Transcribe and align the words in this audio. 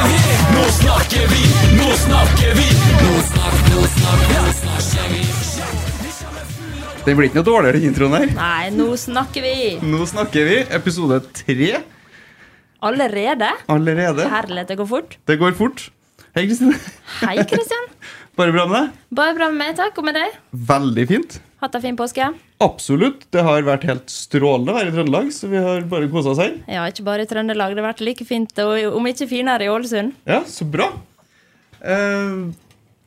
Klatrer 0.00 0.08
vi. 0.08 0.32
Nå 0.56 0.64
snakker 0.76 1.26
vi, 1.30 1.42
nå 1.76 1.88
snakker 2.00 2.54
vi. 2.56 2.66
Nå 3.00 3.12
snakk, 3.28 3.56
nå 3.72 3.82
snakk, 3.94 4.22
nå 4.32 4.52
snakker 4.60 5.12
vi. 5.12 5.22
Den 7.04 7.16
blir 7.16 7.28
ikke 7.30 7.40
noe 7.40 7.46
dårligere, 7.48 7.78
den 7.80 7.88
introen 7.90 8.14
her. 8.16 8.32
Nei, 8.36 8.70
nå 8.76 8.86
snakker 9.00 9.44
vi. 9.44 9.54
Nå 9.84 10.04
snakker 10.08 10.44
vi 10.48 10.58
episode 10.76 11.20
tre 11.36 11.70
Allerede? 12.84 13.48
allerede. 13.68 14.24
Herlighet, 14.32 14.68
det 14.72 14.76
går 14.80 14.88
fort. 14.88 15.16
Det 15.28 15.36
går 15.40 15.56
fort. 15.58 15.86
Hei, 16.36 16.46
Kristine. 16.48 16.76
Hei, 17.20 17.36
Kristian. 17.50 17.88
Bare 18.38 18.52
bra 18.54 18.64
med 18.70 18.76
deg? 18.78 19.00
Bare 19.20 19.34
bra 19.36 19.50
med 19.52 19.58
meg, 19.60 19.74
takk. 19.76 19.98
Og 20.00 20.06
med 20.06 20.16
deg? 20.16 20.36
Veldig 20.70 21.04
fint. 21.10 21.40
Hatt 21.60 21.76
ei 21.76 21.82
fin 21.84 21.98
påske? 21.98 22.30
Absolutt. 22.60 23.22
Det 23.32 23.40
har 23.44 23.64
vært 23.64 23.86
helt 23.88 24.10
strålende 24.12 24.72
å 24.72 24.76
være 24.76 24.90
i 24.90 24.96
Trøndelag, 24.96 25.30
så 25.32 25.48
vi 25.48 25.60
har 25.64 25.86
bare 25.88 26.10
kosa 26.12 26.34
oss 26.34 26.42
her. 26.42 26.58
Ja, 26.68 26.84
ikke 26.90 27.06
bare 27.06 27.24
i 27.24 27.30
Trøndelag. 27.30 27.72
Det 27.72 27.80
har 27.80 27.92
vært 27.94 28.02
like 28.04 28.26
fint, 28.28 28.52
og 28.60 28.98
om 28.98 29.06
ikke 29.08 29.28
finere, 29.30 29.64
i 29.64 29.72
Ålesund. 29.72 30.12
Ja, 30.28 30.42
så 30.48 30.66
bra. 30.68 30.90
Uh, 31.80 32.52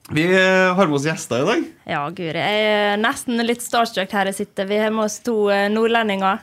vi 0.09 0.25
har 0.34 0.88
med 0.88 0.97
oss 0.97 1.06
gjester 1.06 1.44
i 1.44 1.47
dag. 1.47 1.68
Ja, 1.88 2.02
guri. 2.12 2.34
Jeg 2.34 2.66
er 2.72 2.97
nesten 3.00 3.40
litt 3.46 3.64
starstruck 3.64 4.12
her 4.12 4.31
jeg 4.31 4.41
sitter. 4.41 4.68
Vi 4.68 4.81
har 4.81 4.91
med 4.91 5.06
oss 5.06 5.22
to 5.24 5.47
eh, 5.53 5.70
nordlendinger. 5.72 6.41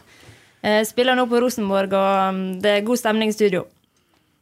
Eh, 0.62 0.80
Spiller 0.88 1.18
nå 1.18 1.26
på 1.28 1.42
Rosenborg, 1.42 1.92
og 1.92 2.38
mm, 2.38 2.46
det 2.64 2.72
er 2.76 2.86
god 2.86 3.00
stemning 3.02 3.32
i 3.32 3.36
studio. 3.36 3.66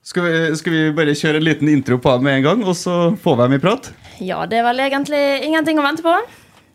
Skal 0.06 0.24
vi, 0.24 0.34
skal 0.56 0.72
vi 0.72 0.82
bare 0.96 1.16
kjøre 1.18 1.40
en 1.40 1.44
liten 1.48 1.68
intro 1.72 1.98
på 2.00 2.14
dem 2.14 2.28
med 2.28 2.38
en 2.38 2.46
gang, 2.46 2.62
og 2.64 2.76
så 2.78 2.94
får 3.20 3.40
vi 3.40 3.42
dem 3.42 3.56
i 3.58 3.62
prat? 3.64 3.90
Ja, 4.24 4.44
det 4.48 4.60
er 4.60 4.68
vel 4.70 4.84
egentlig 4.86 5.22
ingenting 5.48 5.82
å 5.82 5.84
vente 5.84 6.06
på. 6.06 6.14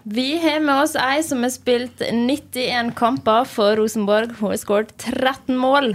Vi 0.03 0.37
har 0.37 0.59
med 0.59 0.81
oss 0.83 0.95
ei 0.99 1.23
som 1.23 1.43
har 1.45 1.51
spilt 1.53 2.01
91 2.11 2.91
kamper 2.95 3.45
for 3.47 3.77
Rosenborg. 3.79 4.33
Hun 4.39 4.49
har 4.51 4.57
skåret 4.59 4.91
13 4.97 5.55
mål. 5.57 5.93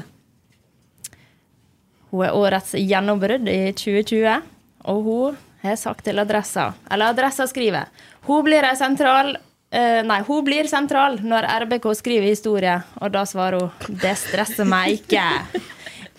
Hun 2.09 2.25
er 2.25 2.33
årets 2.33 2.73
gjennombrudd 2.73 3.51
i 3.53 3.73
2020, 3.77 4.47
og 4.89 5.03
hun 5.05 5.37
har 5.61 5.77
sagt 5.77 6.07
til 6.07 6.23
Adressa 6.23 6.71
Eller 6.89 7.11
Adressa 7.13 7.45
skriver 7.51 7.91
Hun 8.25 8.45
blir 8.47 8.65
sentral 8.79 9.35
uh, 9.35 10.01
Nei, 10.07 10.21
hun 10.25 10.47
blir 10.47 10.71
sentral 10.71 11.19
når 11.21 11.49
RBK 11.67 11.91
skriver 11.99 12.31
historie, 12.31 12.79
og 13.03 13.13
da 13.13 13.27
svarer 13.29 13.67
hun 13.67 13.99
Det 14.01 14.15
stresser 14.17 14.65
meg 14.65 15.03
ikke. 15.03 15.27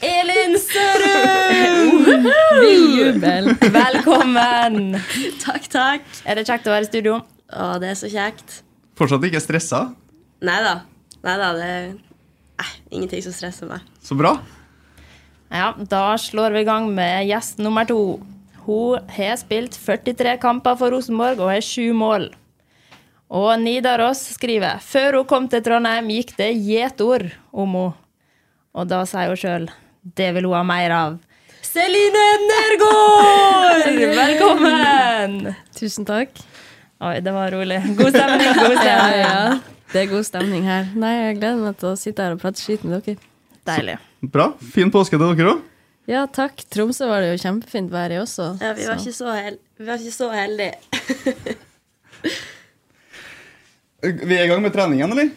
Elin 0.05 0.59
Sørum! 0.61 2.05
Jubel. 2.69 3.49
Velkommen! 3.73 4.93
Takk, 5.41 5.67
takk. 5.73 6.07
Er 6.23 6.37
det 6.37 6.45
kjekt 6.45 6.69
å 6.69 6.77
være 6.77 6.85
i 6.85 6.91
studio? 6.93 7.19
Å, 7.49 7.79
det 7.81 7.93
er 7.93 7.97
så 7.97 8.09
kjekt. 8.11 8.59
Fortsatt 8.99 9.25
ikke 9.25 9.41
stressa? 9.41 9.87
Nei 10.45 10.57
da. 10.65 10.75
Nei 11.25 11.35
da, 11.39 11.49
det 11.57 11.67
er 11.67 11.87
eh, 12.61 12.73
ingenting 12.93 13.23
som 13.25 13.33
stresser 13.35 13.69
meg. 13.69 13.85
Så 14.05 14.17
bra. 14.19 14.35
Ja, 15.49 15.71
da 15.89 16.13
slår 16.21 16.53
vi 16.53 16.61
i 16.61 16.67
gang 16.67 16.91
med 16.93 17.25
gjest 17.29 17.57
nummer 17.63 17.87
to. 17.89 18.19
Hun 18.67 19.09
har 19.15 19.39
spilt 19.41 19.73
43 19.73 20.35
kamper 20.41 20.77
for 20.77 20.93
Rosenborg 20.93 21.41
og 21.41 21.49
har 21.49 21.65
sju 21.65 21.89
mål. 21.97 22.29
Og 23.29 23.49
Nidaros 23.61 24.21
skriver 24.35 24.81
før 24.81 25.19
hun 25.19 25.29
kom 25.29 25.49
til 25.49 25.63
Trondheim, 25.65 26.09
gikk 26.13 26.35
det 26.37 26.51
gjetord 26.53 27.29
om 27.51 27.73
henne. 27.77 27.97
Og 28.77 28.85
da 28.85 29.01
sier 29.09 29.31
hun 29.31 29.39
sjøl 29.39 29.65
det 30.15 30.29
vil 30.35 30.45
hun 30.47 30.55
ha 30.55 30.61
mer 30.63 30.93
av. 30.95 31.17
Celine 31.65 32.25
Nergård! 32.45 33.89
Velkommen! 34.21 35.55
Tusen 35.75 36.07
takk. 36.07 36.37
Oi, 36.99 37.19
det 37.23 37.31
var 37.31 37.51
rolig. 37.55 37.79
God 37.97 38.09
stemning. 38.11 38.49
god 38.59 38.75
stemning. 38.75 39.21
Ja, 39.23 39.59
det 39.93 40.01
er 40.01 40.09
god 40.11 40.25
stemning 40.27 40.65
her. 40.67 40.89
Nei, 40.99 41.13
Jeg 41.29 41.37
gleder 41.39 41.61
meg 41.63 41.77
til 41.79 41.89
å 41.93 41.95
sitte 41.99 42.25
her 42.25 42.35
og 42.35 42.41
prate 42.41 42.59
skit 42.59 42.83
med 42.83 42.99
dere. 43.05 43.15
Deilig. 43.69 43.95
Bra. 44.33 44.49
Fin 44.73 44.91
påske 44.91 45.15
til 45.15 45.23
dere 45.37 45.53
òg. 45.53 45.61
Ja, 46.09 46.25
takk. 46.33 46.63
Tromsø 46.73 47.07
var 47.07 47.21
det 47.23 47.29
jo 47.35 47.39
kjempefint 47.45 47.91
vær 47.93 48.11
i 48.11 48.19
også. 48.19 48.49
Ja, 48.61 48.73
vi 48.73 48.87
var 48.89 48.97
så- 48.97 49.05
ikke 49.05 49.15
så, 49.15 49.33
hel 49.37 49.59
vi 49.79 49.85
var 49.87 49.97
ikke 50.01 50.15
så 50.17 50.29
heldige. 50.33 50.73
Vi 54.01 54.35
er 54.37 54.45
i 54.45 54.47
gang 54.47 54.61
med 54.63 54.71
treningen, 54.71 55.11
eller? 55.11 55.29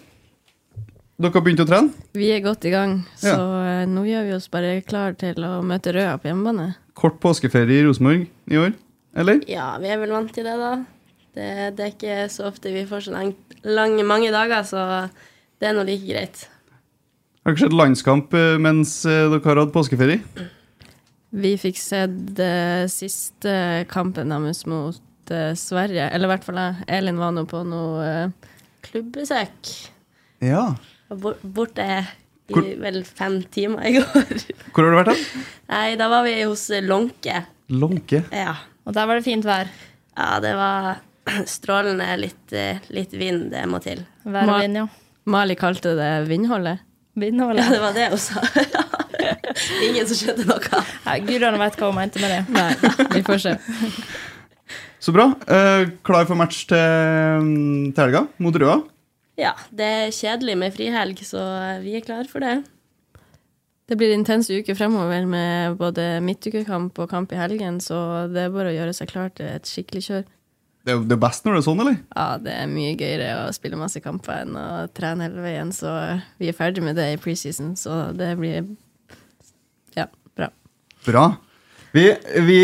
Dere 1.19 1.33
har 1.35 1.43
begynt 1.43 1.63
å 1.63 1.67
trene? 1.67 1.91
Vi 2.15 2.29
er 2.31 2.41
godt 2.45 2.65
i 2.67 2.71
gang, 2.71 2.93
så 3.19 3.33
Ja. 3.35 3.83
eh, 3.83 3.87
nå 3.91 4.05
gjør 4.07 4.25
vi 4.29 4.35
oss 4.37 4.47
bare 4.49 4.81
klar 4.87 5.17
til 5.19 5.35
å 5.43 5.63
møte 5.67 5.93
Røa 5.95 6.15
på 6.21 6.29
hjemmebane. 6.31 6.75
Kort 6.95 7.19
påskeferie 7.21 7.81
i 7.81 7.85
Rosenborg 7.87 8.29
i 8.51 8.55
år, 8.57 8.73
eller? 9.17 9.41
Ja, 9.51 9.77
vi 9.79 9.89
er 9.89 9.99
vel 9.99 10.11
vant 10.15 10.33
til 10.33 10.45
det, 10.45 10.55
da. 10.59 10.85
Det, 11.33 11.51
det 11.77 11.85
er 11.85 11.93
ikke 11.95 12.17
så 12.33 12.49
ofte 12.51 12.73
vi 12.75 12.85
får 12.89 13.07
så 13.07 13.15
lang, 13.15 13.31
lang, 13.65 13.95
mange 14.05 14.33
dager, 14.35 14.67
så 14.69 14.83
det 15.61 15.71
er 15.71 15.77
nå 15.77 15.85
like 15.89 16.05
greit. 16.05 16.43
Har 17.43 17.55
dere 17.55 17.65
sett 17.65 17.75
landskamp 17.75 18.35
eh, 18.39 18.59
mens 18.63 19.01
eh, 19.09 19.25
dere 19.33 19.43
har 19.47 19.63
hatt 19.65 19.73
påskeferie? 19.75 20.21
Vi 21.33 21.55
fikk 21.57 21.79
sett 21.81 22.41
uh, 22.45 22.85
siste 22.93 23.53
kampen 23.89 24.35
deres 24.35 24.67
mot 24.69 25.33
uh, 25.33 25.55
Sverige. 25.57 26.11
Eller 26.13 26.29
i 26.29 26.33
hvert 26.35 26.45
fall 26.45 26.59
jeg. 26.61 26.83
Elin 26.93 27.21
var 27.23 27.33
nå 27.33 27.47
på 27.49 27.63
noe 27.65 28.09
uh, 28.29 28.51
Klubbbesøk. 28.85 29.71
Ja. 30.45 30.67
Borte 31.09 31.87
i 31.89 32.53
Hvor- 32.53 32.69
vel 32.83 33.01
fem 33.09 33.39
timer 33.55 33.89
i 33.89 33.95
går. 33.97 34.45
Hvor 34.75 34.85
har 34.85 34.93
du 34.93 34.99
vært? 34.99 35.15
da? 35.15 35.47
Nei, 35.73 35.87
da 35.97 36.11
var 36.13 36.27
vi 36.29 36.37
hos 36.43 36.67
Lånke. 36.85 37.47
Lånke. 37.73 38.27
Ja. 38.29 38.59
Og 38.85 38.93
der 38.93 39.09
var 39.09 39.17
det 39.17 39.25
fint 39.25 39.49
vær. 39.49 39.73
ja, 40.19 40.29
det 40.45 40.53
var 40.59 41.01
strålende. 41.57 42.09
Litt, 42.21 42.53
eh, 42.57 42.83
litt 42.95 43.15
vind, 43.17 43.51
det 43.53 43.65
må 43.71 43.83
til. 43.85 44.05
Vær 44.25 44.49
og 44.49 44.63
vind, 44.65 44.83
ja. 44.83 44.89
Mali 45.31 45.55
kalte 45.59 45.95
det 45.99 46.13
vindholdet. 46.31 46.83
Ja, 47.15 47.69
det 47.69 47.81
var 47.83 47.93
det 47.93 48.09
hun 48.09 48.19
sa. 48.19 48.41
Ingen 49.87 50.07
som 50.09 50.17
skjønte 50.17 50.47
noe. 50.49 50.83
Ja, 51.05 51.17
Gudene 51.21 51.61
vet 51.61 51.77
hva 51.79 51.91
hun 51.91 51.99
mente 51.99 52.23
med 52.23 52.33
det. 52.33 52.41
Nei, 52.57 52.95
vi 53.13 53.25
får 53.27 53.43
se. 53.45 53.53
Så 55.03 55.13
bra. 55.13 55.29
Eh, 55.45 55.91
klar 56.07 56.25
for 56.29 56.39
match 56.41 56.65
til, 56.71 56.79
mm, 57.45 57.93
til 57.93 58.05
helga 58.07 58.25
mot 58.43 58.57
Røa. 58.57 58.81
Ja, 59.41 59.55
det 59.75 59.89
er 59.89 60.15
kjedelig 60.15 60.57
med 60.61 60.75
frihelg, 60.77 61.21
så 61.27 61.43
vi 61.83 61.97
er 61.99 62.05
klar 62.05 62.29
for 62.31 62.45
det. 62.45 62.63
Det 63.91 63.99
blir 64.01 64.15
intense 64.15 64.55
uker 64.55 64.77
fremover 64.79 65.27
med 65.29 65.77
både 65.81 66.21
midtukekamp 66.25 66.97
og 67.03 67.11
kamp 67.11 67.33
i 67.35 67.41
helgen, 67.41 67.81
så 67.83 68.29
det 68.33 68.47
er 68.47 68.55
bare 68.55 68.71
å 68.71 68.77
gjøre 68.77 68.95
seg 68.97 69.11
klar 69.11 69.33
til 69.37 69.51
et 69.53 69.69
skikkelig 69.69 70.05
kjør. 70.07 70.23
Det 70.83 70.95
er, 70.95 71.03
det 71.07 71.15
er 71.15 71.23
best 71.23 71.45
når 71.47 71.55
det 71.55 71.61
er 71.61 71.67
sånn, 71.69 71.83
eller? 71.85 71.99
Ja, 72.11 72.27
det 72.43 72.55
er 72.59 72.71
mye 72.71 72.97
gøyere 72.99 73.29
å 73.45 73.53
spille 73.55 73.79
masse 73.79 74.03
kamper 74.03 74.43
enn 74.43 74.57
å 74.59 74.67
trene 74.95 75.29
hele 75.29 75.45
veien, 75.45 75.71
så 75.75 75.93
vi 76.43 76.51
er 76.51 76.59
ferdig 76.59 76.83
med 76.83 76.99
det 76.99 77.07
i 77.13 77.21
preseason, 77.23 77.77
så 77.79 78.09
det 78.17 78.33
blir 78.41 78.65
ja, 79.95 80.09
bra. 80.35 80.51
Bra. 81.07 81.27
Vi, 81.93 82.07
vi, 82.49 82.59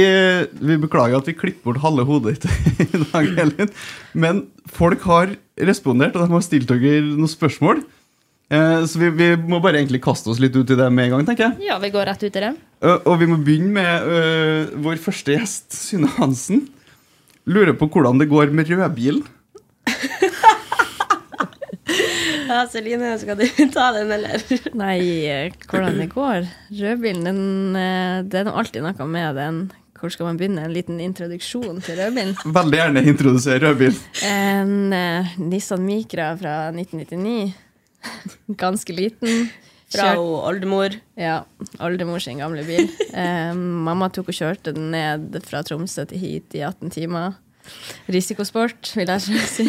vi 0.65 0.79
beklager 0.81 1.21
at 1.21 1.29
vi 1.29 1.37
klipper 1.37 1.69
bort 1.69 1.83
halve 1.85 2.07
hodet 2.09 2.39
ditt 2.39 2.89
i 2.97 3.03
dag, 3.05 3.29
Elin. 3.45 3.71
Men 4.17 4.47
folk 4.73 5.05
har 5.07 5.37
respondert, 5.69 6.17
og 6.17 6.25
de 6.25 6.35
har 6.35 6.45
stilt 6.47 6.71
dere 6.73 7.05
noen 7.05 7.31
spørsmål. 7.31 7.85
Eh, 8.49 8.83
så 8.89 9.03
vi, 9.03 9.11
vi 9.13 9.29
må 9.37 9.61
bare 9.61 9.83
egentlig 9.83 10.01
kaste 10.03 10.33
oss 10.33 10.41
litt 10.41 10.57
ut 10.57 10.73
i 10.73 10.79
det 10.79 10.89
med 10.89 11.07
en 11.07 11.19
gang, 11.19 11.29
tenker 11.29 11.51
jeg. 11.51 11.69
Ja, 11.69 11.77
vi 11.83 11.93
går 11.93 12.09
rett 12.09 12.25
ut 12.25 12.33
i 12.33 12.45
det. 12.47 12.55
Og 13.05 13.15
vi 13.21 13.29
må 13.29 13.37
begynne 13.43 13.75
med 13.75 14.09
uh, 14.09 14.77
vår 14.87 15.01
første 15.03 15.35
gjest, 15.35 15.69
Synne 15.77 16.11
Hansen. 16.17 16.65
Lurer 17.49 17.75
på 17.79 17.89
hvordan 17.89 18.21
det 18.21 18.29
går 18.31 18.53
med 18.55 18.71
rødbilen. 18.71 19.25
Ja, 22.49 22.63
Celine, 22.69 23.11
skal 23.21 23.37
du 23.37 23.45
ta 23.75 23.91
den, 23.93 24.11
eller? 24.13 24.41
Nei, 24.77 25.51
hvordan 25.69 25.99
det 26.01 26.09
går? 26.15 26.47
Rødbilen, 26.79 27.27
den, 27.27 27.77
eh, 27.77 28.23
det 28.25 28.41
er 28.41 28.49
nå 28.49 28.55
alltid 28.57 28.85
noe 28.85 29.09
med 29.09 29.37
den. 29.37 29.61
Hvor 29.99 30.13
skal 30.15 30.29
man 30.29 30.39
begynne? 30.39 30.63
En 30.65 30.73
liten 30.73 31.01
introduksjon 31.03 31.83
til 31.85 31.99
rødbilen? 31.99 32.37
Veldig 32.59 32.81
gjerne 32.81 33.05
introdusere 33.13 33.61
rødbilen. 33.67 34.01
En 34.29 34.95
uh, 34.95 35.33
Nissan 35.43 35.85
Micra 35.85 36.31
fra 36.41 36.55
1999. 36.73 37.53
Ganske 38.61 38.97
liten. 38.97 39.49
Fra 39.89 40.11
Kjørt- 40.13 40.47
oldemor. 40.51 40.95
Ja, 41.17 41.39
oldemor 41.81 42.21
sin 42.21 42.41
gamle 42.43 42.65
bil. 42.69 42.91
Eh, 43.09 43.53
mamma 43.57 44.11
tok 44.13 44.29
og 44.29 44.37
kjørte 44.37 44.75
den 44.77 44.91
ned 44.93 45.39
fra 45.49 45.63
Tromsø 45.65 46.05
til 46.11 46.21
hit 46.21 46.53
i 46.59 46.61
18 46.67 46.91
timer. 46.93 47.39
Risikosport, 48.09 48.91
vil 48.97 49.09
jeg 49.09 49.25
selv 49.25 49.49
si. 49.49 49.67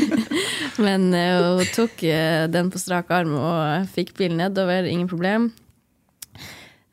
Men 0.83 1.10
eh, 1.16 1.39
hun 1.60 1.71
tok 1.75 2.04
eh, 2.07 2.45
den 2.51 2.69
på 2.71 2.80
strak 2.83 3.10
arm 3.16 3.33
og 3.39 3.88
fikk 3.95 4.13
bilen 4.19 4.39
nedover, 4.44 4.88
ingen 4.92 5.07
problem. 5.12 5.50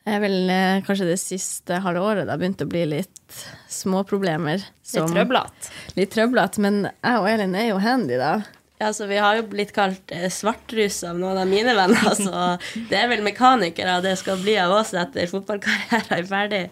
Det 0.07 0.15
er 0.15 0.21
vel 0.23 0.51
kanskje 0.87 1.09
det 1.09 1.19
siste 1.19 1.81
halve 1.83 1.99
året 1.99 2.29
det 2.29 2.31
har 2.31 2.39
begynt 2.39 2.63
å 2.63 2.69
bli 2.71 2.85
litt 2.87 3.39
småproblemer. 3.75 4.63
Litt 4.95 5.11
trøblete. 5.11 5.73
Litt 5.99 6.13
trøblete, 6.15 6.63
men 6.63 6.85
jeg 6.87 7.19
og 7.19 7.27
Elin 7.27 7.57
er 7.59 7.73
jo 7.73 7.81
handy, 7.83 8.15
da. 8.21 8.37
Ja, 8.79 8.93
så 8.93 9.07
Vi 9.09 9.17
har 9.17 9.39
jo 9.39 9.47
blitt 9.49 9.73
kalt 9.73 10.13
svartrus 10.33 11.03
av 11.09 11.17
noen 11.19 11.39
av 11.41 11.49
mine 11.49 11.73
venner, 11.77 12.11
så 12.27 12.57
det 12.91 12.99
er 12.99 13.09
vel 13.13 13.25
mekanikere 13.25 14.01
det 14.05 14.17
skal 14.21 14.41
bli 14.43 14.57
av 14.61 14.75
oss 14.83 14.93
etter 14.97 15.31
fotballkarrieren 15.31 16.13
er 16.19 16.29
ferdig. 16.29 16.65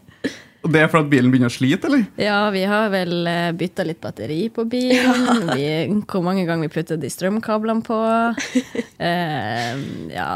Og 0.64 0.72
det 0.72 0.80
er 0.80 0.88
fordi 0.88 1.12
bilen 1.12 1.28
begynner 1.32 1.52
å 1.52 1.52
slite, 1.52 1.88
eller? 1.90 2.06
Ja, 2.16 2.38
vi 2.52 2.62
har 2.68 2.88
vel 2.92 3.28
bytta 3.60 3.84
litt 3.84 4.00
batteri 4.00 4.46
på 4.48 4.64
bilen. 4.64 5.50
Vi, 5.58 5.66
hvor 6.08 6.24
mange 6.24 6.46
ganger 6.48 6.64
vi 6.64 6.72
putter 6.72 6.96
de 7.00 7.10
strømkablene 7.12 7.84
på. 7.84 8.00
Eh, 9.04 9.80
ja, 10.14 10.28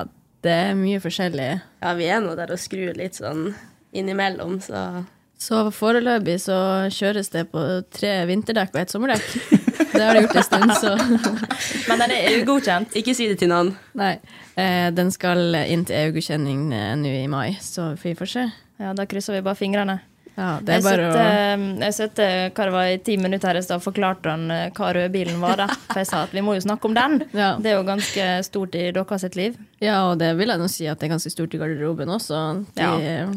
det 0.45 0.53
er 0.53 0.75
mye 0.77 0.99
forskjellig. 1.01 1.47
Ja, 1.81 1.93
vi 1.97 2.09
er 2.11 2.19
nå 2.21 2.35
der 2.37 2.51
og 2.53 2.61
skrur 2.61 2.91
litt 2.99 3.17
sånn 3.17 3.53
innimellom, 3.97 4.59
så 4.61 5.05
Så 5.39 5.63
foreløpig 5.73 6.37
så 6.43 6.59
kjøres 6.93 7.31
det 7.33 7.47
på 7.53 7.63
tre 7.95 8.13
vinterdekk 8.29 8.75
og 8.75 8.81
ett 8.83 8.93
sommerdekk. 8.93 9.58
Det 9.93 10.03
har 10.05 10.15
de 10.19 10.23
gjort 10.27 10.37
en 10.37 10.47
stund, 10.47 10.75
så 10.81 10.95
Men 11.89 12.03
den 12.05 12.15
er 12.17 12.37
ugodkjent. 12.43 12.95
ikke 12.99 13.15
si 13.17 13.29
det 13.31 13.39
til 13.41 13.51
noen. 13.53 13.73
Nei. 13.99 14.15
Eh, 14.59 14.91
den 14.95 15.11
skal 15.15 15.55
inn 15.65 15.85
til 15.89 15.97
EU-godkjenning 16.03 16.69
eh, 16.75 16.93
nå 17.01 17.15
i 17.23 17.27
mai, 17.31 17.57
så 17.63 17.93
vi 18.03 18.15
får 18.19 18.33
se. 18.35 18.47
Ja, 18.79 18.93
Da 18.95 19.07
krysser 19.11 19.39
vi 19.39 19.43
bare 19.47 19.59
fingrene. 19.59 19.99
Ja, 20.39 20.61
det 20.63 20.77
Jeg 20.77 20.85
er 20.85 20.87
bare 20.87 21.07
å 21.11 21.79
jeg 21.83 21.95
satt 21.97 22.21
hva 22.55 22.67
det 22.69 22.71
var 22.77 22.87
i 22.93 22.99
ti 23.03 23.17
minutter 23.19 23.51
her 23.51 23.59
i 23.59 23.63
stad 23.67 23.81
og 23.81 23.87
forklarte 23.89 24.31
han 24.31 24.45
eh, 24.55 24.69
hva 24.77 24.93
rødbilen 24.95 25.41
var. 25.43 25.57
da. 25.59 25.67
For 25.89 25.99
jeg 25.99 26.11
sa 26.13 26.21
at 26.29 26.35
vi 26.37 26.45
må 26.47 26.55
jo 26.55 26.63
snakke 26.63 26.87
om 26.87 26.95
den. 26.95 27.17
Ja. 27.35 27.57
Det 27.59 27.73
er 27.73 27.81
jo 27.81 27.87
ganske 27.89 28.27
stort 28.47 28.77
i 28.79 28.85
deres 28.95 29.35
liv. 29.35 29.57
Ja, 29.83 30.05
og 30.13 30.21
det 30.23 30.37
vil 30.39 30.53
jeg 30.55 30.63
nå 30.63 30.69
si 30.71 30.87
at 30.87 31.01
det 31.01 31.09
er 31.09 31.17
ganske 31.17 31.33
stort 31.35 31.57
i 31.59 31.59
garderoben 31.59 32.15
også. 32.15 32.45
De 32.77 32.87
Ja. 32.87 33.33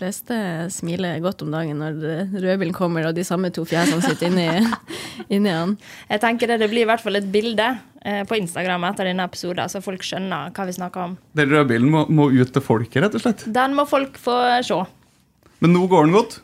Fleste 0.00 0.36
smiler 0.74 1.20
godt 1.22 1.44
om 1.46 1.52
dagen 1.54 1.78
når 1.80 2.00
rødbilen 2.42 2.74
kommer, 2.76 3.06
og 3.10 3.14
de 3.16 3.24
samme 3.28 3.52
to 3.54 3.62
fjesene 3.68 4.02
sitter 4.02 4.28
inni, 4.30 4.48
inni 5.36 5.52
han. 5.54 5.76
Jeg 6.10 6.22
tenker 6.24 6.50
det, 6.50 6.58
det 6.64 6.70
blir 6.72 6.82
i 6.86 6.90
hvert 6.90 7.04
fall 7.04 7.20
et 7.20 7.28
bilde 7.32 7.68
eh, 8.02 8.22
på 8.28 8.38
Instagram 8.40 8.88
etter 8.90 9.10
denne 9.12 9.26
episoden, 9.28 9.68
så 9.70 9.82
folk 9.84 10.02
skjønner 10.06 10.50
hva 10.56 10.66
vi 10.68 10.76
snakker 10.76 11.06
om. 11.10 11.16
Den 11.38 11.52
rødbilen 11.54 11.90
må, 11.92 12.06
må 12.10 12.30
ut 12.34 12.52
til 12.56 12.64
folket, 12.64 13.02
rett 13.06 13.18
og 13.20 13.24
slett. 13.26 13.44
Den 13.60 13.76
må 13.78 13.84
folk 13.88 14.16
få 14.20 14.36
se. 14.66 14.80
Men 15.60 15.76
nå 15.76 15.84
går 15.92 16.08
den 16.08 16.16
godt. 16.16 16.38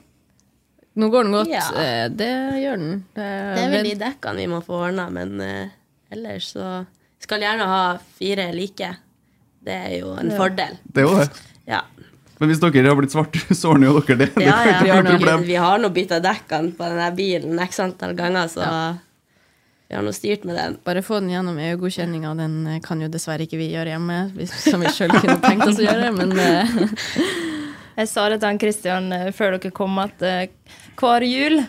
Nå 0.96 1.08
går 1.12 1.26
den 1.28 1.34
godt. 1.36 1.50
Ja. 1.52 1.64
eh, 1.80 2.04
Det 2.16 2.30
gjør 2.62 2.78
den. 2.80 2.94
Det 3.16 3.24
Det 3.56 3.64
er 3.66 3.72
vel 3.74 3.90
de 3.90 3.96
dekkene 4.04 4.40
vi 4.44 4.46
må 4.54 4.62
få 4.64 4.78
ordna, 4.86 5.08
men 5.12 5.40
eh, 5.44 5.74
ellers 6.14 6.52
så 6.54 6.84
skal 7.26 7.42
gjerne 7.44 7.66
ha 7.68 7.82
fire 8.20 8.50
like. 8.56 8.92
Det 9.66 9.74
er 9.74 9.94
jo 9.98 10.12
en 10.20 10.30
fordel. 10.38 10.76
Det 10.86 11.02
er 11.02 11.08
jo 11.08 11.16
det. 11.18 11.28
Ja. 11.66 11.80
Men 12.38 12.50
hvis 12.50 12.60
dere 12.60 12.84
har 12.90 12.98
blitt 12.98 13.14
svarte, 13.14 13.40
så 13.58 13.72
ordner 13.72 13.90
jo 13.90 14.02
dere 14.02 14.20
det. 14.24 14.30
Det 14.36 14.44
Ja, 14.44 14.58
ja. 14.68 14.78
ja. 14.84 15.00
har 15.00 15.08
noe. 15.08 15.40
Vi 15.46 15.58
har 15.60 15.80
nå 15.80 15.90
bytta 15.94 16.20
dekkene 16.24 16.76
på 16.76 16.88
denne 16.90 17.10
bilen 17.16 17.60
x 17.64 17.80
antall 17.84 18.16
ganger, 18.18 18.50
så 18.52 18.66
vi 19.88 19.94
har 19.94 20.02
nå 20.02 20.12
styrt 20.12 20.44
med 20.44 20.56
den. 20.58 20.76
Bare 20.84 21.02
få 21.02 21.20
den 21.20 21.30
gjennom 21.30 21.58
EU-godkjenninga. 21.62 22.34
Den 22.34 22.66
eh, 22.66 22.80
kan 22.82 23.00
jo 23.02 23.08
dessverre 23.10 23.46
ikke 23.46 23.60
vi 23.60 23.70
gjøre 23.70 23.94
hjemme, 23.94 24.18
som 24.50 24.82
vi 24.82 24.90
sjøl 24.90 25.14
kunne 25.14 25.38
tenkt 25.44 25.68
oss 25.68 25.78
å 25.78 25.86
gjøre, 25.86 26.10
men 26.16 26.34
eh, 26.42 26.78
Jeg 27.96 28.10
sa 28.10 28.26
det 28.28 28.42
til 28.42 28.50
han 28.50 28.58
Christian 28.60 29.06
eh, 29.14 29.30
før 29.32 29.56
dere 29.56 29.72
kom, 29.74 29.94
at 30.02 30.20
hver 30.98 31.24
jul 31.24 31.62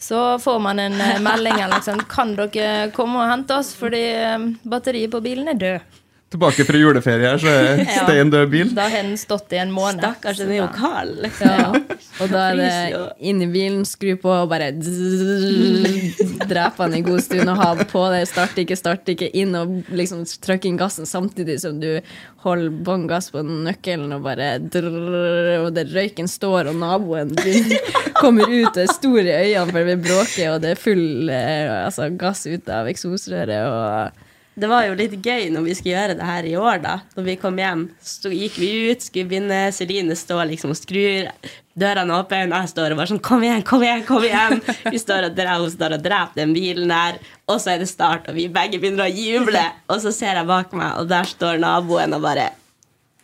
så 0.00 0.38
får 0.38 0.62
man 0.62 0.80
en 0.80 0.96
melding 1.24 1.58
eller 1.58 1.80
liksom, 1.80 2.00
kan 2.10 2.32
dere 2.38 2.92
komme 2.94 3.20
og 3.24 3.30
hente 3.30 3.56
oss 3.56 3.72
fordi 3.78 4.02
batteriet 4.68 5.12
på 5.12 5.22
bilen 5.24 5.50
er 5.50 5.60
død. 5.60 6.00
Tilbake 6.34 6.64
fra 6.66 6.80
juleferie 6.80 7.28
her, 7.30 7.38
så 7.38 7.50
er 7.54 7.82
Ja. 7.84 8.02
stein 8.04 8.30
død 8.32 8.50
bil. 8.50 8.72
Da 8.74 8.88
har 8.90 9.06
den 9.06 9.16
stått 9.20 9.52
i 9.54 9.60
en 9.62 9.70
måned. 9.74 10.02
Stakkars, 10.02 10.40
den 10.42 10.50
er 10.50 10.60
jo 10.64 10.68
kald. 10.74 11.28
ja. 11.40 11.70
Og 12.22 12.30
da 12.30 12.44
er 12.52 12.58
det 12.60 12.98
inn 13.26 13.40
i 13.42 13.46
bilen, 13.50 13.80
skru 13.86 14.12
på 14.22 14.30
og 14.30 14.50
bare 14.52 14.68
drepe 16.50 16.82
han 16.84 16.94
i 16.94 17.00
god 17.02 17.22
stund 17.24 17.50
og 17.50 17.58
ha 17.58 17.70
på 17.90 18.02
det. 18.12 18.20
Start 18.30 18.58
ikke, 18.62 18.76
start 18.78 19.08
ikke. 19.10 19.28
Inn 19.34 19.54
og 19.58 19.72
liksom 19.94 20.22
trykke 20.44 20.68
inn 20.70 20.78
gassen 20.80 21.08
samtidig 21.10 21.56
som 21.64 21.80
du 21.82 21.88
holder 22.44 22.70
bånn 22.86 23.06
gass 23.10 23.30
på 23.34 23.42
nøkkelen 23.46 24.12
og 24.14 24.22
bare 24.26 24.52
drrrr, 24.62 25.64
Og 25.64 25.70
det 25.74 25.88
røyken 25.94 26.28
står, 26.30 26.70
og 26.70 26.78
naboen 26.82 27.32
kommer 28.20 28.46
ut 28.50 28.70
og 28.76 28.82
er 28.84 28.92
stor 28.92 29.18
i 29.24 29.34
øynene 29.34 29.72
for 29.74 29.90
det 29.90 29.98
bråker, 30.04 30.52
og 30.54 30.62
det 30.64 30.74
er 30.74 30.82
full 30.84 31.30
eh, 31.32 31.72
altså, 31.86 32.10
gass 32.20 32.44
ut 32.46 32.68
av 32.70 32.90
eksosrøret. 32.90 33.64
og 33.64 34.22
Det 34.54 34.68
var 34.70 34.84
jo 34.86 34.94
litt 34.94 35.16
gøy 35.18 35.48
når 35.50 35.64
vi 35.66 35.74
skulle 35.74 35.96
gjøre 35.96 36.14
det 36.14 36.26
her 36.28 36.46
i 36.46 36.54
år, 36.54 36.78
da. 36.84 36.94
Når 37.16 37.24
vi 37.26 37.34
kom 37.42 37.56
hjem, 37.58 37.88
så 38.06 38.30
gikk 38.30 38.58
vi 38.62 38.68
ut, 38.92 39.02
skulle 39.02 39.26
begynne. 39.32 39.60
Celine 39.74 40.14
står 40.18 40.46
liksom 40.52 40.74
og 40.74 40.78
skrur. 40.78 41.30
Dørene 41.74 42.20
åpne, 42.20 42.52
og 42.52 42.60
jeg 42.60 42.70
står 42.70 42.94
og 42.94 43.00
bare 43.00 43.10
sånn 43.10 43.22
Kom 43.26 43.42
igjen, 43.42 43.64
kom 43.66 43.82
igjen, 43.82 44.04
kom 44.06 44.22
igjen! 44.22 44.60
Vi 44.94 45.00
står 45.02 45.26
og 45.26 45.34
drar, 45.34 45.58
hun 45.58 45.72
står 45.72 45.96
og 45.96 46.04
dreper 46.04 46.38
den 46.38 46.54
bilen 46.54 46.92
der. 46.92 47.18
Og 47.50 47.58
så 47.58 47.74
er 47.74 47.82
det 47.82 47.90
start, 47.90 48.30
og 48.30 48.38
vi 48.38 48.46
begge 48.52 48.78
begynner 48.78 49.08
å 49.08 49.10
juble. 49.10 49.64
Og 49.90 49.98
så 50.04 50.14
ser 50.14 50.38
jeg 50.38 50.50
bak 50.50 50.70
meg, 50.78 51.00
og 51.02 51.10
der 51.10 51.26
står 51.26 51.58
naboen 51.64 52.14
og 52.14 52.22
bare 52.22 52.52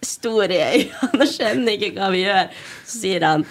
stor 0.03 0.51
i 0.51 0.59
øynene 0.65 1.21
og 1.21 1.29
skjønner 1.29 1.77
ikke 1.77 1.93
hva 2.01 2.09
vi 2.11 2.25
gjør. 2.25 2.47
Så 2.89 3.03
sier 3.05 3.27
han 3.29 3.47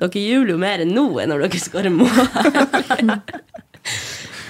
dere 0.00 0.20
jubler 0.20 0.52
jo 0.52 0.58
mer 0.60 0.82
enn 0.84 0.92
nå 0.92 1.06
enn 1.22 1.30
når 1.32 1.46
dere 1.46 1.60
skårer 1.62 1.94
mål. 1.94 2.12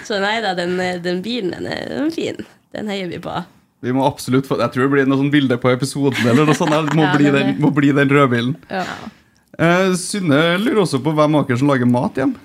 Så 0.07 0.21
nei 0.23 0.37
da, 0.45 0.53
den, 0.55 0.77
den 1.03 1.21
bilen 1.25 1.51
den 1.57 1.67
er, 1.67 1.85
den 1.91 2.07
er 2.07 2.15
fin. 2.15 2.37
Den 2.77 2.91
heier 2.93 3.09
vi 3.11 3.19
på. 3.23 3.35
Vi 3.85 3.93
må 3.95 4.07
absolutt 4.07 4.47
få, 4.49 4.57
Jeg 4.63 4.73
tror 4.75 4.87
det 4.87 4.93
blir 4.95 5.09
noe 5.11 5.19
sånn 5.21 5.33
bilde 5.35 5.59
på 5.61 5.71
episoden. 5.73 6.23
eller 6.31 6.47
noe 6.49 6.57
sånt. 6.57 6.73
Det 6.89 6.95
må, 6.97 7.05
Ja, 7.09 7.15
bli 7.19 7.33
den, 7.35 7.51
må 7.63 7.71
bli 7.75 7.91
den 7.97 8.11
rødbilen. 8.13 8.55
Ja. 8.71 8.85
Eh, 9.59 9.93
Synne 9.99 10.41
lurer 10.63 10.83
også 10.85 11.01
på 11.05 11.13
hvem 11.17 11.37
av 11.39 11.47
dere 11.49 11.59
som 11.61 11.71
lager 11.73 11.91
mat 11.91 12.19
hjem. 12.23 12.37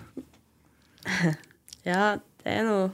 Ja, 1.81 2.15
det 2.45 2.51
er 2.59 2.65
noe 2.67 2.89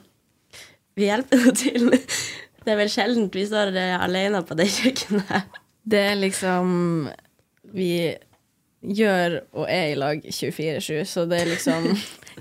Vi 0.96 1.10
hjelper 1.10 1.42
nå 1.44 1.52
til. 1.60 1.90
Det 2.68 2.74
er 2.74 2.80
vel 2.82 2.90
sjelden 2.92 3.28
vi 3.32 3.46
står 3.48 3.70
eh, 3.80 3.94
alene 4.04 4.42
på 4.44 4.56
det 4.60 4.66
kjøkkenet. 4.74 5.54
Det 5.88 6.00
er 6.10 6.18
liksom 6.20 6.72
Vi 7.76 7.92
gjør 8.98 9.38
og 9.56 9.66
er 9.72 9.94
i 9.94 10.00
lag 10.00 10.24
24-7, 10.28 11.04
så 11.08 11.24
det 11.28 11.40
er 11.42 11.52
liksom 11.54 11.88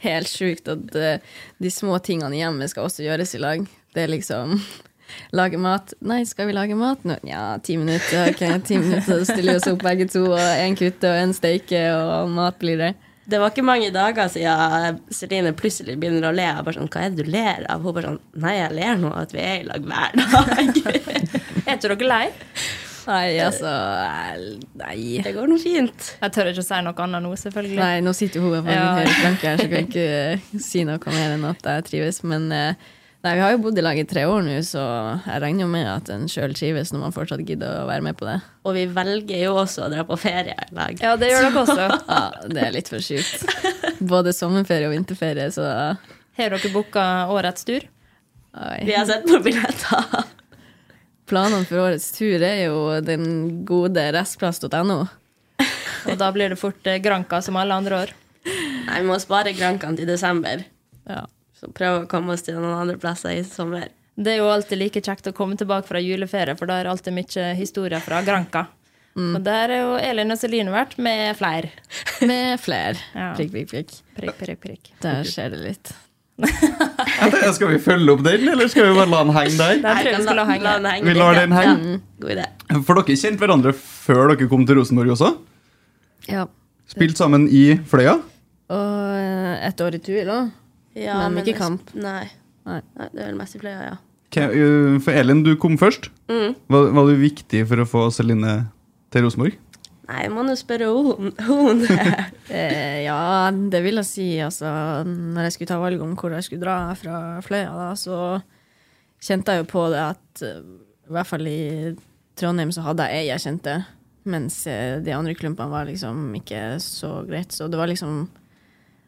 helt 0.04 0.30
sjukt 0.30 0.68
at 0.72 0.98
eh, 0.98 1.22
de 1.62 1.72
små 1.72 1.98
tingene 2.04 2.36
i 2.36 2.42
hjemmet 2.42 2.72
skal 2.72 2.88
også 2.88 3.06
gjøres 3.06 3.34
i 3.36 3.42
lag. 3.42 3.64
Det 3.94 4.04
er 4.04 4.12
liksom 4.12 4.58
Lage 5.38 5.58
mat. 5.62 5.92
Nei, 6.02 6.24
skal 6.26 6.48
vi 6.48 6.54
lage 6.56 6.74
mat 6.74 7.04
nå? 7.06 7.14
Ja, 7.28 7.54
ti 7.62 7.76
minutter. 7.78 8.32
Ok, 8.32 8.42
ti 8.66 8.78
minutter, 8.80 9.20
så 9.22 9.28
stiller 9.28 9.54
vi 9.54 9.60
oss 9.60 9.68
opp 9.70 9.84
begge 9.86 10.08
to, 10.10 10.24
og 10.32 10.40
én 10.40 10.74
kutte 10.78 11.12
og 11.12 11.20
én 11.22 11.34
steike, 11.36 11.78
og 11.94 12.32
mat 12.34 12.58
blir 12.58 12.80
det. 12.80 12.88
Det 13.26 13.38
var 13.42 13.50
ikke 13.50 13.64
mange 13.66 13.90
dager 13.90 14.28
siden 14.30 14.98
Celine 15.14 15.50
plutselig 15.58 15.96
begynner 15.98 16.28
å 16.28 16.34
le. 16.34 16.44
Jeg 16.46 16.66
bare 16.66 16.78
sånn, 16.78 16.90
Hva 16.90 17.02
er 17.02 17.14
det 17.14 17.24
du 17.26 17.30
ler 17.34 17.64
av? 17.70 17.82
Hun 17.82 17.94
bare 17.96 18.12
sånn 18.12 18.20
Nei, 18.42 18.52
jeg 18.60 18.74
ler 18.78 19.00
nå 19.02 19.10
at 19.18 19.34
vi 19.34 19.42
er 19.42 19.56
i 19.62 19.66
lag 19.66 19.88
hver 19.90 20.18
dag. 20.20 20.36
Er 21.66 21.74
ikke 21.74 21.88
dere 21.90 22.06
lei? 22.06 22.26
Nei, 23.06 23.38
altså 23.38 23.70
Nei. 24.80 24.98
Det 25.22 25.32
går 25.36 25.48
nå 25.52 25.56
fint. 25.62 26.10
Jeg 26.20 26.32
tør 26.34 26.50
ikke 26.50 26.64
å 26.64 26.66
si 26.66 26.82
noe 26.82 27.04
annet 27.06 27.22
nå, 27.24 27.32
selvfølgelig. 27.38 27.78
Nei, 27.78 27.96
nå 28.04 28.12
sitter 28.16 28.40
jo 28.42 28.50
hun 28.50 28.66
på 28.66 28.74
Ja. 28.74 28.82
min 28.92 29.00
høyre 29.00 29.16
flanke 29.22 29.48
her, 29.52 29.56
så 29.62 29.66
kan 29.70 29.78
jeg 29.80 29.88
ikke 29.90 30.06
eh, 30.34 30.46
si 30.68 30.84
noe 30.88 31.14
mer 31.14 31.34
enn 31.36 31.44
at 31.50 31.62
jeg 31.70 31.86
trives. 31.90 32.20
Men 32.26 32.48
eh, 32.52 32.74
nei, 33.26 33.32
vi 33.38 33.44
har 33.44 33.54
jo 33.54 33.60
bodd 33.64 33.78
i 33.78 33.84
lag 33.86 33.98
i 34.02 34.04
tre 34.10 34.24
år 34.30 34.42
nå, 34.46 34.56
så 34.66 34.82
jeg 35.26 35.42
regner 35.46 35.66
jo 35.66 35.70
med 35.72 35.86
at 35.92 36.10
en 36.14 36.26
sjøl 36.30 36.54
trives 36.58 36.92
når 36.94 37.04
man 37.06 37.14
fortsatt 37.16 37.42
gidder 37.46 37.82
å 37.84 37.88
være 37.88 38.04
med 38.08 38.18
på 38.18 38.26
det. 38.28 38.36
Og 38.66 38.74
vi 38.76 38.84
velger 38.98 39.42
jo 39.46 39.56
også 39.62 39.86
å 39.86 39.90
dra 39.94 40.04
på 40.08 40.18
ferie 40.20 40.54
i 40.66 40.74
lag. 40.76 40.98
Ja, 41.02 41.14
det 41.20 41.30
gjør 41.32 41.48
dere 41.48 41.62
også. 41.64 41.88
Ja, 42.10 42.22
det 42.52 42.62
er 42.68 42.74
litt 42.74 42.90
for 42.92 43.02
sjukt. 43.02 43.46
Både 44.02 44.34
sommerferie 44.36 44.90
og 44.90 44.94
vinterferie, 44.98 45.46
så 45.54 45.66
Har 46.36 46.52
dere 46.58 46.72
booka 46.74 47.04
årets 47.32 47.64
tur? 47.66 47.86
oi. 48.56 48.80
Vi 48.88 48.94
har 48.96 49.06
sett 49.08 49.26
på 49.28 49.38
billetter. 49.44 50.24
Planene 51.26 51.66
for 51.66 51.82
årets 51.88 52.12
tur 52.14 52.42
er 52.46 52.66
jo 52.68 52.78
den 53.02 53.64
gode 53.66 54.04
restplass.no. 54.14 55.00
Og 56.06 56.18
da 56.20 56.28
blir 56.34 56.52
det 56.52 56.60
fort 56.60 56.86
eh, 56.86 57.00
Granka 57.02 57.40
som 57.42 57.58
alle 57.58 57.74
andre 57.74 58.02
år. 58.04 58.12
Nei, 58.46 59.00
vi 59.00 59.08
må 59.08 59.18
spare 59.18 59.54
Grankan 59.56 59.98
til 59.98 60.06
desember. 60.06 60.62
Ja. 61.10 61.24
Så 61.56 61.72
prøve 61.74 62.04
å 62.04 62.08
komme 62.10 62.36
oss 62.36 62.44
til 62.46 62.58
noen 62.60 62.76
andre 62.76 62.98
plasser 63.02 63.34
i 63.34 63.42
sommer. 63.46 63.88
Det 64.16 64.36
er 64.36 64.40
jo 64.40 64.48
alltid 64.48 64.78
like 64.80 65.02
kjekt 65.02 65.26
å 65.28 65.34
komme 65.36 65.58
tilbake 65.58 65.88
fra 65.88 66.00
juleferie, 66.00 66.54
for 66.56 66.70
da 66.70 66.78
er 66.78 66.86
det 66.86 66.94
alltid 66.94 67.16
mye 67.16 67.50
historier 67.58 68.04
fra 68.04 68.22
Granka. 68.24 68.66
Og 69.16 69.38
der 69.40 69.72
er 69.72 69.80
jo 69.80 69.92
Elin 69.96 70.34
og 70.34 70.38
Celine 70.40 70.72
vært 70.72 70.98
med 71.00 71.30
flere. 71.38 71.70
Med 72.28 72.60
flere. 72.60 73.00
Ja. 73.16 73.30
Prikk, 73.36 73.54
prikk, 73.54 73.70
prikk. 73.72 73.94
Prikk, 74.16 74.36
prikk, 74.42 74.60
prikk. 74.60 74.90
Der 75.00 75.24
skjer 75.28 75.54
det 75.56 75.62
litt. 75.64 75.92
Tenker, 76.36 77.52
Skal 77.56 77.70
vi 77.72 77.78
følge 77.80 78.12
opp 78.12 78.22
den, 78.26 78.44
eller 78.52 78.68
skal 78.68 78.90
vi 78.90 78.96
bare 78.98 79.08
la 79.08 79.22
den 79.24 79.32
henge 79.36 79.56
der? 79.56 79.78
Vi 79.80 80.22
skal 80.22 80.36
la 80.36 80.44
la 80.44 80.74
den 80.76 80.88
henge 80.90 81.08
Vi 81.08 81.14
lar 81.16 81.38
den 81.38 81.54
henge. 81.56 81.94
Ja, 81.96 82.00
god 82.20 82.34
idé. 82.34 82.46
For 82.84 83.00
dere 83.00 83.16
kjente 83.22 83.40
hverandre 83.42 83.72
før 83.76 84.34
dere 84.34 84.48
kom 84.50 84.66
til 84.68 84.80
Rosenborg 84.80 85.14
også? 85.16 85.32
Ja. 86.28 86.44
Spilt 86.90 87.18
sammen 87.18 87.48
i 87.48 87.64
Fløya? 87.88 88.18
Og 88.72 89.16
eh, 89.16 89.66
et 89.68 89.80
år 89.80 89.96
i 89.96 90.02
tur 90.02 90.32
òg. 90.34 90.50
Ja, 90.96 91.20
Men 91.28 91.42
ikke 91.42 91.52
det- 91.54 91.60
kamp. 91.60 91.94
Nei. 91.94 92.26
Nei. 92.66 92.80
Nei, 92.98 93.08
det 93.14 93.22
er 93.22 93.30
vel 93.30 93.38
mest 93.38 93.56
i 93.56 93.62
fløya, 93.62 93.92
ja. 93.92 93.96
Uh, 94.36 94.98
For 95.00 95.14
Elin, 95.16 95.42
du 95.46 95.54
kom 95.56 95.78
først. 95.80 96.10
Mm. 96.28 96.56
Var, 96.68 96.88
var 96.92 97.06
det 97.08 97.20
viktig 97.22 97.62
for 97.70 97.80
å 97.80 97.86
få 97.88 98.02
Celine 98.12 98.66
til 99.14 99.24
Rosenborg? 99.24 99.54
Nei, 100.06 100.20
jeg 100.22 100.30
må 100.30 100.44
jo 100.46 100.56
spørre 100.58 100.90
hun. 100.92 101.32
Eh, 102.46 103.02
ja, 103.02 103.50
det 103.50 103.80
vil 103.82 103.98
jeg 103.98 104.06
si. 104.06 104.24
Altså, 104.38 104.68
når 105.02 105.48
jeg 105.48 105.54
skulle 105.56 105.70
ta 105.72 105.80
valg 105.82 106.02
om 106.04 106.12
hvor 106.14 106.30
jeg 106.30 106.46
skulle 106.46 106.62
dra 106.62 106.94
fra 106.94 107.40
Fløya, 107.42 107.72
da, 107.74 107.88
så 107.98 108.38
kjente 109.18 109.56
jeg 109.56 109.64
jo 109.64 109.66
på 109.72 109.82
det 109.90 109.98
at 110.04 110.44
eh, 110.46 110.60
i 111.10 111.16
hvert 111.16 111.28
fall 111.28 111.48
i 111.50 111.58
Trondheim 112.38 112.70
så 112.70 112.84
hadde 112.86 113.08
jeg 113.10 113.24
ei 113.24 113.32
jeg 113.32 113.42
kjente, 113.42 113.74
mens 114.30 114.60
eh, 114.70 115.00
de 115.02 115.14
andre 115.16 115.34
klumpene 115.34 115.74
var 115.74 115.90
liksom 115.90 116.30
ikke 116.38 116.78
så 116.86 117.12
greit. 117.26 117.50
Så 117.50 117.66
det 117.66 117.82
var 117.82 117.90
liksom 117.90 118.28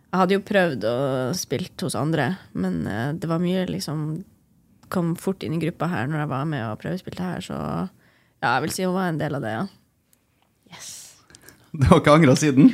Jeg 0.09 0.19
hadde 0.19 0.35
jo 0.41 0.45
prøvd 0.51 0.91
å 0.91 0.99
spilt 1.39 1.87
hos 1.87 1.97
andre, 1.99 2.33
men 2.59 2.83
det 3.23 3.31
var 3.31 3.43
mye 3.45 3.69
liksom 3.71 4.25
Kom 4.89 5.15
fort 5.21 5.45
inn 5.45 5.53
i 5.53 5.63
gruppa 5.63 5.85
her 5.93 6.07
når 6.09 6.25
jeg 6.25 6.33
var 6.35 6.47
med 6.49 6.65
og 6.65 6.79
prøvespilte 6.83 7.23
her, 7.23 7.43
så 7.45 7.57
ja, 8.41 8.55
jeg 8.57 8.63
vil 8.65 8.73
si 8.73 8.87
hun 8.87 8.97
var 8.97 9.13
en 9.13 9.19
del 9.21 9.37
av 9.37 9.45
det, 9.45 9.51
ja. 9.53 9.67
Du 11.73 11.85
har 11.91 12.01
ikke 12.01 12.15
angra 12.17 12.35
siden? 12.39 12.73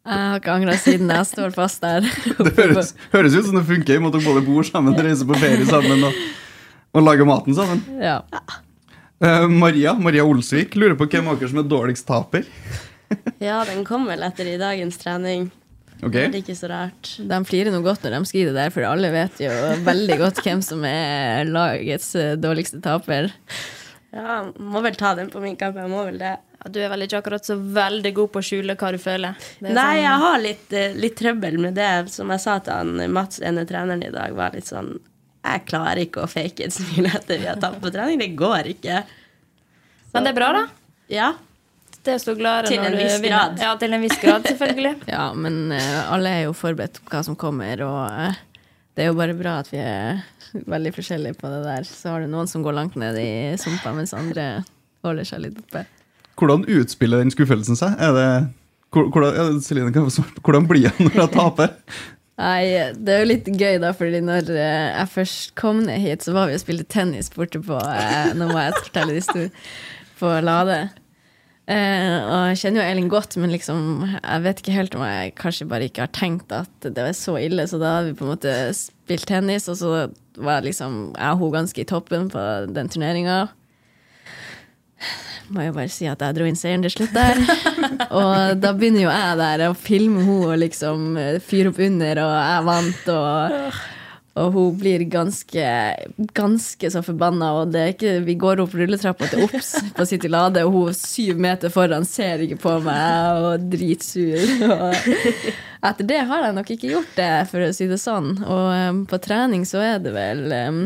Jeg 0.00 0.16
har 0.16 0.40
ikke 0.40 0.54
angra 0.54 0.74
siden 0.80 1.12
jeg 1.12 1.28
står 1.28 1.52
fast 1.54 1.82
der. 1.84 2.06
Det 2.46 2.54
høres, 2.56 2.94
høres 3.12 3.36
ut 3.36 3.48
som 3.48 3.58
det 3.58 3.66
funker. 3.68 3.96
I 3.96 4.02
måtte 4.02 4.22
både 4.24 4.42
bo 4.46 4.62
sammen, 4.66 4.96
reise 4.96 5.26
på 5.28 5.36
ferie 5.40 5.66
sammen 5.68 6.08
og, 6.08 6.18
og 6.96 7.06
lage 7.06 7.26
maten 7.28 7.56
sammen. 7.56 7.82
Ja. 8.00 8.20
Uh, 9.20 9.44
Maria 9.52 9.92
Maria 10.00 10.24
Olsvik 10.24 10.78
lurer 10.80 10.96
på 10.96 11.04
hvem 11.12 11.28
av 11.28 11.40
dere 11.40 11.52
som 11.52 11.60
er 11.60 11.68
dårligst 11.68 12.08
taper. 12.08 12.48
Ja, 13.42 13.64
den 13.66 13.80
kom 13.82 14.04
vel 14.06 14.22
etter 14.22 14.46
i 14.46 14.58
dagens 14.60 15.00
trening. 15.00 15.48
Okay. 16.00 16.28
Det 16.30 16.38
er 16.38 16.42
ikke 16.44 16.54
så 16.56 16.68
rart. 16.70 17.08
De 17.18 17.38
flirer 17.44 17.74
noe 17.74 17.82
godt 17.84 18.04
når 18.06 18.14
de 18.14 18.28
skriver 18.30 18.54
det 18.54 18.60
der, 18.60 18.72
for 18.72 18.86
alle 18.86 19.10
vet 19.12 19.40
jo 19.42 19.50
veldig 19.84 20.16
godt 20.20 20.38
hvem 20.44 20.62
som 20.64 20.84
er 20.86 21.50
lagets 21.50 22.14
eh, 22.16 22.36
dårligste 22.40 22.78
taper. 22.84 23.28
Ja, 24.12 24.40
må 24.58 24.80
vel 24.82 24.96
ta 24.98 25.14
den 25.14 25.28
på 25.30 25.40
min 25.42 25.56
kamp. 25.56 25.76
Jeg 25.78 25.90
må 25.92 26.04
vel 26.08 26.18
det. 26.18 26.32
Ja, 26.60 26.70
du 26.74 26.80
er 26.82 26.90
vel 26.92 27.04
ikke 27.06 27.20
akkurat 27.22 27.46
så 27.46 27.54
veldig 27.56 28.10
god 28.16 28.32
på 28.34 28.40
å 28.42 28.44
skjule 28.44 28.74
hva 28.76 28.90
du 28.92 28.98
føler. 29.00 29.36
Det 29.60 29.70
er 29.70 29.76
Nei, 29.76 29.84
sånn- 29.96 30.02
jeg 30.02 30.24
har 30.24 30.38
litt, 30.44 30.72
eh, 30.72 30.94
litt 30.98 31.16
trøbbel 31.16 31.58
med 31.62 31.74
det. 31.78 32.10
Som 32.10 32.30
jeg 32.34 32.40
sa 32.40 32.58
til 32.58 32.72
han 32.74 33.12
Mats, 33.12 33.40
ene 33.40 33.64
treneren 33.66 34.02
i 34.04 34.10
dag, 34.10 34.34
var 34.34 34.50
litt 34.52 34.66
sånn 34.66 34.98
Jeg 35.42 35.62
klarer 35.64 35.96
ikke 36.04 36.20
å 36.24 36.28
fake 36.28 36.66
et 36.66 36.72
smil 36.74 37.06
etter 37.06 37.38
vi 37.40 37.46
har 37.46 37.56
tapt 37.56 37.80
på 37.80 37.90
trening. 37.90 38.18
Det 38.18 38.34
går 38.36 38.66
ikke. 38.74 39.04
Men 40.12 40.24
det 40.26 40.32
er 40.34 40.36
bra, 40.36 40.52
da. 40.52 40.66
Ja. 41.08 41.32
Det 42.04 42.12
er 42.14 42.18
så 42.18 42.34
glad 42.36 42.66
Til 42.66 42.78
en 42.80 42.96
viss 42.96 43.20
grad. 43.20 43.58
Ja, 43.58 43.74
til 43.76 43.92
en 43.94 44.02
viss 44.02 44.18
grad, 44.20 44.44
selvfølgelig. 44.44 44.96
Ja, 45.08 45.32
men 45.32 45.72
uh, 45.72 46.12
alle 46.12 46.28
er 46.28 46.42
jo 46.44 46.52
forberedt 46.52 47.00
på 47.00 47.08
hva 47.14 47.22
som 47.24 47.36
kommer, 47.36 47.80
og 47.86 48.02
eh, 48.10 48.34
det 49.00 49.06
er 49.06 49.14
jo 49.14 49.16
bare 49.16 49.32
bra 49.32 49.54
at 49.62 49.68
vi 49.72 49.78
er 49.80 50.18
veldig 50.68 50.90
forskjellige 50.92 51.38
på 51.40 51.48
det 51.48 51.62
der. 51.64 51.86
Så 51.88 52.10
har 52.12 52.20
du 52.20 52.28
noen 52.28 52.48
som 52.50 52.60
går 52.60 52.74
langt 52.76 52.98
ned 53.00 53.16
i 53.16 53.56
sumpa, 53.56 53.94
mens 53.96 54.12
andre 54.12 54.58
holder 55.00 55.24
seg 55.24 55.40
litt 55.46 55.56
oppe. 55.62 55.86
Hvordan 56.36 56.66
utspiller 56.68 57.22
den 57.22 57.32
skuffelsen 57.32 57.78
seg? 57.80 57.94
Er 57.96 58.12
det, 58.12 58.26
hvordan, 58.92 59.56
Celine, 59.64 59.88
jeg 59.88 60.26
hvordan 60.44 60.68
blir 60.68 60.90
det 60.90 61.06
når 61.06 61.16
jeg 61.16 61.32
taper? 61.32 61.72
Nei, 62.44 62.92
det 62.92 63.14
er 63.14 63.24
jo 63.24 63.30
litt 63.30 63.48
gøy, 63.48 63.78
da, 63.80 63.94
fordi 63.96 64.20
når 64.24 64.52
eh, 64.52 64.84
jeg 64.92 65.12
først 65.14 65.56
kom 65.56 65.80
ned 65.88 66.04
hit, 66.04 66.28
så 66.28 66.36
var 66.36 66.52
vi 66.52 66.60
og 66.60 66.62
spilte 66.62 66.88
tennis 66.92 67.32
borte 67.32 67.60
på 67.64 67.80
eh, 67.80 68.34
Nå 68.36 68.52
må 68.52 68.60
jeg 68.66 68.76
fortelle 68.82 69.16
de 69.16 69.24
store 69.24 69.48
På 70.20 70.36
Lade. 70.44 70.82
Eh, 71.70 72.16
og 72.24 72.48
jeg 72.50 72.58
kjenner 72.64 72.82
jo 72.82 72.88
Elin 72.90 73.10
godt, 73.12 73.36
men 73.38 73.52
liksom, 73.54 73.82
jeg 74.16 74.42
vet 74.42 74.62
ikke 74.62 74.74
helt 74.74 74.96
om 74.98 75.04
jeg 75.06 75.34
kanskje 75.38 75.68
bare 75.70 75.86
ikke 75.86 76.02
har 76.02 76.12
tenkt 76.16 76.50
at 76.54 76.72
det 76.82 76.98
var 76.98 77.14
så 77.14 77.36
ille, 77.38 77.66
så 77.70 77.78
da 77.78 77.92
hadde 77.98 78.10
vi 78.10 78.16
på 78.18 78.26
en 78.26 78.32
måte 78.32 78.54
spilt 78.74 79.28
tennis, 79.30 79.68
og 79.70 79.78
så 79.78 79.92
var 80.40 80.66
liksom 80.66 81.12
jeg 81.14 81.36
og 81.36 81.44
hun 81.44 81.54
ganske 81.60 81.82
i 81.82 81.86
toppen 81.86 82.26
på 82.32 82.42
den 82.74 82.90
turneringa. 82.90 83.38
Må 85.50 85.64
jo 85.66 85.74
bare 85.74 85.90
si 85.90 86.06
at 86.10 86.22
jeg 86.22 86.36
dro 86.36 86.46
inn 86.46 86.58
seieren 86.58 86.84
til 86.86 86.92
slutt 86.94 87.14
der. 87.16 87.40
Og 88.20 88.60
da 88.62 88.70
begynner 88.70 89.02
jo 89.02 89.08
jeg 89.10 89.38
der 89.40 89.64
å 89.66 89.72
filme 89.74 90.22
henne 90.22 90.52
og 90.52 90.60
liksom 90.62 91.16
eh, 91.18 91.40
fyre 91.42 91.72
opp 91.72 91.80
under, 91.82 92.20
og 92.22 92.34
jeg 92.36 92.66
vant, 92.68 93.08
og, 93.14 93.80
og 94.38 94.52
hun 94.54 94.76
blir 94.78 95.02
ganske, 95.10 95.64
ganske 96.36 96.90
så 96.92 97.02
forbanna. 97.02 97.50
Og 97.58 97.72
det 97.74 97.80
er 97.80 97.94
ikke, 97.94 98.12
vi 98.26 98.36
går 98.38 98.62
opp 98.62 98.76
rulletrappa 98.78 99.26
til 99.30 99.46
Ops 99.48 99.72
på 99.96 100.06
City 100.06 100.30
Lade, 100.30 100.62
og 100.66 100.74
hun 100.74 100.92
er 100.92 100.98
syv 100.98 101.40
meter 101.42 101.72
foran, 101.74 102.06
ser 102.06 102.44
ikke 102.46 102.60
på 102.62 102.76
meg, 102.84 103.42
og 103.42 103.66
dritsur. 103.72 104.54
Og 105.80 105.88
etter 105.90 106.06
det 106.06 106.20
har 106.30 106.46
jeg 106.46 106.56
nok 106.60 106.70
ikke 106.76 106.92
gjort 106.92 107.16
det, 107.18 107.32
for 107.50 107.66
å 107.66 107.72
si 107.74 107.88
det 107.90 107.98
sånn. 108.00 108.34
Og 108.44 108.66
um, 108.70 109.02
på 109.10 109.18
trening 109.24 109.66
så 109.68 109.82
er 109.82 110.04
det 110.04 110.14
vel 110.14 110.46
um, 110.52 110.84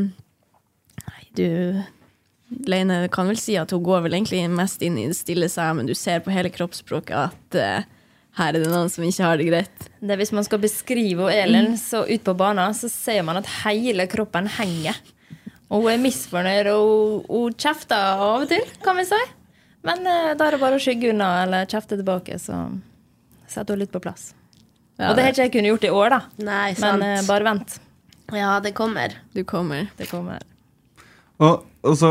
Nei, 1.05 1.25
du 1.37 1.49
Leine 2.69 3.09
kan 3.13 3.27
vel 3.27 3.39
si 3.41 3.57
at 3.59 3.73
hun 3.75 3.83
går 3.85 4.05
vel 4.05 4.15
egentlig 4.17 4.45
mest 4.53 4.83
inn 4.85 4.99
i 5.01 5.09
det 5.11 5.19
stille 5.19 5.49
seg, 5.51 5.75
men 5.77 5.89
du 5.89 5.95
ser 5.99 6.23
på 6.23 6.33
hele 6.33 6.53
kroppsspråket 6.55 7.17
at 7.19 7.59
eh, 7.59 7.89
her 8.35 8.51
er 8.57 8.65
det 8.65 8.71
noen 8.71 8.91
som 8.91 9.05
ikke 9.07 9.27
har 9.27 9.39
det 9.39 9.47
greit. 9.47 9.89
Det 10.01 10.15
er 10.15 10.19
Hvis 10.19 10.33
man 10.35 10.47
skal 10.47 10.63
beskrive 10.63 11.31
Elin 11.31 11.77
så 11.79 12.03
ut 12.09 12.25
på 12.27 12.35
banen, 12.35 12.75
så 12.75 12.91
ser 12.91 13.23
man 13.27 13.39
at 13.39 13.51
hele 13.63 14.09
kroppen 14.11 14.49
henger. 14.57 14.99
Og 15.71 15.85
hun 15.85 15.93
er 15.95 16.03
misfornøyd, 16.03 16.71
og 16.75 17.29
hun, 17.31 17.55
kjefter 17.59 18.19
av 18.19 18.43
og 18.43 18.49
til, 18.51 18.65
kan 18.85 18.99
vi 18.99 19.07
si. 19.09 19.21
Men 19.85 20.07
eh, 20.09 20.33
da 20.39 20.49
er 20.49 20.57
det 20.57 20.63
bare 20.63 20.79
å 20.79 20.83
skygge 20.83 21.13
unna 21.13 21.31
eller 21.45 21.69
kjefte 21.71 21.99
tilbake, 22.01 22.39
så 22.41 22.67
setter 23.51 23.77
hun 23.77 23.85
litt 23.85 23.95
på 23.95 24.03
plass. 24.03 24.33
Ja, 24.99 25.11
og 25.11 25.17
det 25.19 25.25
har 25.27 25.35
ikke 25.35 25.47
jeg 25.47 25.55
kunnet 25.57 25.73
gjort 25.73 25.87
i 25.87 25.95
år, 25.95 26.15
da. 26.15 26.21
Nei, 26.47 26.69
sant. 26.79 27.01
Men 27.03 27.19
eh, 27.19 27.25
bare 27.29 27.49
vent. 27.49 27.79
Ja, 28.35 28.59
det 28.65 28.75
kommer. 28.77 29.15
Du 29.35 29.43
kommer. 29.47 29.89
Det 29.99 30.09
kommer. 30.11 30.43
Og, 31.43 31.65
og 31.83 31.97
så 31.99 32.11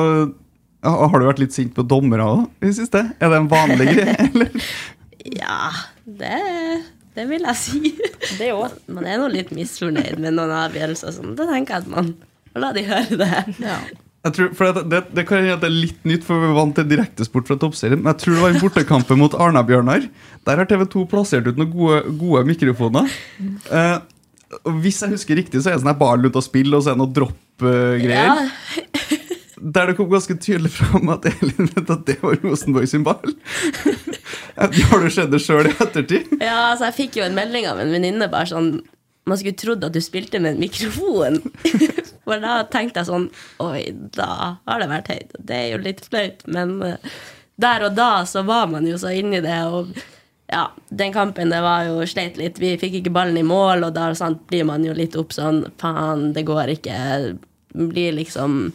ja, 0.83 0.91
Har 0.91 1.15
du 1.15 1.25
vært 1.29 1.39
litt 1.39 1.55
sint 1.55 1.71
på 1.75 1.85
dommere 1.87 2.25
òg 2.27 2.41
i 2.59 2.67
det 2.67 2.75
siste? 2.81 3.05
Er 3.17 3.31
det 3.31 3.39
en 3.39 3.47
vanlig 3.51 3.87
greie? 3.93 4.17
eller? 4.27 4.67
Ja, 5.31 5.71
det, 6.03 6.37
det 7.15 7.25
vil 7.29 7.45
jeg 7.47 7.59
si. 7.59 7.93
Det 8.39 8.51
òg. 8.55 8.77
Man 8.91 9.07
er 9.07 9.19
nå 9.21 9.27
litt 9.31 9.51
misfornøyd 9.55 10.19
med 10.19 10.35
noen 10.35 10.53
avgjørelser 10.63 11.13
sånn. 11.15 11.35
Da 11.39 11.47
tenker 11.49 11.77
jeg 11.77 11.85
at 11.85 11.91
man 11.91 12.13
må 12.53 12.63
la 12.63 12.71
de 12.75 12.83
høre 12.87 13.19
det. 13.19 13.43
Ja. 13.63 13.77
Jeg 14.23 14.35
tror, 14.37 14.51
for 14.55 14.71
det, 14.71 14.85
det, 14.87 14.99
det 15.17 15.25
kan 15.27 15.41
hende 15.41 15.55
at 15.57 15.63
det 15.65 15.67
er 15.67 15.75
litt 15.75 16.05
nytt, 16.07 16.23
for 16.23 16.39
vi 16.39 16.47
er 16.47 16.55
vant 16.55 16.77
til 16.77 16.85
direktesport 16.87 17.49
fra 17.49 17.57
toppserien. 17.59 17.99
Men 17.99 18.13
jeg 18.13 18.21
tror 18.21 18.37
det 18.37 18.43
var 18.45 18.53
i 18.55 18.61
bortekampen 18.61 19.19
mot 19.19 19.35
Arna-Bjørnar. 19.35 20.05
Der 20.47 20.61
har 20.61 20.69
TV 20.69 20.85
2 20.93 21.03
plassert 21.11 21.49
ut 21.49 21.59
noen 21.59 21.73
gode, 21.73 21.97
gode 22.21 22.45
mikrofoner. 22.47 23.11
Eh, 23.67 23.97
hvis 24.79 25.01
jeg 25.03 25.11
husker 25.17 25.39
riktig, 25.41 25.59
så 25.59 25.73
er 25.73 25.75
det 25.75 25.83
sånn 25.83 25.91
her 25.91 25.99
ball 25.99 26.23
ut 26.23 26.39
og 26.39 26.45
spill, 26.45 26.71
og 26.71 26.85
så 26.85 26.93
er 26.93 26.95
det 26.95 27.03
noen 27.03 27.17
dropp-greier. 27.19 28.47
Ja, 28.47 29.19
Der 29.63 29.91
det 29.91 29.97
kom 29.99 30.09
ganske 30.11 30.35
tydelig 30.39 30.73
fram 30.75 31.11
at 31.13 31.27
at 31.27 32.01
det 32.07 32.17
var 32.23 32.39
Rosenborg 32.43 32.87
sin 32.91 33.03
ball. 33.03 33.35
Har 34.55 35.03
du 35.03 35.09
sett 35.11 35.31
det 35.33 35.41
sjøl 35.43 35.69
i 35.69 35.73
ettertid? 35.73 36.33
Ja, 36.43 36.71
altså 36.71 36.89
Jeg 36.89 36.97
fikk 36.99 37.19
jo 37.19 37.27
en 37.27 37.37
melding 37.37 37.67
av 37.69 37.81
en 37.81 37.93
venninne 37.93 38.29
bare 38.31 38.49
sånn 38.51 38.71
Man 39.29 39.39
skulle 39.39 39.57
trodd 39.57 39.85
at 39.87 39.95
du 39.95 40.01
spilte 40.03 40.41
med 40.43 40.55
en 40.55 40.63
mikrofon. 40.63 41.39
For 42.25 42.43
da 42.43 42.61
tenkte 42.71 43.01
jeg 43.01 43.09
sånn 43.09 43.29
Oi, 43.63 43.85
da 44.15 44.57
har 44.67 44.83
det 44.83 44.89
vært 44.91 45.13
høyt. 45.13 45.37
Det 45.39 45.59
er 45.59 45.69
jo 45.73 45.83
litt 45.85 46.03
flaut, 46.07 46.43
men 46.51 46.75
eh, 46.87 47.13
der 47.63 47.85
og 47.87 47.95
da 47.95 48.25
så 48.27 48.43
var 48.47 48.67
man 48.71 48.87
jo 48.87 48.97
så 48.99 49.13
inni 49.15 49.39
det. 49.43 49.57
Og 49.71 49.93
ja, 50.51 50.67
den 50.89 51.13
kampen 51.15 51.51
det 51.53 51.61
var 51.63 51.87
jo 51.87 52.03
sleit 52.09 52.39
litt. 52.39 52.59
Vi 52.61 52.75
fikk 52.81 52.99
ikke 52.99 53.13
ballen 53.15 53.39
i 53.39 53.45
mål, 53.47 53.87
og 53.87 53.95
da 53.95 54.09
sant, 54.17 54.43
blir 54.49 54.67
man 54.67 54.85
jo 54.85 54.95
litt 54.97 55.15
opp 55.19 55.35
sånn 55.35 55.63
Faen, 55.81 56.31
det 56.35 56.45
går 56.47 56.75
ikke. 56.75 56.97
Blir 57.73 58.15
liksom 58.19 58.65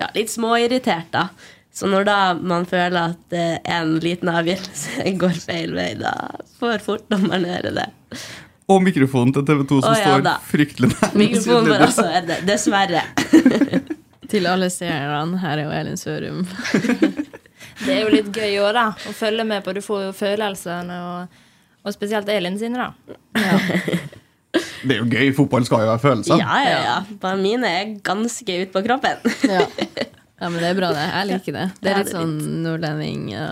ja, 0.00 0.08
litt 0.16 0.32
småirritert, 0.32 1.10
da. 1.12 1.28
Så 1.72 1.86
når 1.86 2.06
da 2.08 2.18
man 2.34 2.66
føler 2.68 3.14
at 3.14 3.34
eh, 3.36 3.56
en 3.70 3.96
liten 4.02 4.30
avgjørelse 4.32 5.10
går 5.22 5.36
feil 5.42 5.74
vei, 5.76 5.92
da 6.00 6.12
får 6.60 6.82
fort 6.84 7.06
dommeren 7.12 7.46
høre 7.48 7.72
det. 7.76 7.88
Og 8.70 8.82
mikrofonen 8.84 9.32
til 9.34 9.46
TV 9.46 9.64
2 9.66 9.80
som 9.82 9.92
oh, 9.92 9.98
ja 9.98 10.10
står 10.10 10.24
da. 10.26 10.36
fryktelig 10.46 10.92
nær. 10.92 11.14
Mikrofonen 11.18 11.72
vår 11.72 11.86
også 11.88 12.06
er 12.06 12.26
det, 12.28 12.38
dessverre. 12.46 13.04
Til 14.30 14.46
alle 14.46 14.68
seerne, 14.70 15.40
her 15.42 15.58
er 15.58 15.64
jo 15.64 15.70
Elin 15.74 15.96
Sørum. 15.98 16.44
Det 17.80 17.94
er 17.94 18.02
jo 18.04 18.10
litt 18.12 18.28
gøy 18.30 18.60
òg, 18.60 18.74
da. 18.76 18.84
Å 18.92 19.12
følge 19.16 19.42
med 19.48 19.64
på. 19.64 19.72
Du 19.74 19.80
får 19.82 20.04
jo 20.04 20.10
følelsene, 20.14 20.98
og, 21.00 21.40
og 21.82 21.94
spesielt 21.96 22.28
Elin 22.30 22.58
sine, 22.60 22.86
da. 22.86 23.16
Det 24.84 24.94
er 24.94 25.00
jo 25.00 25.08
gøy. 25.08 25.32
Fotball 25.34 25.66
skal 25.66 25.86
jo 25.86 25.90
være 25.90 26.02
følelser. 26.04 26.42
Ja, 26.44 26.60
ja, 26.62 26.78
ja. 26.84 26.96
Bare 27.22 27.40
mine 27.40 27.72
er 27.80 27.94
ganske 28.06 28.58
ut 28.62 28.74
på 28.76 28.84
kroppen. 28.84 29.24
Ja. 29.48 29.64
Ja, 30.40 30.48
men 30.48 30.56
det 30.58 30.70
er 30.70 30.78
bra, 30.78 30.90
det. 30.96 31.06
Jeg 31.12 31.28
liker 31.30 31.56
det. 31.58 31.66
Det 31.80 31.92
er 31.92 32.00
litt 32.00 32.14
sånn 32.14 32.36
nordlending. 32.64 33.28
Ja. 33.34 33.48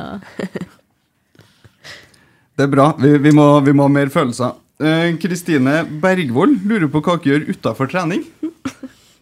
Det 2.58 2.64
er 2.66 2.72
bra. 2.72 2.88
Vi, 2.98 3.12
vi, 3.22 3.30
må, 3.36 3.44
vi 3.62 3.74
må 3.76 3.86
ha 3.86 3.92
mer 3.92 4.10
følelser. 4.10 4.56
Eh, 4.82 5.12
Kristine 5.22 5.82
Bergvold 6.02 6.64
lurer 6.66 6.88
på 6.90 7.02
hva 7.04 7.16
dere 7.22 7.36
gjør 7.36 7.52
utafor 7.54 7.90
trening. 7.92 8.24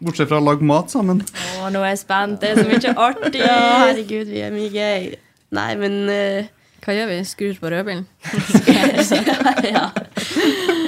Bortsett 0.01 0.29
fra 0.29 0.39
å 0.41 0.45
lage 0.45 0.65
mat 0.69 0.93
sammen. 0.93 1.23
Å, 1.61 1.71
nå 1.73 1.81
er 1.83 1.95
jeg 1.95 2.03
spent. 2.03 2.41
Det 2.43 2.53
er 2.53 2.61
så 2.63 2.67
mye 2.69 2.95
artig. 3.09 3.43
Ja, 3.47 3.59
herregud, 3.87 4.29
vi 4.33 4.43
er 4.45 4.53
mye 4.55 4.71
gøy. 4.73 5.07
Nei, 5.57 5.71
men 5.81 5.99
eh, 6.13 6.49
Hva 6.85 6.95
gjør 6.95 7.09
vi? 7.11 7.17
Skrur 7.27 7.57
på 7.61 7.71
rødbilen? 7.73 8.05
ja. 9.73 9.87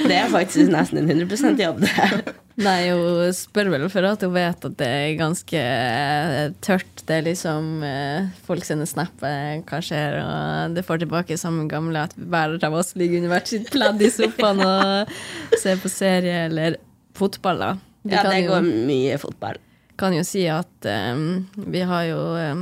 Det 0.09 0.15
er 0.15 0.29
faktisk 0.31 0.71
nesten 0.71 1.01
en 1.01 1.09
100 1.27 1.59
jobb, 1.59 1.81
det. 1.83 2.35
Nei, 2.59 2.89
hun 2.91 3.29
spør 3.35 3.69
vel 3.71 3.85
for 3.91 4.03
at 4.07 4.23
hun 4.25 4.33
vet 4.35 4.65
at 4.67 4.73
det 4.79 4.87
er 4.87 5.13
ganske 5.19 5.59
eh, 5.59 6.49
tørt. 6.65 7.03
Det 7.07 7.17
er 7.19 7.23
liksom 7.29 7.83
eh, 7.87 8.25
Folk 8.47 8.65
sender 8.67 8.89
snap, 8.89 9.21
eh, 9.23 9.61
hva 9.69 9.79
skjer, 9.83 10.17
og 10.23 10.75
det 10.75 10.83
får 10.87 11.03
tilbake 11.05 11.37
samme 11.39 11.67
gamle 11.71 12.03
at 12.09 12.15
hver 12.19 12.57
av 12.67 12.75
oss 12.81 12.91
ligger 12.99 13.21
under 13.21 13.35
hvert 13.37 13.51
sitt 13.53 13.69
pledd 13.71 14.03
i 14.03 14.11
sofaen 14.11 14.59
og 14.65 15.13
ser 15.61 15.79
på 15.83 15.91
serie 15.93 16.45
eller 16.49 16.75
fotball, 17.19 17.63
da. 17.63 17.71
Vi 18.03 18.15
Ja, 18.15 18.23
det 18.27 18.33
det 18.35 18.43
jo- 18.45 18.51
går 18.55 18.67
mye 18.91 19.17
fotball. 19.19 19.57
kan 19.99 20.13
jo 20.15 20.23
si 20.23 20.45
at 20.47 20.85
um, 20.87 21.47
vi 21.67 21.81
har 21.83 22.05
jo 22.07 22.19
um, 22.39 22.61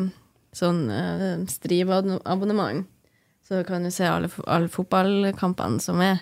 sånn 0.57 0.79
uh, 0.89 1.43
Strive-abonnement, 1.49 2.85
så 3.47 3.63
kan 3.63 3.83
du 3.83 3.91
se 3.91 4.07
alle, 4.07 4.29
alle 4.47 4.67
fotballkampene 4.71 5.79
som 5.83 6.01
er. 6.03 6.19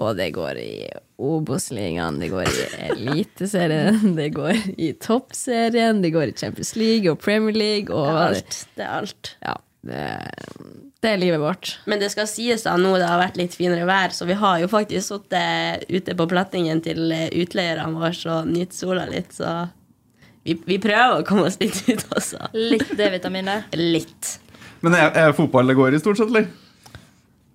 Og 0.00 0.14
det 0.16 0.30
går 0.32 0.56
i 0.56 0.72
Obos-ligaen, 1.20 2.16
det 2.22 2.30
går 2.32 2.48
i 2.48 2.62
Eliteserien, 2.88 4.14
det 4.18 4.30
går 4.32 4.56
i 4.80 4.92
Toppserien, 4.96 6.00
det 6.02 6.14
går 6.14 6.30
i 6.32 6.38
Champions 6.38 6.72
League 6.80 7.12
og 7.12 7.20
Premier 7.20 7.56
League 7.56 7.92
og 7.92 8.08
Det 8.08 8.16
er 8.16 8.22
alt. 8.30 8.62
Det 8.76 8.86
er 8.86 8.94
alt. 8.96 9.32
Ja, 9.44 9.56
det, 9.82 10.06
det 11.04 11.12
er 11.12 11.20
livet 11.20 11.42
vårt. 11.42 11.74
Men 11.84 12.00
det 12.00 12.08
skal 12.14 12.30
sies 12.30 12.64
da, 12.64 12.78
nå 12.80 12.94
det 12.96 13.10
har 13.10 13.20
vært 13.20 13.36
litt 13.40 13.58
finere 13.58 13.84
vær, 13.88 14.16
så 14.16 14.24
vi 14.28 14.38
har 14.40 14.62
jo 14.64 14.70
faktisk 14.72 15.10
sittet 15.10 15.84
ute 15.92 16.16
på 16.16 16.28
plattingen 16.32 16.80
til 16.84 17.12
eh, 17.12 17.28
utleierne 17.42 17.92
våre 17.92 18.38
og 18.38 18.48
nytt 18.48 18.72
sola 18.76 19.04
litt, 19.12 19.36
så 19.36 19.66
vi, 20.42 20.56
vi 20.66 20.80
prøver 20.82 21.20
å 21.20 21.26
komme 21.26 21.50
oss 21.50 21.60
litt 21.60 21.84
ut 21.86 22.08
også. 22.16 22.48
Litt 22.56 22.96
D-vitamin 22.96 23.52
der. 23.52 23.68
Litt. 23.76 24.38
Men 24.82 24.96
er, 24.98 25.12
er 25.14 25.34
fotball 25.36 25.70
det 25.70 25.78
går 25.78 25.94
i, 25.94 26.02
stort 26.02 26.18
sett, 26.18 26.30
eller? 26.32 26.48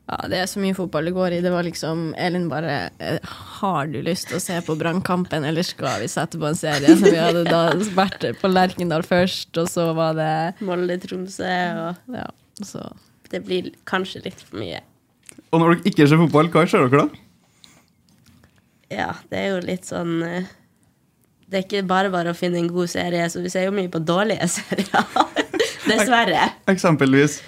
Ja, 0.08 0.22
det 0.32 0.38
er 0.40 0.48
så 0.48 0.62
mye 0.64 0.76
fotball 0.76 1.10
det 1.10 1.12
går 1.18 1.34
i. 1.36 1.42
Det 1.44 1.52
var 1.52 1.66
liksom 1.68 2.14
Elin 2.16 2.46
bare 2.48 2.76
eh, 3.04 3.18
Har 3.60 3.90
du 3.92 3.98
lyst 4.06 4.30
til 4.30 4.38
å 4.38 4.44
se 4.44 4.56
på 4.64 4.78
Brannkampen, 4.80 5.44
eller 5.44 5.66
skal 5.68 6.00
vi 6.00 6.08
sette 6.12 6.40
på 6.40 6.48
en 6.48 6.56
serie? 6.56 6.96
Så 6.96 7.12
vi 7.12 7.20
hadde 7.20 7.44
da 7.50 7.66
vært 7.98 8.24
på 8.40 8.52
Lerkendal 8.52 9.04
først, 9.04 9.52
og 9.60 9.68
så 9.72 9.90
var 9.98 10.16
det 10.16 10.30
Molde-Tromsø, 10.64 11.52
og 11.84 12.16
Ja, 12.16 12.30
så 12.64 12.86
det 13.28 13.42
blir 13.44 13.74
kanskje 13.90 14.24
litt 14.24 14.40
for 14.48 14.62
mye. 14.62 14.80
Og 15.52 15.60
når 15.60 15.76
dere 15.76 15.92
ikke 15.92 16.08
ser 16.08 16.22
fotball, 16.24 16.48
hva 16.56 16.64
ser 16.72 16.88
dere 16.88 17.04
da? 17.04 17.24
Ja, 18.96 19.10
det 19.28 19.42
er 19.42 19.50
jo 19.52 19.60
litt 19.68 19.84
sånn 19.90 20.22
eh, 20.24 20.48
Det 21.52 21.60
er 21.60 21.66
ikke 21.66 21.84
bare 21.90 22.12
bare 22.14 22.32
å 22.32 22.38
finne 22.40 22.62
en 22.64 22.72
god 22.72 22.88
serie, 22.96 23.28
så 23.28 23.44
vi 23.44 23.52
ser 23.52 23.68
jo 23.68 23.76
mye 23.76 23.92
på 23.92 24.00
dårlige 24.08 24.48
serier. 24.56 25.04
Dessverre. 25.92 26.50
Eksempelvis. 26.74 27.40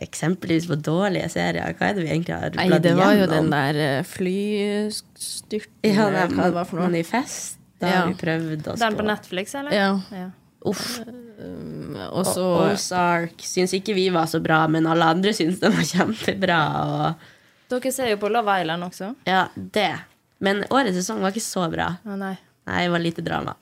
Eksempelvis 0.00 0.66
på 0.70 0.76
dårlige 0.78 1.28
serier. 1.32 1.74
Hva 1.76 1.88
er 1.90 1.96
det 1.98 2.04
vi 2.06 2.10
egentlig 2.12 2.34
har 2.36 2.50
bladd 2.54 2.62
igjennom? 2.64 2.82
det 2.86 2.94
var 3.00 3.12
jo 3.18 3.26
den 3.32 3.50
der 3.52 3.78
eh, 3.82 4.02
flystyrten 4.06 5.94
Ja, 5.96 6.06
hva 6.10 6.26
det 6.30 6.54
var 6.54 6.64
for 6.68 6.78
noe. 6.80 6.88
Manifest. 6.90 7.58
Da 7.80 7.86
Ja. 7.90 7.96
har 8.00 8.06
vi 8.08 8.14
prøvd 8.14 8.68
oss 8.72 8.80
Den 8.80 8.94
på 8.96 9.04
Netflix, 9.04 9.54
eller? 9.54 9.72
Ja. 9.74 10.00
Ja. 10.12 10.30
Uff. 10.66 10.98
Og 12.10 12.24
så 12.26 12.44
Ozark 12.72 13.42
syns 13.44 13.74
ikke 13.76 13.94
vi 13.94 14.08
var 14.10 14.24
så 14.26 14.40
bra, 14.42 14.62
men 14.72 14.86
alle 14.88 15.04
andre 15.04 15.34
syns 15.36 15.60
den 15.60 15.72
var 15.76 15.84
kjempebra. 15.84 16.60
Og 16.86 17.14
Dere 17.68 17.92
ser 17.92 18.08
jo 18.14 18.16
på 18.22 18.30
Love 18.32 18.60
Island 18.62 18.82
også. 18.86 19.14
ja, 19.26 19.48
det. 19.56 19.90
Men 20.40 20.64
årets 20.70 20.96
sesong 20.96 21.20
var 21.20 21.30
ikke 21.34 21.44
så 21.44 21.66
bra. 21.72 21.96
Ah, 22.06 22.16
nei. 22.16 22.34
Nei, 22.66 22.82
det 22.84 22.90
var 22.92 22.98
lite 23.04 23.22
drama. 23.24 23.54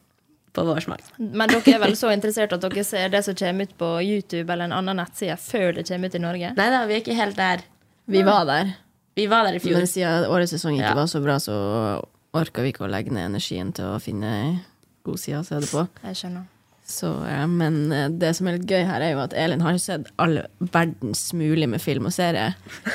På 0.55 0.63
vår 0.69 0.85
smak. 0.85 1.01
Men 1.19 1.51
dere 1.51 1.75
er 1.75 1.81
vel 1.83 1.97
så 1.99 2.13
interessert 2.15 2.53
at 2.55 2.63
dere 2.63 2.85
ser 2.87 3.09
det 3.11 3.25
som 3.27 3.35
kommer 3.35 3.67
ut 3.67 3.73
på 3.81 3.89
YouTube 4.07 4.47
eller 4.53 4.69
en 4.71 4.77
annen 4.77 5.01
nettside 5.03 5.35
før 5.43 5.73
det 5.75 5.87
kommer 5.89 6.13
ut 6.13 6.15
i 6.15 6.23
Norge? 6.23 6.53
Nei 6.55 6.69
da, 6.71 6.85
vi 6.87 6.95
er 6.95 7.03
ikke 7.03 7.17
helt 7.19 7.37
der. 7.41 7.65
Vi 8.07 8.23
var 8.23 8.45
der. 8.47 8.71
Vi 9.19 9.27
var 9.31 9.45
der 9.49 9.59
i 9.59 9.63
fjor. 9.63 9.81
Men 9.83 9.91
siden 9.91 10.29
årets 10.31 10.55
sesong 10.55 10.77
ikke 10.79 10.93
Ja. 10.93 10.95
var 10.99 11.07
så 11.11 11.21
bra, 11.25 11.37
så 11.43 11.55
orka 12.35 12.63
vi 12.63 12.73
ikke 12.73 12.85
å 12.87 12.91
legge 12.91 13.11
ned 13.15 13.31
energien 13.33 13.73
til 13.75 13.85
å 13.95 14.01
finne 14.03 14.61
god 15.07 15.19
side 15.23 15.39
å 15.43 15.45
se 15.47 15.59
det 15.63 15.71
på. 15.71 15.85
Jeg 16.07 16.19
skjønner. 16.23 16.47
Så, 16.85 17.09
ja, 17.25 17.47
men 17.49 17.79
eh, 17.97 18.09
det 18.13 18.35
som 18.37 18.47
er 18.51 18.59
litt 18.59 18.67
gøy 18.69 18.83
her, 18.85 19.01
er 19.01 19.15
jo 19.15 19.23
at 19.23 19.33
Elin 19.33 19.63
har 19.65 19.79
sett 19.81 20.11
all 20.21 20.43
verdens 20.61 21.33
mulig 21.33 21.67
med 21.73 21.81
film 21.81 22.07
og 22.11 22.13
serie. 22.13 22.51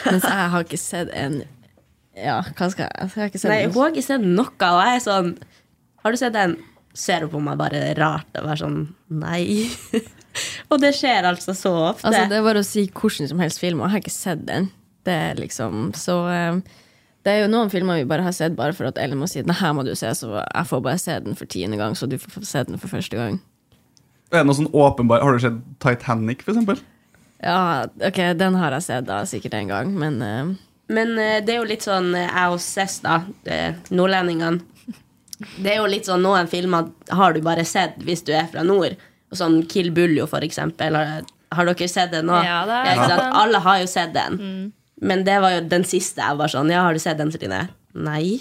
Mens 0.06 0.24
jeg 0.28 0.50
har 0.54 0.64
ikke 0.68 0.78
sett 0.80 1.10
en 1.18 1.42
Ja, 2.20 2.42
hva 2.44 2.68
skal 2.70 2.86
jeg 2.86 2.92
Jeg 3.00 3.10
har 3.16 3.30
ikke 3.32 3.40
sett 3.42 3.50
Nei, 3.52 3.64
hun 3.66 3.82
har 3.82 3.90
ikke 3.96 4.04
sett 4.06 4.22
noe, 4.22 4.46
og 4.70 4.80
jeg 4.84 4.96
er 5.00 5.04
sånn 5.06 5.30
Har 6.04 6.12
du 6.12 6.18
sett 6.20 6.34
den? 6.36 6.58
Ser 6.98 7.26
hun 7.26 7.32
på 7.34 7.42
meg 7.44 7.60
bare 7.60 7.94
rart 7.98 8.30
og 8.34 8.48
bare 8.48 8.58
sånn 8.60 8.80
Nei. 9.22 9.70
og 10.72 10.82
det 10.82 10.94
skjer 10.98 11.28
altså 11.30 11.56
så 11.58 11.72
ofte. 11.92 12.10
Altså, 12.10 12.26
det 12.32 12.40
er 12.40 12.46
bare 12.46 12.64
å 12.64 12.68
si 12.68 12.88
hvordan 12.90 13.30
som 13.32 13.42
helst 13.44 13.62
film, 13.62 13.82
og 13.82 13.88
jeg 13.90 13.96
har 13.96 14.04
ikke 14.04 14.16
sett 14.16 14.46
den. 14.48 14.70
Det 15.08 15.16
er 15.30 15.40
liksom 15.40 15.92
Så 15.98 16.18
eh, 16.34 16.60
det 17.28 17.34
er 17.34 17.44
jo 17.44 17.52
noen 17.52 17.72
filmer 17.72 18.00
vi 18.00 18.08
bare 18.10 18.24
har 18.26 18.36
sett 18.36 18.56
bare 18.58 18.74
for 18.76 18.90
at 18.90 19.00
Ellen 19.02 19.20
må 19.20 19.28
si 19.30 19.44
den 19.44 19.56
her 19.60 19.74
må 19.76 19.84
du 19.86 19.92
se, 19.98 20.12
så 20.16 20.40
jeg 20.40 20.70
får 20.70 20.84
bare 20.86 21.02
se 21.02 21.18
den 21.26 21.36
for 21.38 21.50
tiende 21.52 21.80
gang, 21.80 21.98
så 21.98 22.08
du 22.10 22.16
får 22.22 22.46
se 22.48 22.64
den 22.70 22.80
for 22.80 22.92
første 22.92 23.20
gang. 23.20 23.42
Er 24.32 24.42
det 24.42 24.48
noe 24.48 24.58
sånn 24.60 24.70
åpenbar 24.78 25.24
Har 25.26 25.34
du 25.34 25.42
sett 25.42 25.58
Titanic, 25.82 26.44
for 26.46 26.54
eksempel? 26.54 26.82
Ja, 27.42 27.88
ok, 28.06 28.20
den 28.38 28.58
har 28.60 28.76
jeg 28.78 28.86
sett 28.86 29.08
da 29.08 29.24
sikkert 29.28 29.56
en 29.60 29.72
gang, 29.72 29.94
men 30.00 30.20
uh... 30.24 30.58
Men 30.90 31.14
uh, 31.20 31.38
det 31.46 31.54
er 31.54 31.60
jo 31.60 31.70
litt 31.70 31.86
sånn 31.86 32.16
jeg 32.18 32.54
og 32.54 32.62
Cess, 32.64 33.00
da, 33.06 33.20
nordlendingene 33.94 34.64
Det 35.40 35.72
er 35.74 35.78
jo 35.80 35.88
litt 35.88 36.08
sånn 36.10 36.24
noen 36.26 36.50
filmer 36.52 36.90
har 37.16 37.34
du 37.36 37.42
bare 37.46 37.64
sett 37.68 38.00
hvis 38.04 38.24
du 38.28 38.34
er 38.36 38.50
fra 38.52 38.64
nord. 38.68 38.98
Sånn 39.36 39.62
Kill 39.70 39.92
Buljo, 39.96 40.26
for 40.28 40.44
eksempel. 40.46 40.96
Har, 40.98 41.28
har 41.56 41.70
dere 41.70 41.88
sett 41.92 42.12
den 42.12 42.28
nå? 42.28 42.38
Ja, 42.44 42.62
det 42.68 42.80
er, 42.92 43.04
ja. 43.14 43.20
Alle 43.44 43.62
har 43.64 43.80
jo 43.84 43.90
sett 43.90 44.14
den. 44.16 44.40
Men 45.00 45.24
det 45.24 45.38
var 45.40 45.54
jo 45.56 45.62
den 45.72 45.86
siste 45.88 46.20
jeg 46.20 46.36
var 46.42 46.52
sånn 46.52 46.72
Ja, 46.74 46.82
har 46.84 46.98
du 46.98 47.00
sett 47.00 47.20
den, 47.22 47.32
Celine? 47.32 47.68
Nei. 47.96 48.40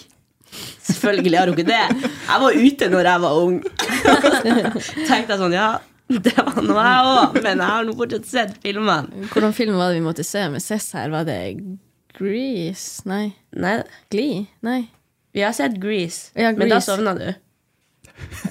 Selvfølgelig 0.83 1.39
har 1.39 1.51
hun 1.53 1.59
ikke 1.59 1.69
det. 1.69 2.09
Jeg 2.09 2.43
var 2.43 2.57
ute 2.57 2.89
når 2.91 3.11
jeg 3.13 3.23
var 3.27 3.39
ung. 3.45 3.59
Tenkte 5.09 5.35
jeg 5.35 5.41
sånn, 5.43 5.55
ja, 5.55 5.69
det 6.09 6.33
var 6.39 6.57
nå 6.65 6.77
jeg 6.81 7.09
òg, 7.13 7.35
men 7.45 7.61
jeg 7.61 7.69
har 7.69 7.85
nå 7.85 7.95
fortsatt 7.99 8.29
sett 8.31 8.55
filmene. 8.65 9.27
hvordan 9.33 9.53
film 9.57 9.77
var 9.77 9.93
det 9.93 10.01
vi 10.01 10.07
måtte 10.07 10.25
se 10.25 10.47
med 10.49 10.65
Cess 10.65 10.91
her? 10.97 11.13
Var 11.13 11.27
det 11.29 11.39
Grease? 12.19 13.05
Nei. 13.09 13.27
Nei, 13.53 13.75
Glee? 14.11 14.47
Nei. 14.65 14.81
Vi 15.33 15.43
har 15.45 15.53
sett 15.57 15.77
Grease, 15.81 16.31
Ja, 16.35 16.53
men 16.53 16.69
da 16.69 16.77
Grease. 16.79 16.91
sovna 16.91 17.15
du. 17.15 17.29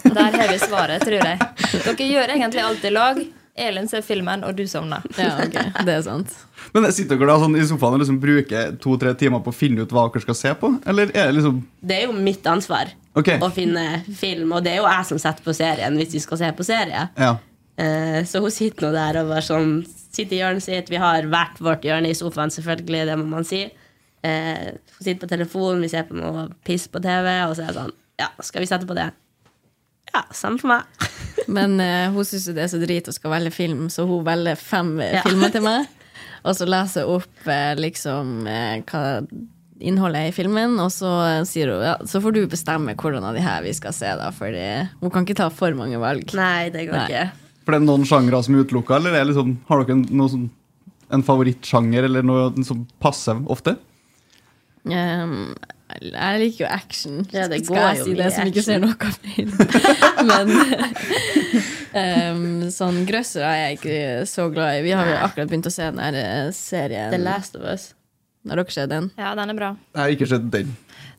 Der 0.03 0.37
har 0.37 0.51
vi 0.51 0.59
svaret, 0.59 1.01
tror 1.03 1.19
jeg. 1.19 1.39
Dere 1.73 2.07
gjør 2.07 2.33
egentlig 2.35 2.63
alt 2.63 2.85
i 2.85 2.91
lag. 2.93 3.19
Elin 3.57 3.87
ser 3.89 4.03
filmen, 4.05 4.43
og 4.45 4.53
du 4.55 4.67
sovner. 4.69 5.01
Ja, 5.17 5.33
ok, 5.41 5.55
det 5.85 5.95
er 5.95 6.03
sant. 6.05 6.33
Men 6.75 6.85
Sitter 6.93 7.17
dere 7.17 7.31
da 7.33 7.39
sånn 7.41 7.57
i 7.57 7.65
sofaen 7.65 7.97
og 7.97 8.03
liksom 8.03 8.19
bruker 8.21 8.75
to-tre 8.81 9.15
timer 9.17 9.41
på 9.41 9.49
å 9.53 9.55
finne 9.55 9.81
ut 9.81 9.93
hva 9.95 10.05
dere 10.11 10.23
skal 10.27 10.37
se 10.37 10.53
på? 10.61 10.71
Eller 10.85 11.09
er 11.09 11.31
det 11.31 11.39
liksom 11.39 11.59
Det 11.81 11.97
er 11.97 12.05
jo 12.05 12.13
mitt 12.13 12.45
ansvar 12.47 12.91
okay. 13.17 13.41
å 13.41 13.49
finne 13.53 14.03
film, 14.13 14.53
og 14.53 14.65
det 14.65 14.75
er 14.75 14.81
jo 14.83 14.87
jeg 14.87 15.09
som 15.09 15.21
setter 15.25 15.45
på 15.45 15.55
serien 15.57 15.97
hvis 15.97 16.13
vi 16.19 16.21
skal 16.23 16.41
se 16.43 16.51
på 16.53 16.67
serie. 16.67 17.07
Ja. 17.17 17.33
Eh, 17.81 18.21
så 18.29 18.43
hun 18.45 18.53
sitter 18.53 18.87
nå 18.87 18.93
der 18.95 19.21
og 19.23 19.33
bare 19.33 19.45
sånn 19.45 19.79
Sitter 20.17 20.33
i 20.33 20.39
hjørnet 20.39 20.63
sitt. 20.65 20.87
Vi 20.89 20.97
har 20.97 21.27
hvert 21.29 21.59
vårt 21.61 21.83
hjørne 21.85 22.09
i 22.09 22.15
sofaen, 22.17 22.49
selvfølgelig, 22.49 23.03
det 23.05 23.17
må 23.19 23.25
man 23.29 23.43
si. 23.45 23.59
Eh, 24.25 24.73
hun 24.97 25.03
sitter 25.05 25.21
på 25.25 25.29
telefonen, 25.29 25.83
vi 25.85 25.89
ser 25.91 26.07
på 26.09 26.17
noe 26.17 26.47
piss 26.65 26.87
på 26.91 27.01
TV, 27.03 27.27
og 27.47 27.55
så 27.57 27.67
er 27.67 27.71
det 27.73 27.81
sånn 27.81 27.93
Ja, 28.17 28.31
skal 28.41 28.63
vi 28.63 28.69
sette 28.69 28.87
på 28.89 28.95
det? 28.97 29.11
Ja, 30.13 30.23
samme 30.33 30.57
for 30.61 30.71
meg. 30.71 31.11
Men 31.59 31.77
eh, 31.83 32.07
hun 32.15 32.25
syns 32.25 32.47
jo 32.49 32.55
det 32.57 32.63
er 32.65 32.71
så 32.71 32.79
drit 32.81 33.07
og 33.11 33.15
skal 33.15 33.33
velge 33.35 33.51
film, 33.53 33.85
så 33.93 34.07
hun 34.09 34.25
velger 34.27 34.57
fem 34.59 34.95
eh, 35.03 35.19
Ja. 35.19 35.21
filmer 35.27 35.53
til 35.53 35.65
meg. 35.67 35.85
Og 36.47 36.55
så 36.55 36.65
leser 36.69 37.03
hun 37.05 37.19
opp 37.19 37.47
eh, 37.51 37.73
liksom 37.77 38.47
eh, 38.47 38.81
hva 38.87 39.01
innholdet 39.83 40.21
er 40.23 40.29
i 40.31 40.33
filmen, 40.33 40.77
og 40.81 40.87
så 40.93 41.09
eh, 41.27 41.41
sier 41.45 41.69
hun 41.69 41.83
ja, 41.85 41.95
så 42.07 42.21
får 42.23 42.33
du 42.33 42.39
bestemme 42.49 42.95
hvordan 42.97 43.25
av 43.27 43.35
de 43.37 43.43
her 43.45 43.59
vi 43.65 43.73
skal 43.77 43.93
se, 43.93 44.09
da, 44.17 44.29
fordi 44.33 44.63
hun 45.01 45.11
kan 45.13 45.25
ikke 45.27 45.35
ta 45.37 45.49
for 45.53 45.75
mange 45.77 45.99
valg. 46.01 46.31
Nei, 46.37 46.69
det 46.73 46.87
går 46.87 46.95
Nei. 46.97 47.03
ikke. 47.11 47.51
For 47.65 47.75
det 47.75 47.81
er 47.81 47.85
noen 47.89 48.07
sjangre 48.07 48.39
som 48.45 48.55
er 48.55 48.63
utelukka, 48.65 48.95
eller 48.97 49.17
er 49.19 49.27
liksom, 49.29 49.51
har 49.67 49.83
dere 49.83 49.97
en, 49.99 50.05
noe 50.17 50.31
sånn, 50.33 50.47
en 51.13 51.25
favorittsjanger 51.27 52.07
eller 52.07 52.25
noe 52.25 52.47
som 52.65 52.85
passer 53.03 53.43
ofte? 53.53 53.75
Um, 54.91 55.55
jeg 55.97 56.39
liker 56.41 56.65
jo 56.65 56.69
action. 56.69 57.21
Ja, 57.31 57.45
det 57.47 57.61
skal 57.65 57.75
går 57.77 57.85
jeg 57.87 58.01
si 58.03 58.15
det 58.19 58.31
som 58.35 58.49
ikke 58.51 58.63
ser 58.65 58.81
noe 58.83 59.11
film. 59.23 59.53
Men 60.29 60.51
um, 61.95 62.41
sånn 62.79 62.99
grøssere 63.07 63.47
er 63.47 63.61
jeg 63.63 63.77
ikke 63.79 63.99
så 64.29 64.49
glad 64.53 64.79
i. 64.81 64.83
Vi 64.87 64.91
har 64.97 65.07
jo 65.09 65.15
akkurat 65.29 65.49
begynt 65.51 65.69
å 65.69 65.73
se 65.73 65.87
den 65.87 66.01
her 66.03 66.17
eh, 66.19 66.49
serien. 66.55 67.13
The 67.15 67.21
Last 67.21 67.55
of 67.59 67.63
Us. 67.67 67.93
Har 68.47 68.59
dere 68.61 68.71
sett 68.75 68.91
den? 68.91 69.09
Ja, 69.19 69.31
den 69.35 69.51
er 69.51 69.57
bra. 69.57 69.71
Jeg 69.95 70.01
har 70.03 70.13
ikke 70.15 70.29
sett 70.29 70.45
den. 70.53 70.75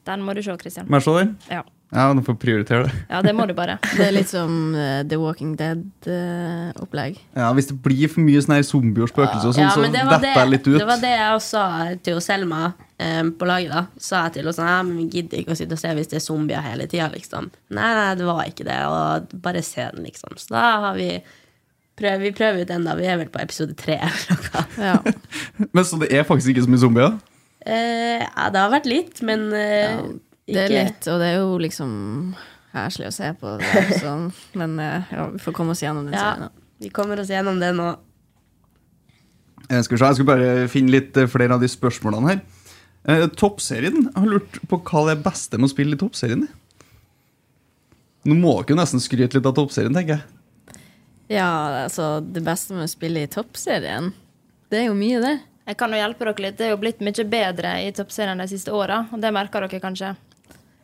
Den 0.09 0.23
må 0.25 0.33
du 0.37 0.41
se, 0.45 0.55
Christian. 0.61 0.87
Må 0.89 1.01
jeg 1.01 1.09
se 1.09 1.17
den? 1.23 1.35
Ja, 1.53 1.65
Ja, 1.89 2.11
nå 2.13 2.21
får 2.21 2.35
prioritere 2.37 2.85
det. 2.85 2.97
ja 3.09 3.23
det 3.25 3.33
må 3.33 3.47
du 3.49 3.55
bare. 3.57 3.79
Det 3.97 4.03
er 4.05 4.13
litt 4.13 4.29
som 4.29 4.75
uh, 4.77 5.01
The 5.09 5.17
Walking 5.21 5.55
Dead-opplegg. 5.57 7.17
Ja, 7.37 7.49
Hvis 7.57 7.71
det 7.71 7.79
blir 7.85 8.11
for 8.13 8.21
mye 8.25 8.43
sånn 8.45 8.59
her 8.59 8.67
zombie 8.69 9.05
og 9.07 9.09
spøkelser, 9.09 9.49
ja, 9.49 9.55
sånn, 9.57 9.65
Ja, 9.65 9.71
så 9.73 9.87
detter 9.89 10.21
det, 10.27 10.35
jeg 10.37 10.51
litt 10.53 10.69
ut. 10.69 10.77
det 10.83 10.89
var 10.89 11.01
det 11.01 11.13
jeg 11.15 11.31
også 11.39 11.49
sa 11.57 11.95
til 12.05 12.21
Selma 12.25 12.61
eh, 12.99 13.23
på 13.39 13.49
laget. 13.49 13.73
da 13.73 13.87
Sa 14.03 14.25
jeg 14.27 14.37
til 14.37 14.43
henne 14.45 14.55
sånn, 14.57 14.71
ja, 14.71 14.79
men 14.87 15.01
vi 15.03 15.09
gidder 15.19 15.43
ikke 15.43 15.55
å 15.57 15.59
sitte 15.59 15.77
og 15.79 15.83
se 15.83 15.95
hvis 15.99 16.11
det 16.13 16.19
er 16.21 16.25
zombier 16.27 16.65
hele 16.67 16.87
tida. 16.91 17.09
Liksom. 17.15 17.51
Nei, 17.75 17.91
nei, 17.99 18.09
det 18.21 18.27
var 18.29 18.45
ikke 18.47 18.67
det. 18.69 18.79
Og 18.91 19.37
bare 19.45 19.63
se 19.67 19.89
den, 19.95 20.07
liksom. 20.09 20.37
Så 20.41 20.55
da 20.55 20.67
har 20.89 20.99
vi 20.99 21.11
prøv, 21.99 22.21
vi 22.23 22.31
prøver 22.37 22.63
ut 22.63 22.71
den, 22.71 22.85
da. 22.87 22.95
Vi 22.99 23.09
er 23.11 23.19
vel 23.23 23.33
på 23.35 23.41
episode 23.43 23.75
tre. 23.79 23.99
eller 24.03 24.45
noe. 24.53 24.67
Ja. 24.79 24.99
Men 25.75 25.85
Så 25.89 25.99
det 26.03 26.13
er 26.15 26.27
faktisk 26.29 26.53
ikke 26.55 26.67
så 26.69 26.75
mye 26.75 26.85
zombier? 26.85 27.19
Eh, 27.69 28.23
ja, 28.23 28.49
det 28.55 28.61
har 28.63 28.71
vært 28.73 28.87
litt, 28.89 29.19
men 29.27 29.49
eh, 29.53 29.99
Det 30.47 30.57
er 30.63 30.71
ikke 30.71 30.85
litt, 30.87 31.09
og 31.11 31.19
det 31.21 31.27
er 31.27 31.35
jo 31.43 31.57
liksom 31.61 31.91
heslig 32.73 33.09
å 33.11 33.13
se 33.13 33.33
på. 33.41 33.57
Det, 33.61 33.83
sånn. 33.99 34.29
Men 34.61 34.79
eh, 34.81 35.11
ja, 35.13 35.27
vi 35.35 35.41
får 35.43 35.57
komme 35.57 35.75
oss 35.75 35.83
gjennom 35.83 36.07
den 36.07 36.15
Ja, 36.17 36.31
serien. 36.37 36.55
vi 36.81 36.89
kommer 36.95 37.21
oss 37.21 37.29
gjennom 37.35 37.59
det 37.61 37.73
nå. 37.77 37.89
Jeg 39.69 39.85
skal, 39.85 39.99
se, 40.01 40.07
jeg 40.07 40.17
skal 40.21 40.29
bare 40.31 40.53
finne 40.73 40.95
litt 40.95 41.19
flere 41.29 41.59
av 41.59 41.61
de 41.61 41.69
spørsmålene 41.69 42.31
her. 42.31 42.39
Eh, 43.07 43.27
toppserien. 43.39 44.09
Jeg 44.09 44.15
har 44.17 44.27
lurt 44.27 44.59
på 44.69 44.81
hva 44.83 45.05
det 45.09 45.19
er 45.19 45.23
beste 45.31 45.59
med 45.59 45.69
å 45.69 45.73
spille 45.73 45.95
i 45.97 46.01
toppserien. 46.01 46.49
Nå 48.29 48.35
må 48.37 48.57
dere 48.59 48.75
jo 48.75 48.81
nesten 48.81 49.01
skryte 49.01 49.39
litt 49.39 49.47
av 49.49 49.55
toppserien, 49.57 49.95
tenker 49.95 50.19
jeg. 50.19 50.81
Ja, 51.39 51.85
altså 51.85 52.19
det 52.25 52.43
beste 52.45 52.75
med 52.75 52.89
å 52.89 52.91
spille 52.91 53.23
i 53.23 53.31
toppserien, 53.31 54.11
det 54.73 54.81
er 54.83 54.87
jo 54.89 54.97
mye, 54.97 55.21
det. 55.21 55.35
Jeg 55.69 55.77
kan 55.77 55.93
jo 55.93 56.01
hjelpe 56.01 56.25
dere 56.25 56.43
litt. 56.47 56.57
Det 56.57 56.67
er 56.67 56.71
jo 56.73 56.81
blitt 56.81 57.03
mye 57.05 57.25
bedre 57.29 57.75
i 57.85 57.93
toppserien 57.93 58.41
de 58.41 58.47
siste 58.49 58.73
åra, 58.73 59.03
og 59.13 59.21
det 59.21 59.33
merker 59.37 59.67
dere 59.67 59.81
kanskje. 59.83 60.15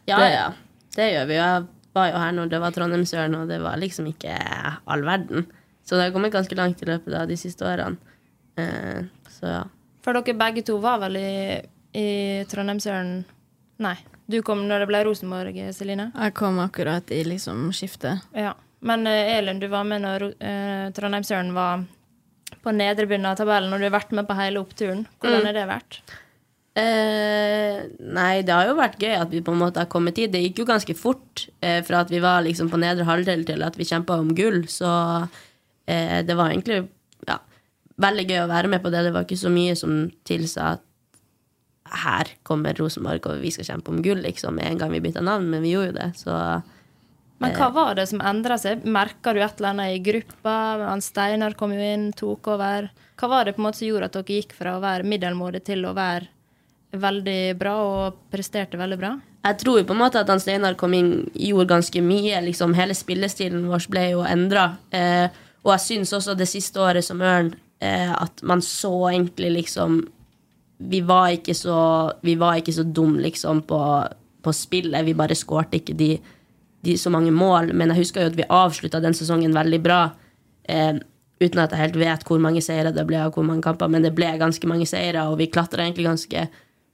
Ja, 0.06 0.18
Det- 0.18 0.32
ja. 0.32 0.52
Det 0.94 1.12
gjør 1.12 1.26
vi. 1.26 1.34
Jeg 1.34 1.66
var 1.94 2.10
jo 2.10 2.18
her 2.18 2.32
når 2.32 2.48
det 2.50 2.60
var 2.60 2.70
Trondheimsøren, 2.70 3.34
og 3.40 3.48
det 3.48 3.60
var 3.60 3.76
liksom 3.76 4.06
ikke 4.06 4.36
all 4.86 5.02
verden. 5.02 5.46
Så 5.84 5.96
det 5.96 6.02
har 6.04 6.10
kommet 6.12 6.32
ganske 6.32 6.54
langt 6.56 6.82
i 6.82 6.86
løpet 6.86 7.14
av 7.14 7.26
de 7.28 7.34
siste 7.36 7.60
årene. 7.64 7.96
Eh, 8.56 9.02
så 9.28 9.42
ja. 9.42 9.64
For 10.02 10.12
dere 10.12 10.36
begge 10.38 10.62
to 10.64 10.78
var 10.78 10.98
vel 11.00 11.16
i, 11.16 11.62
i 11.94 12.44
Trondheimsøren 12.50 13.24
Nei, 13.84 13.96
du 14.30 14.36
kom 14.46 14.60
når 14.68 14.84
det 14.84 14.88
ble 14.90 15.00
Rosenborg, 15.06 15.56
Celine? 15.74 16.08
Jeg 16.14 16.34
kom 16.38 16.60
akkurat 16.62 17.08
i 17.14 17.22
liksom 17.26 17.68
skiftet. 17.74 18.22
Ja. 18.38 18.52
Men 18.86 19.06
eh, 19.10 19.32
Elin, 19.38 19.58
du 19.58 19.66
var 19.72 19.82
med 19.88 20.04
når 20.04 20.28
uh, 20.36 20.90
Trondheimsøren 20.94 21.50
var 21.56 21.82
på 22.62 22.72
nedre 22.76 23.06
bunn 23.10 23.26
av 23.26 23.36
tabellen, 23.40 23.72
og 23.74 23.80
du 23.82 23.86
har 23.88 23.94
vært 23.96 24.12
med 24.14 24.28
på 24.28 24.36
hele 24.38 24.60
oppturen. 24.62 25.06
Hvordan 25.20 25.40
Mm. 25.42 25.46
har 25.48 25.56
det 25.58 25.64
vært? 25.70 25.98
Eh, 26.74 27.82
nei, 28.14 28.42
det 28.42 28.54
har 28.54 28.66
jo 28.66 28.74
vært 28.78 28.98
gøy 29.02 29.14
at 29.20 29.30
vi 29.30 29.42
på 29.46 29.52
en 29.54 29.60
måte 29.62 29.82
har 29.82 29.90
kommet 29.90 30.16
hit. 30.18 30.32
Det 30.34 30.40
gikk 30.42 30.62
jo 30.62 30.66
ganske 30.70 30.94
fort 30.98 31.44
eh, 31.62 31.80
fra 31.86 32.00
at 32.02 32.10
vi 32.10 32.18
var 32.22 32.42
liksom 32.46 32.70
på 32.72 32.80
nedre 32.82 33.06
halvdel 33.06 33.44
til 33.46 33.62
at 33.62 33.76
vi 33.78 33.86
kjempa 33.86 34.16
om 34.18 34.32
gull. 34.34 34.64
Så 34.70 34.88
eh, 35.86 36.22
det 36.26 36.34
var 36.38 36.50
egentlig 36.50 36.80
ja, 37.28 37.38
veldig 38.02 38.26
gøy 38.30 38.40
å 38.42 38.50
være 38.50 38.72
med 38.74 38.82
på 38.82 38.90
det. 38.94 39.04
Det 39.06 39.12
var 39.14 39.26
ikke 39.28 39.38
så 39.44 39.52
mye 39.54 39.76
som 39.78 40.00
tilsa 40.26 40.72
at 40.76 40.82
her 41.84 42.30
kommer 42.42 42.74
Rosenborg, 42.78 43.26
og 43.28 43.42
vi 43.42 43.52
skal 43.52 43.68
kjempe 43.68 43.92
om 43.92 44.00
gull 44.04 44.22
liksom, 44.24 44.56
med 44.56 44.70
en 44.70 44.80
gang 44.80 44.92
vi 44.94 45.02
bytta 45.04 45.24
navn, 45.24 45.50
men 45.52 45.64
vi 45.64 45.74
gjorde 45.74 45.92
jo 45.92 45.96
det. 45.98 46.10
Så 46.16 46.36
Men 47.42 47.56
hva 47.58 47.68
var 47.74 47.98
det 47.98 48.06
som 48.08 48.22
endra 48.24 48.56
seg? 48.60 48.86
Merka 48.88 49.34
du 49.34 49.42
et 49.42 49.58
eller 49.58 49.74
annet 49.74 49.96
i 49.96 50.04
gruppa? 50.04 50.54
Han 50.88 51.04
Steinar 51.04 51.56
kom 51.58 51.74
jo 51.76 51.82
inn, 51.82 52.12
tok 52.16 52.48
over. 52.54 52.88
Hva 53.20 53.30
var 53.30 53.44
det 53.44 53.56
på 53.56 53.62
en 53.62 53.68
måte 53.68 53.82
som 53.82 53.90
gjorde 53.90 54.08
at 54.08 54.16
dere 54.16 54.40
gikk 54.40 54.56
fra 54.56 54.78
å 54.78 54.82
være 54.82 55.06
middelmådig 55.08 55.64
til 55.68 55.84
å 55.84 55.92
være 55.96 56.30
veldig 56.94 57.56
bra 57.58 57.74
og 57.82 58.18
presterte 58.32 58.78
veldig 58.80 58.98
bra? 58.98 59.12
Jeg 59.44 59.60
tror 59.60 59.82
på 59.84 59.92
en 59.92 60.00
måte 60.00 60.22
at 60.22 60.30
han 60.32 60.40
Steinar 60.40 60.78
kom 60.80 60.94
inn, 60.96 61.28
gjorde 61.36 61.74
ganske 61.74 62.00
mye. 62.00 62.40
Liksom, 62.46 62.72
hele 62.78 62.96
spillestilen 62.96 63.66
vår 63.68 63.90
ble 63.92 64.06
jo 64.14 64.24
endra. 64.24 64.70
Eh, 64.94 65.26
og 65.64 65.74
jeg 65.74 65.84
syns 65.84 66.14
også 66.16 66.36
det 66.38 66.48
siste 66.48 66.80
året 66.80 67.04
som 67.04 67.20
Ørn 67.20 67.52
eh, 67.84 68.12
at 68.12 68.40
man 68.42 68.62
så 68.64 69.10
egentlig 69.10 69.52
liksom 69.58 70.00
Vi 70.90 71.00
var 71.06 71.32
ikke 71.34 71.54
så, 71.56 71.78
vi 72.24 72.36
var 72.40 72.60
ikke 72.60 72.74
så 72.76 72.84
dum 72.84 73.16
liksom 73.22 73.62
på, 73.68 73.80
på 74.44 74.52
spillet. 74.52 75.06
Vi 75.06 75.16
bare 75.16 75.36
skårte 75.38 75.80
ikke 75.80 75.96
de, 75.98 76.12
de 76.84 76.98
så 77.00 77.12
mange 77.12 77.32
mål. 77.34 77.72
Men 77.72 77.92
jeg 77.92 78.04
husker 78.04 78.24
jo 78.24 78.32
at 78.32 78.38
vi 78.38 78.48
avslutta 78.48 79.00
den 79.04 79.16
sesongen 79.16 79.56
veldig 79.56 79.80
bra. 79.84 80.02
Eh, 80.68 80.94
uten 81.42 81.64
at 81.64 81.74
jeg 81.74 81.82
helt 81.82 81.98
vet 82.00 82.24
hvor 82.28 82.40
mange 82.42 82.62
seire 82.64 82.92
det 82.94 83.06
ble, 83.08 83.20
og 83.26 83.36
hvor 83.36 83.46
mange 83.46 83.64
kamper, 83.64 83.90
men 83.90 84.04
det 84.04 84.14
ble 84.16 84.30
ganske 84.40 84.68
mange 84.70 84.86
seire, 84.88 85.26
og 85.28 85.38
vi 85.40 85.50
klatra 85.52 85.84
egentlig 85.84 86.06
ganske 86.08 86.46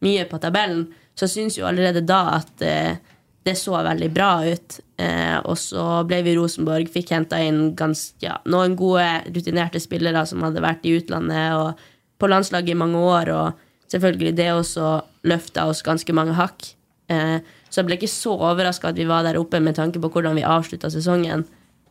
mye 0.04 0.26
på 0.30 0.40
tabellen. 0.42 0.88
Så 1.14 1.26
jeg 1.26 1.34
syns 1.34 1.58
jo 1.58 1.66
allerede 1.68 2.02
da 2.06 2.22
at 2.38 2.64
eh, 2.64 3.00
det 3.44 3.56
så 3.58 3.78
veldig 3.84 4.10
bra 4.12 4.30
ut. 4.44 4.80
Eh, 5.00 5.38
og 5.44 5.56
så 5.58 5.84
ble 6.08 6.20
vi 6.26 6.36
Rosenborg, 6.36 6.90
fikk 6.92 7.12
henta 7.14 7.40
inn 7.44 7.72
ganske, 7.76 8.20
ja, 8.24 8.38
noen 8.50 8.76
gode, 8.78 9.06
rutinerte 9.32 9.80
spillere 9.82 10.26
som 10.28 10.44
hadde 10.44 10.64
vært 10.64 10.86
i 10.88 10.96
utlandet 10.98 11.56
og 11.56 11.86
på 12.20 12.28
landslaget 12.28 12.74
i 12.74 12.80
mange 12.80 13.00
år, 13.00 13.32
og 13.32 13.66
selvfølgelig 13.90 14.34
det 14.38 14.48
også 14.54 15.02
løfta 15.24 15.66
oss 15.70 15.82
ganske 15.82 16.12
mange 16.16 16.34
hakk. 16.38 16.74
Eh, 17.10 17.38
så 17.70 17.80
jeg 17.82 17.86
ble 17.86 17.96
ikke 17.98 18.08
så 18.10 18.32
overraska 18.38 18.88
at 18.90 18.96
vi 18.98 19.04
var 19.08 19.22
der 19.26 19.38
oppe 19.38 19.60
med 19.62 19.74
tanke 19.78 20.00
på 20.02 20.10
hvordan 20.10 20.34
vi 20.38 20.42
avslutta 20.46 20.90
sesongen. 20.90 21.44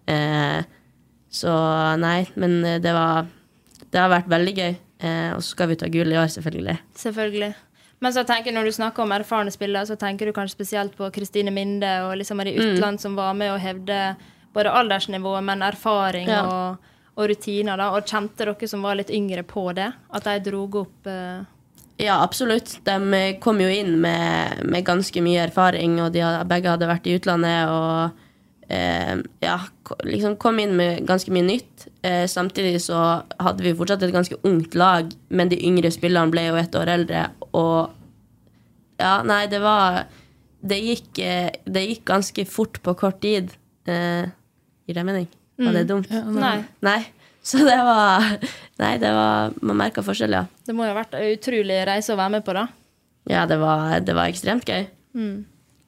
Eh, 0.07 0.61
så 1.29 1.51
nei, 2.01 2.27
men 2.35 2.63
eh, 2.65 2.79
det 2.81 2.93
var 2.95 3.27
Det 3.91 3.97
har 3.99 4.09
vært 4.11 4.27
veldig 4.29 4.53
gøy. 4.57 4.75
Eh, 5.01 5.31
og 5.33 5.39
så 5.41 5.55
skal 5.55 5.67
vi 5.71 5.75
ta 5.79 5.87
gull 5.89 6.11
i 6.11 6.17
år, 6.19 6.27
selvfølgelig. 6.29 6.75
Selvfølgelig. 6.99 7.53
Men 8.01 8.13
så 8.13 8.21
tenker 8.27 8.51
jeg 8.51 8.55
når 8.55 8.67
du 8.69 8.71
snakker 8.75 9.01
om 9.03 9.11
erfarne 9.15 9.51
spillere, 9.51 9.87
så 9.89 9.95
tenker 9.97 10.25
du 10.29 10.33
kanskje 10.35 10.55
spesielt 10.59 10.93
på 10.95 11.07
Kristine 11.15 11.49
Minde 11.51 11.89
og 12.05 12.17
liksom 12.19 12.37
de 12.43 12.53
Mm. 12.53 12.75
utland 12.75 12.99
som 13.01 13.15
var 13.15 13.33
med 13.33 13.51
og 13.51 13.59
hevde 13.59 14.15
både 14.53 14.69
aldersnivået, 14.71 15.43
men 15.43 15.61
erfaring 15.61 16.27
Ja. 16.27 16.43
og, 16.45 16.77
og 17.17 17.29
rutiner. 17.29 17.77
da, 17.77 17.89
Og 17.91 18.05
kjente 18.05 18.37
dere 18.45 18.67
som 18.67 18.81
var 18.83 18.95
litt 18.95 19.09
yngre 19.09 19.43
på 19.43 19.73
det? 19.73 19.91
At 20.13 20.23
de 20.23 20.39
drog 20.51 20.75
opp 20.75 21.07
eh, 21.07 21.41
Ja, 21.99 22.21
absolutt. 22.23 22.77
De 22.87 22.95
kom 23.43 23.59
jo 23.59 23.67
inn 23.67 23.97
med, 23.99 24.63
med 24.63 24.85
ganske 24.87 25.21
mye 25.23 25.43
erfaring, 25.49 25.97
og 25.99 26.13
de 26.15 26.23
hadde, 26.23 26.47
begge 26.47 26.71
hadde 26.71 26.87
vært 26.87 27.07
i 27.11 27.15
utlandet 27.19 27.73
og 27.73 28.71
eh, 28.71 29.19
ja, 29.43 29.57
liksom 30.07 30.37
kom 30.39 30.61
inn 30.63 30.77
med 30.79 31.03
ganske 31.09 31.33
mye 31.35 31.43
nytt. 31.49 31.89
Eh, 32.07 32.23
samtidig 32.31 32.79
så 32.85 33.01
hadde 33.41 33.65
vi 33.65 33.75
fortsatt 33.75 34.05
et 34.07 34.15
ganske 34.15 34.39
ungt 34.47 34.77
lag, 34.79 35.11
men 35.27 35.51
de 35.51 35.59
yngre 35.67 35.91
spillerne 35.91 36.31
ble 36.31 36.45
jo 36.47 36.59
ett 36.61 36.77
år 36.79 36.93
eldre, 36.95 37.25
og 37.51 37.91
ja, 38.99 39.19
nei, 39.23 39.45
det 39.47 39.61
var 39.63 40.05
Det 40.59 40.75
gikk, 40.75 41.19
eh, 41.23 41.53
det 41.71 41.85
gikk 41.85 42.01
ganske 42.09 42.43
fort 42.51 42.81
på 42.83 42.91
kort 42.99 43.21
tid. 43.23 43.53
Eh, 43.87 44.27
gir 44.87 44.97
det 44.97 45.05
mening? 45.07 45.27
Var 45.55 45.71
det 45.77 45.83
dumt? 45.87 46.09
Nei. 46.35 46.57
Nei. 46.83 46.97
Så 47.49 47.63
det 47.65 47.77
var 47.81 48.25
Nei, 48.79 48.95
det 49.01 49.11
var 49.15 49.55
Man 49.65 49.79
merka 49.79 50.03
forskjell, 50.05 50.35
ja. 50.37 50.45
Det 50.65 50.75
må 50.75 50.85
jo 50.85 50.93
ha 50.93 50.99
vært 51.01 51.15
en 51.17 51.31
utrolig 51.33 51.79
reise 51.89 52.13
å 52.13 52.19
være 52.19 52.37
med 52.37 52.45
på, 52.45 52.55
da. 52.57 52.67
Ja, 53.29 53.45
det 53.49 53.59
var, 53.61 53.95
det 54.05 54.15
var 54.17 54.29
ekstremt 54.31 54.69
gøy. 54.69 54.85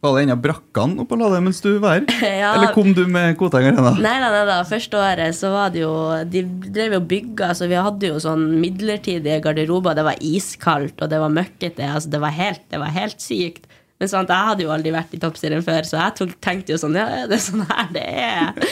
Var 0.02 0.16
det 0.18 0.22
en 0.26 0.34
av 0.34 0.40
brakkene 0.42 1.04
oppå 1.04 1.18
Lade 1.20 1.40
mens 1.46 1.62
du 1.62 1.76
var 1.82 2.00
her? 2.00 2.06
Ja. 2.42 2.56
Eller 2.56 2.74
kom 2.74 2.90
du 2.98 3.04
med 3.10 3.36
Koteng 3.38 3.68
Arena? 3.70 3.94
Nei, 4.02 4.16
nei, 4.24 4.30
nei, 4.34 4.44
da. 4.50 4.58
Første 4.68 4.98
året 4.98 5.38
så 5.38 5.52
var 5.54 5.74
det 5.74 5.84
jo 5.84 5.92
De 6.32 6.42
drev 6.68 6.98
jo 6.98 7.02
og 7.04 7.10
bygga, 7.12 7.52
så 7.58 7.70
vi 7.70 7.78
hadde 7.78 8.10
jo 8.10 8.22
sånn 8.22 8.48
midlertidige 8.62 9.42
garderober. 9.46 9.98
Det 9.98 10.06
var 10.08 10.24
iskaldt, 10.26 10.98
og 10.98 11.12
det 11.12 11.22
var 11.22 11.36
møkkete. 11.38 11.86
Altså, 11.86 12.14
det, 12.14 12.22
var 12.24 12.34
helt, 12.38 12.64
det 12.74 12.82
var 12.82 12.96
helt 12.98 13.22
sykt. 13.22 13.70
Men 14.02 14.10
sant, 14.10 14.32
jeg 14.34 14.48
hadde 14.50 14.66
jo 14.66 14.72
aldri 14.74 14.94
vært 14.96 15.12
i 15.14 15.20
toppserien 15.22 15.62
før, 15.62 15.86
så 15.86 16.00
jeg 16.00 16.18
tok, 16.18 16.32
tenkte 16.42 16.74
jo 16.74 16.80
sånn 16.82 16.98
Ja, 16.98 17.28
det 17.30 17.38
er 17.38 17.44
sånn 17.44 17.66
her 17.70 17.92
det 17.94 18.06
er. 18.10 18.72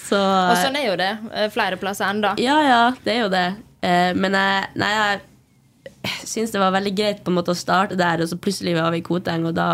Så 0.00 0.16
Og 0.16 0.54
sånn 0.56 0.78
er 0.80 0.86
jo 0.86 0.94
det 0.96 1.10
eh, 1.36 1.50
flere 1.52 1.76
plasser 1.80 2.08
enda. 2.08 2.32
Ja, 2.40 2.56
ja, 2.64 2.78
det 3.04 3.12
er 3.12 3.20
jo 3.20 3.28
det. 3.32 3.48
Eh, 3.84 4.12
men 4.16 4.36
jeg, 4.38 4.70
nei, 4.80 4.88
jeg 4.96 6.16
syns 6.24 6.54
det 6.54 6.62
var 6.62 6.72
veldig 6.72 6.94
greit 6.96 7.20
på 7.26 7.32
en 7.32 7.36
måte 7.36 7.52
å 7.52 7.58
starte 7.58 7.98
der, 8.00 8.24
og 8.24 8.32
så 8.32 8.40
plutselig 8.40 8.78
var 8.78 8.88
vi 8.94 9.02
i 9.02 9.04
Koteng, 9.04 9.44
og 9.50 9.58
da 9.58 9.68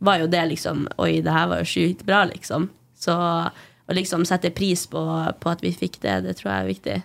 var 0.00 0.22
jo 0.22 0.30
det 0.32 0.46
liksom 0.54 0.86
Oi, 0.96 1.18
det 1.20 1.34
her 1.36 1.50
var 1.50 1.60
jo 1.60 1.68
sjukt 1.68 2.06
bra, 2.08 2.22
liksom. 2.30 2.70
Så 2.96 3.16
å 3.20 3.96
liksom 3.96 4.24
sette 4.28 4.52
pris 4.56 4.86
på, 4.88 5.04
på 5.40 5.52
at 5.52 5.60
vi 5.64 5.74
fikk 5.76 6.00
det, 6.00 6.22
det 6.24 6.38
tror 6.40 6.54
jeg 6.54 6.64
er 6.64 6.70
viktig. 6.72 6.98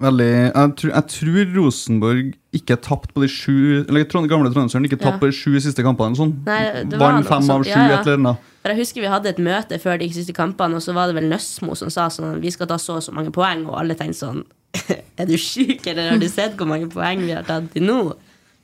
Veldig, 0.00 0.26
jeg, 0.32 0.70
tror, 0.80 0.90
jeg 0.94 1.06
tror 1.12 1.50
Rosenborg 1.58 2.28
ikke 2.56 2.76
tapt 2.80 3.10
på 3.12 3.20
de 3.20 3.28
sju 3.28 3.56
Eller 3.84 4.06
gamle 4.08 4.48
Trondheimsøren 4.48 4.86
ikke 4.88 4.96
tapt 4.96 5.18
Ja. 5.18 5.20
på 5.20 5.28
de 5.28 5.36
sju 5.36 5.58
siste 5.60 5.84
kampene. 5.84 6.16
Sånn. 6.16 6.32
Nei, 6.46 6.84
det 6.88 6.96
var 6.96 7.18
Vant 7.18 7.26
fem 7.28 7.42
fem 7.44 7.50
av 7.58 7.64
sju, 7.66 7.74
Ja, 7.74 7.82
ja. 7.84 7.98
et 8.00 8.06
eller 8.08 8.16
annet. 8.16 8.46
For 8.62 8.72
jeg 8.72 8.80
husker 8.80 9.04
vi 9.04 9.10
hadde 9.12 9.28
et 9.28 9.42
møte 9.44 9.78
før 9.80 9.98
de 10.00 10.08
siste 10.12 10.32
kampene, 10.36 10.76
og 10.80 10.82
så 10.84 10.94
var 10.96 11.10
det 11.10 11.16
vel 11.18 11.28
Nøsmo 11.28 11.76
som 11.76 11.92
sa 11.92 12.08
sånn 12.08 12.40
Vi 12.40 12.50
skal 12.50 12.66
ta 12.70 12.78
så 12.80 12.96
og 12.96 13.04
så 13.04 13.12
mange 13.12 13.30
poeng, 13.34 13.66
og 13.68 13.76
alle 13.82 13.94
tenkte 13.98 14.22
sånn 14.24 14.40
Er 15.20 15.28
du 15.28 15.36
sjuk, 15.36 15.84
eller 15.86 16.14
har 16.14 16.18
du 16.22 16.28
sett 16.32 16.56
hvor 16.56 16.66
mange 16.70 16.88
poeng 16.88 17.20
vi 17.26 17.34
har 17.36 17.44
tatt 17.44 17.68
til 17.74 17.84
nå? 17.84 18.00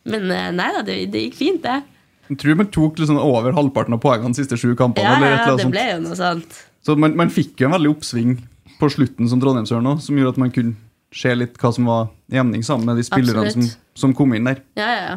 Men 0.07 0.31
eh, 0.31 0.51
nei 0.57 0.71
da, 0.73 0.83
det, 0.87 1.11
det 1.13 1.27
gikk 1.27 1.35
fint, 1.37 1.63
det. 1.67 1.83
Jeg 2.31 2.39
tror 2.39 2.57
man 2.63 2.69
tok 2.75 2.99
liksom 2.99 3.19
over 3.21 3.53
halvparten 3.53 3.95
av 3.95 4.01
poengene 4.03 4.33
de 4.33 4.41
siste 4.41 4.57
sju 4.59 4.73
kampene. 4.79 5.05
Ja, 5.05 5.17
eller 5.19 5.37
eller 5.53 5.63
det 5.65 5.71
ble 5.75 5.85
jo 5.93 5.99
noe 6.05 6.17
sånt. 6.19 6.61
Så 6.87 6.95
man, 6.97 7.17
man 7.19 7.29
fikk 7.35 7.61
jo 7.61 7.69
en 7.69 7.75
veldig 7.77 7.91
oppsving 7.93 8.37
på 8.81 8.89
slutten 8.93 9.29
som 9.31 9.41
Trondheimsøren 9.43 9.89
òg, 9.91 10.01
som 10.05 10.17
gjorde 10.19 10.37
at 10.37 10.41
man 10.45 10.53
kunne 10.55 10.77
se 11.17 11.33
litt 11.37 11.57
hva 11.61 11.73
som 11.73 11.89
var 11.89 12.11
jevning 12.33 12.65
sammen 12.67 12.91
med 12.91 13.01
de 13.01 13.07
spillerne 13.07 13.53
som, 13.55 13.65
som 13.97 14.15
kom 14.17 14.35
inn 14.37 14.49
der. 14.51 14.61
Ja, 14.79 14.91
ja, 14.91 15.07
ja. 15.15 15.17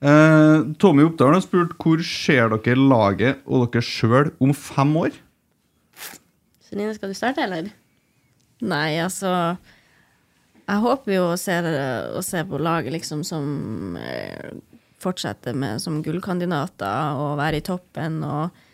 Eh, 0.00 0.62
Tommy 0.80 1.04
Oppdal 1.04 1.34
har 1.36 1.42
spurt 1.44 1.74
hvor 1.82 2.00
ser 2.06 2.54
dere 2.54 2.78
laget 2.78 3.42
og 3.44 3.68
dere 3.68 3.84
sjøl 3.84 4.32
om 4.40 4.54
fem 4.56 4.94
år? 5.02 5.18
Celine, 6.64 6.94
skal 6.96 7.12
du 7.12 7.18
starte, 7.18 7.44
eller? 7.44 7.68
Nei, 8.60 9.00
altså 9.00 9.28
Jeg 10.68 10.80
håper 10.84 11.14
jo 11.16 11.28
å 11.32 11.38
se, 11.40 11.56
å 12.14 12.22
se 12.24 12.42
på 12.46 12.60
laget 12.62 12.94
liksom 12.94 13.24
som 13.26 13.96
eh, 14.00 14.56
fortsetter 15.00 15.56
med 15.56 15.80
som 15.82 16.00
gullkandidater 16.04 17.20
og 17.20 17.38
være 17.40 17.60
i 17.60 17.64
toppen 17.64 18.20
og 18.24 18.66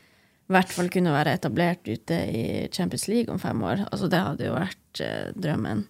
i 0.47 0.55
hvert 0.55 0.71
fall 0.71 0.91
kunne 0.93 1.15
være 1.15 1.33
etablert 1.35 1.89
ute 1.89 2.19
i 2.31 2.43
Champions 2.75 3.09
League 3.11 3.33
om 3.33 3.41
fem 3.43 3.59
år. 3.67 3.83
Altså 3.89 4.07
det 4.11 4.21
hadde 4.23 4.47
jo 4.47 4.55
vært 4.55 4.79
eh, 5.05 5.33
drømmen. 5.35 5.85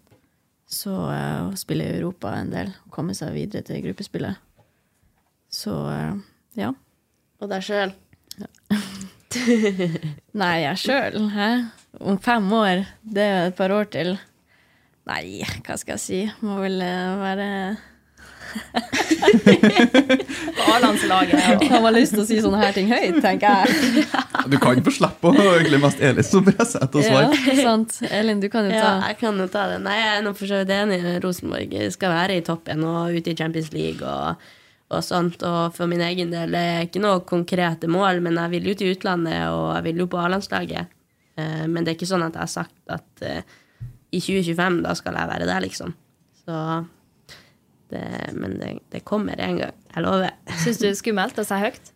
Så 0.66 0.95
eh, 1.12 1.47
å 1.47 1.55
spille 1.59 1.87
i 1.87 1.99
Europa 2.01 2.33
en 2.35 2.51
del, 2.55 2.73
komme 2.95 3.14
seg 3.14 3.37
videre 3.37 3.62
til 3.66 3.85
gruppespillet. 3.85 4.42
Så 5.53 5.77
eh, 5.92 6.14
ja. 6.59 6.73
Og 7.40 7.53
deg 7.53 7.64
sjøl? 7.64 7.95
Nei, 10.40 10.55
jeg 10.64 10.83
sjøl, 10.83 11.29
hæ? 11.33 11.51
Om 12.01 12.19
fem 12.21 12.49
år. 12.53 12.87
Det 13.03 13.25
er 13.25 13.51
et 13.51 13.59
par 13.59 13.73
år 13.73 13.87
til. 13.92 14.16
Nei, 15.07 15.45
hva 15.62 15.77
skal 15.79 15.95
jeg 15.95 16.03
si? 16.03 16.21
Må 16.42 16.59
vel 16.64 16.81
eh, 16.83 17.21
være 17.21 17.49
På 20.57 20.62
A-landslaget. 20.73 21.35
og- 21.62 21.69
Har 21.71 21.81
man 21.83 21.95
lyst 21.95 22.14
til 22.14 22.23
å 22.23 22.27
si 22.27 22.38
sånne 22.42 22.61
her 22.62 22.73
ting 22.73 22.88
høyt, 22.90 23.21
tenker 23.23 23.64
jeg. 23.66 24.07
Du 24.51 24.59
kan 24.62 24.81
få 24.85 24.92
slippe 24.95 25.31
å 25.33 25.35
egentlig 25.57 25.81
mest 25.83 26.01
Elin 26.01 26.23
som 26.27 26.45
presser 26.47 26.81
etter 26.87 27.03
svar. 27.07 27.31
Ja, 27.47 27.55
sant. 27.62 27.99
Elin, 28.11 28.40
du 28.40 28.49
kan 28.53 28.64
jo 28.69 28.71
Ja, 28.75 28.83
ta 29.01 29.09
jeg 29.09 29.19
kan 29.19 29.38
jo 29.38 29.47
ta 29.53 29.66
det. 29.73 29.81
Nei, 29.85 29.97
jeg 30.01 30.19
er 30.19 30.23
nå 30.27 30.35
for 30.37 30.47
så 30.47 30.61
vidt 30.64 30.75
enig. 30.77 31.01
Rosenborg 31.25 31.75
skal 31.92 32.11
være 32.14 32.37
i 32.38 32.45
toppen 32.47 32.85
og 32.85 33.14
ute 33.16 33.33
i 33.33 33.37
Champions 33.38 33.73
League 33.73 34.03
og, 34.07 34.37
og 34.90 35.03
sånt. 35.03 35.42
Og 35.42 35.75
for 35.75 35.87
min 35.90 36.01
egen 36.01 36.31
del 36.31 36.51
det 36.55 36.64
er 36.73 36.87
ikke 36.87 37.03
noe 37.03 37.21
konkrete 37.27 37.88
mål, 37.90 38.21
men 38.23 38.35
jeg 38.37 38.51
vil 38.57 38.64
jo 38.73 38.75
til 38.75 38.95
utlandet, 38.95 39.49
og 39.51 39.75
jeg 39.77 39.85
vil 39.90 39.97
jo 40.05 40.07
på 40.07 40.19
A-landslaget. 40.25 40.87
Eh, 41.38 41.66
Men 41.66 41.85
det 41.85 41.92
er 41.92 41.99
ikke 41.99 42.09
sånn 42.14 42.25
at 42.25 42.33
jeg 42.33 42.40
har 42.40 42.49
sagt 42.49 42.75
at 42.88 43.23
eh, 43.23 43.42
i 44.12 44.21
2025, 44.21 44.83
da 44.83 44.95
skal 44.95 45.14
jeg 45.19 45.29
være 45.29 45.47
der, 45.47 45.61
liksom. 45.61 45.92
Så 46.47 46.87
det, 47.92 48.05
Men 48.35 48.59
det, 48.61 48.70
det 48.92 49.05
kommer 49.09 49.40
en 49.42 49.61
gang. 49.62 49.75
Jeg 49.94 50.05
lover. 50.05 50.35
Syns 50.62 50.81
du 50.81 50.87
det 50.87 50.92
er 50.94 51.01
skummelt 51.01 51.38
å 51.40 51.46
si 51.46 51.59
høyt? 51.62 51.92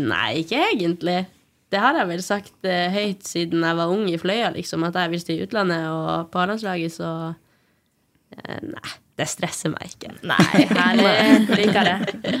Nei, 0.00 0.40
ikke 0.42 0.60
egentlig. 0.72 1.18
Det 1.70 1.80
har 1.82 1.96
jeg 1.98 2.10
vel 2.10 2.22
sagt 2.22 2.68
eh, 2.68 2.90
høyt 2.94 3.26
siden 3.26 3.64
jeg 3.66 3.78
var 3.78 3.92
ung 3.92 4.08
i 4.10 4.18
Fløya, 4.20 4.50
liksom, 4.54 4.86
at 4.86 4.98
jeg 4.98 5.12
vil 5.12 5.24
til 5.26 5.44
utlandet 5.46 5.88
og 5.90 6.28
på 6.30 6.42
A-landslaget, 6.42 6.94
så 6.94 7.10
eh, 8.34 8.60
Nei, 8.66 8.94
det 9.18 9.28
stresser 9.30 9.72
meg 9.74 9.94
ikke. 9.94 10.12
Nei, 10.26 10.66
herlig. 10.74 11.14
Liker 11.60 11.90
det. 11.90 12.40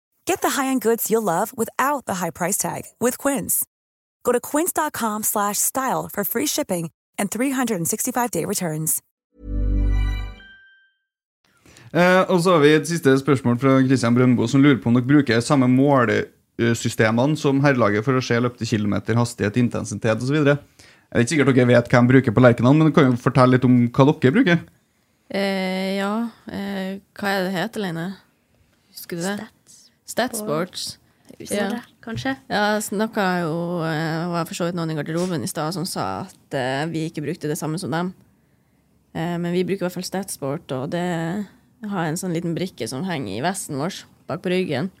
Get 0.25 0.41
the 0.41 0.61
high-end 0.61 0.81
goods 0.81 1.09
you'll 1.09 1.23
love 1.23 1.51
without 1.57 2.05
the 2.05 2.15
high 2.15 2.31
price 2.31 2.57
tag 2.57 2.83
with 2.99 3.17
Quince. 3.17 3.65
Go 4.23 4.31
to 4.31 4.39
quince.com 4.39 5.23
slash 5.23 5.57
style 5.57 6.09
for 6.13 6.23
free 6.23 6.47
shipping 6.47 6.89
and 7.17 7.29
365-day 7.29 8.45
returns. 8.45 9.01
Eh, 11.93 12.21
og 12.31 12.39
så 12.39 12.53
har 12.55 12.61
vi 12.63 12.69
et 12.71 12.87
siste 12.87 13.17
spørsmål 13.19 13.57
fra 13.59 13.73
Christian 13.83 14.15
Brøndbo, 14.15 14.47
som 14.47 14.61
lurer 14.63 14.77
på 14.79 14.87
om 14.87 14.95
dere 14.95 15.07
bruker 15.09 15.41
samme 15.43 15.67
målesystemene 15.67 17.35
som 17.35 17.59
herrelaget 17.65 18.05
for 18.05 18.15
å 18.15 18.23
se 18.23 18.37
løpte 18.39 18.67
kilometer, 18.69 19.17
hastighet, 19.19 19.59
intensitet 19.59 20.23
osv. 20.23 20.37
Det 20.45 20.55
er 20.55 21.25
ikke 21.25 21.33
sikkert 21.33 21.51
dere 21.51 21.67
vet 21.73 21.91
hva 21.91 21.99
de 21.99 22.13
bruker 22.13 22.35
på 22.35 22.43
Lerkendal, 22.45 22.77
men 22.77 22.87
dere 22.87 22.95
kan 22.95 23.09
jo 23.09 23.19
fortelle 23.19 23.57
litt 23.57 23.67
om 23.67 23.81
hva 23.89 24.07
dere 24.13 24.35
bruker. 24.37 24.61
Eh, 25.35 25.97
ja, 25.97 26.13
eh, 26.47 27.01
hva 27.19 27.33
er 27.33 27.43
det 27.49 27.57
heter, 27.57 27.83
Leine? 27.83 28.07
Husker 28.95 29.19
du 29.19 29.27
det? 29.27 29.51
Statsports. 30.11 30.97
Ja, 31.47 31.79
kanskje? 32.03 32.35
Ja, 32.51 32.75
snakka 32.83 33.23
jo 33.45 33.53
eh, 33.87 34.27
var 34.29 34.49
for 34.49 34.57
så 34.57 34.67
vidt 34.67 34.77
noen 34.77 34.91
i 34.91 34.97
garderoben 34.97 35.45
i 35.45 35.49
stad 35.49 35.73
som 35.73 35.87
sa 35.87 36.25
at 36.25 36.57
uh, 36.57 36.83
vi 36.91 37.07
ikke 37.07 37.23
brukte 37.23 37.49
det 37.49 37.57
samme 37.57 37.79
som 37.81 37.93
dem. 37.93 38.11
Uh, 39.15 39.37
men 39.39 39.49
vi 39.55 39.63
bruker 39.63 39.85
i 39.85 39.87
hvert 39.87 39.95
fall 39.95 40.07
Statsport, 40.07 40.73
og 40.75 40.91
det 40.93 41.07
har 41.89 42.05
en 42.05 42.19
sånn 42.19 42.35
liten 42.35 42.53
brikke 42.57 42.85
som 42.89 43.07
henger 43.07 43.39
i 43.39 43.45
vesten 43.45 43.79
vår 43.79 44.03
bak 44.29 44.43
på 44.43 44.51
ryggen. 44.53 44.91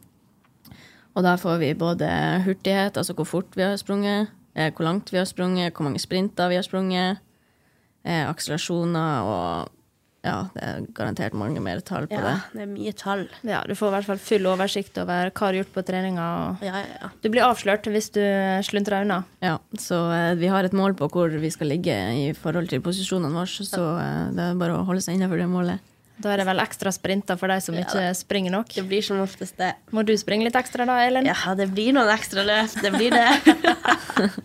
Og 1.15 1.25
der 1.25 1.39
får 1.39 1.59
vi 1.59 1.73
både 1.75 2.07
hurtighet, 2.45 2.97
altså 2.97 3.13
hvor 3.13 3.27
fort 3.27 3.57
vi 3.57 3.65
har 3.65 3.75
sprunget, 3.79 4.31
eh, 4.55 4.71
hvor 4.71 4.87
langt 4.87 5.11
vi 5.11 5.19
har 5.19 5.27
sprunget, 5.27 5.73
hvor 5.75 5.83
mange 5.83 5.99
sprinter 5.99 6.49
vi 6.49 6.55
har 6.55 6.63
sprunget, 6.63 7.19
eh, 8.05 8.29
akselerasjoner 8.29 9.27
og 9.27 9.71
ja, 10.23 10.35
det 10.53 10.61
er 10.63 10.83
garantert 10.93 11.33
mange 11.33 11.61
mer 11.63 11.79
tall 11.81 12.05
på 12.07 12.13
Ja, 12.13 12.21
det. 12.21 12.35
det 12.53 12.61
er 12.61 12.69
mye 12.69 12.91
tall. 12.93 13.23
Ja, 13.47 13.63
du 13.65 13.73
får 13.73 13.87
i 13.89 13.95
hvert 13.95 14.05
fall 14.11 14.19
full 14.21 14.45
oversikt 14.51 14.97
over 15.01 15.31
hva 15.31 15.33
du 15.33 15.45
har 15.47 15.57
gjort 15.63 15.73
på 15.73 15.83
treninga. 15.87 16.27
og 16.51 16.65
Ja, 16.65 16.75
ja, 16.83 16.97
ja. 17.01 17.09
Du 17.23 17.29
blir 17.33 17.41
avslørt 17.47 17.89
hvis 17.89 18.11
du 18.13 18.21
sluntrer 18.67 19.01
unna. 19.05 19.23
Ja, 19.41 19.57
så 19.81 20.03
eh, 20.13 20.35
vi 20.37 20.47
har 20.53 20.63
et 20.67 20.73
mål 20.77 20.93
på 20.99 21.09
hvor 21.09 21.33
vi 21.41 21.49
skal 21.49 21.67
ligge 21.73 21.95
i 22.21 22.33
forhold 22.37 22.69
til 22.69 22.81
posisjonene 22.85 23.33
våre, 23.33 23.49
så 23.65 23.85
eh, 23.97 24.27
det 24.37 24.49
er 24.51 24.59
bare 24.61 24.77
å 24.77 24.85
holde 24.85 25.01
seg 25.01 25.17
innenfor 25.17 25.41
det 25.41 25.49
målet. 25.49 25.79
Da 26.21 26.33
er 26.35 26.41
det 26.41 26.45
vel 26.45 26.61
ekstra 26.61 26.91
sprinter 26.93 27.37
for 27.39 27.49
de 27.49 27.55
som 27.65 27.77
ikke 27.81 28.03
springer 28.17 28.53
nok. 28.53 28.69
Det 28.75 28.83
blir 28.89 29.01
som 29.05 29.21
oftest 29.23 29.57
det. 29.61 29.71
Må 29.95 30.03
du 30.05 30.11
springe 30.21 30.45
litt 30.45 30.57
ekstra 30.59 30.85
da, 30.85 30.99
Elin? 31.07 31.25
Ja, 31.29 31.55
det 31.57 31.69
blir 31.73 31.95
noen 31.97 32.11
ekstra 32.13 32.43
løp. 32.45 32.75
Det 32.83 32.91
blir 32.93 33.15
det. 33.15 33.29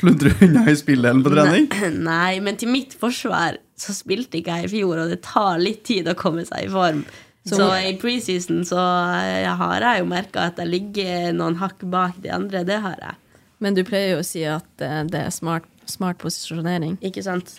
Slutter 0.00 0.30
du 0.32 0.46
unna 0.46 0.64
i 0.70 0.76
spilldelen 0.76 1.22
på 1.24 1.32
trening? 1.32 1.68
Nei, 2.04 2.38
men 2.44 2.58
til 2.60 2.70
mitt 2.72 2.94
forsvar 3.00 3.58
så 3.76 3.92
spilte 3.96 4.40
ikke 4.40 4.58
jeg 4.60 4.68
i 4.68 4.72
fjor, 4.78 5.02
og 5.04 5.12
det 5.12 5.20
tar 5.26 5.60
litt 5.62 5.82
tid 5.88 6.08
å 6.12 6.16
komme 6.18 6.44
seg 6.48 6.68
i 6.68 6.72
form. 6.72 7.04
Så, 7.46 7.60
Så- 7.60 7.70
i 7.86 7.92
preseason 8.00 8.64
så 8.66 8.80
eh, 9.22 9.46
har 9.46 9.80
jeg 9.84 10.00
jo 10.02 10.08
merka 10.10 10.48
at 10.50 10.58
jeg 10.58 10.66
ligger 10.72 11.30
noen 11.36 11.56
hakk 11.60 11.84
bak 11.92 12.16
de 12.24 12.32
andre. 12.34 12.64
Det 12.66 12.80
har 12.82 12.96
jeg. 13.00 13.14
Men 13.62 13.76
du 13.76 13.84
pleier 13.88 14.16
jo 14.16 14.20
å 14.20 14.26
si 14.26 14.42
at 14.44 14.82
eh, 14.84 15.04
det 15.08 15.20
er 15.28 15.32
smart, 15.32 15.68
smart 15.90 16.18
posisjonering. 16.22 16.96
Ikke 17.04 17.24
sant? 17.24 17.56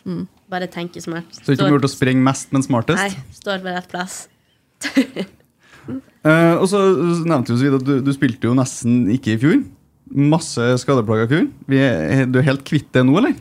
Bare 0.52 0.70
tenke 0.72 1.02
smart. 1.04 1.30
Så 1.36 1.46
det 1.46 1.56
er 1.56 1.60
ikke 1.62 1.78
mulig 1.78 1.90
å 1.90 1.94
sprenge 1.94 2.24
mest, 2.24 2.52
men 2.56 2.66
smartest? 2.66 3.02
Nei, 3.02 3.34
står 3.40 3.64
på 3.66 3.74
rett 3.74 3.92
plass. 3.94 4.22
Eh, 6.28 6.56
og 6.60 6.66
så 6.68 6.82
nevnte 7.24 7.54
du 7.54 7.60
så 7.62 7.64
vidt 7.64 7.76
at 7.78 7.84
du, 7.88 7.94
du 8.04 8.10
spilte 8.12 8.50
jo 8.50 8.56
nesten 8.58 9.06
ikke 9.14 9.38
i 9.38 9.40
fjor. 9.40 9.62
Masse 10.12 10.66
skadeplager 10.82 11.24
i 11.24 11.32
fjor. 11.32 11.46
Vi 11.72 11.80
er, 11.80 12.26
du 12.28 12.42
er 12.42 12.48
helt 12.50 12.66
kvitt 12.68 12.90
det 12.92 13.06
nå, 13.08 13.14
eller? 13.22 13.38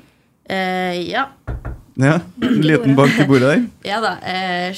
Eh, 0.46 1.00
ja. 1.08 1.24
Ja, 1.96 2.20
En 2.44 2.60
liten 2.60 2.94
bank 2.94 3.18
i 3.18 3.24
bordet 3.26 3.48
der. 3.48 3.62
Ja 3.90 4.00
da. 4.04 4.16
Eh, 4.20 4.76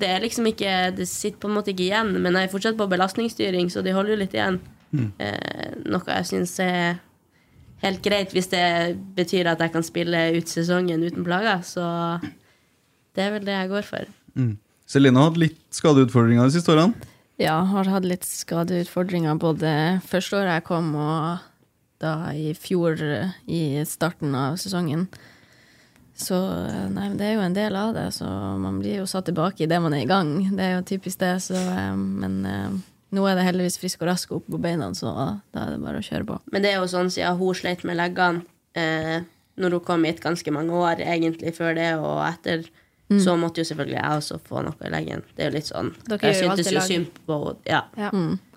det 0.00 0.08
er 0.08 0.22
liksom 0.24 0.46
ikke 0.48 0.72
Det 0.96 1.04
sitter 1.08 1.38
på 1.42 1.50
en 1.50 1.56
måte 1.58 1.74
ikke 1.74 1.84
igjen, 1.90 2.14
men 2.16 2.38
jeg 2.38 2.48
er 2.48 2.52
fortsatt 2.52 2.78
på 2.78 2.88
belastningsstyring, 2.88 3.68
så 3.70 3.84
de 3.84 3.92
holder 3.92 4.16
jo 4.16 4.20
litt 4.22 4.36
igjen. 4.36 4.58
Mm. 4.96 5.10
Eh, 5.20 5.74
noe 5.92 6.16
jeg 6.16 6.30
syns 6.30 6.54
er 6.64 6.96
helt 7.86 8.04
greit 8.04 8.34
hvis 8.34 8.50
det 8.52 8.66
betyr 9.16 9.48
at 9.52 9.62
jeg 9.62 9.72
kan 9.74 9.86
spille 9.86 10.22
ut 10.36 10.50
sesongen 10.50 11.04
uten 11.06 11.26
plager. 11.26 11.62
Så 11.66 11.82
det 13.16 13.26
er 13.26 13.36
vel 13.36 13.46
det 13.46 13.56
jeg 13.56 13.72
går 13.72 13.86
for. 13.86 14.08
Mm. 14.36 14.56
Celine 14.86 15.18
har 15.18 15.30
hatt 15.32 15.40
litt 15.40 15.60
skadeutfordringer 15.74 16.46
de 16.46 16.58
siste 16.58 16.74
årene. 16.74 17.14
Ja, 17.42 17.58
har 17.68 17.88
hatt 17.92 18.06
litt 18.08 18.24
skadeutfordringer 18.24 19.36
både 19.40 19.70
første 20.08 20.38
året 20.38 20.54
jeg 20.54 20.66
kom, 20.68 20.94
og 20.96 21.42
da 22.00 22.12
i 22.36 22.52
fjor 22.56 23.00
i 23.48 23.62
starten 23.88 24.36
av 24.36 24.56
sesongen. 24.60 25.08
Så 26.16 26.36
nei, 26.94 27.10
men 27.10 27.18
det 27.20 27.26
er 27.28 27.34
jo 27.36 27.44
en 27.44 27.56
del 27.56 27.76
av 27.76 27.92
det, 27.96 28.06
så 28.16 28.26
man 28.56 28.78
blir 28.80 29.02
jo 29.02 29.08
satt 29.10 29.28
tilbake 29.28 29.64
i 29.64 29.68
det 29.68 29.80
man 29.84 29.92
er 29.92 30.06
i 30.06 30.08
gang. 30.08 30.30
Det 30.56 30.64
er 30.64 30.78
jo 30.78 30.86
typisk 30.88 31.20
det, 31.20 31.34
så 31.44 31.56
eh, 31.60 31.96
Men 31.96 32.38
eh, 32.48 32.78
nå 33.12 33.26
er 33.30 33.34
det 33.38 33.44
heldigvis 33.46 33.78
frisk 33.78 34.02
og 34.02 34.08
rask 34.08 34.32
opp 34.32 34.46
på 34.50 34.58
beina, 34.60 34.88
så 34.94 35.12
da 35.54 35.66
er 35.66 35.70
det 35.76 35.82
bare 35.84 35.98
å 36.02 36.06
kjøre 36.06 36.26
på. 36.26 36.40
Men 36.52 36.62
det 36.62 36.72
er 36.72 36.80
jo 36.80 36.88
sånn 36.90 37.10
siden 37.10 37.36
hun 37.38 37.54
sleit 37.54 37.84
med 37.84 37.96
leggene 37.96 38.42
eh, 38.74 39.20
når 39.56 39.70
hun 39.78 39.80
kom 39.86 40.04
hit 40.04 40.20
ganske 40.20 40.52
mange 40.52 40.70
år, 40.74 41.00
egentlig 41.00 41.54
før 41.56 41.74
det 41.78 41.92
og 41.98 42.24
etter, 42.26 42.66
Mm. 43.06 43.20
så 43.22 43.36
måtte 43.38 43.58
jo 43.62 43.64
selvfølgelig 43.68 43.94
jeg 44.00 44.18
også 44.18 44.36
få 44.48 44.64
noe 44.66 44.74
i 44.82 44.88
leggen. 44.90 45.20
Det 45.36 45.44
er 45.44 45.50
jo 45.52 45.54
litt 45.54 45.68
sånn 45.68 45.92
Dere 46.08 46.26
Jeg 46.26 46.40
syntes 46.42 46.66
jo 46.66 46.74
lag. 46.74 46.82
synd 46.88 47.06
på 47.24 47.36
henne. 47.38 47.56
Ja. 47.64 47.82
Ja. 47.96 48.10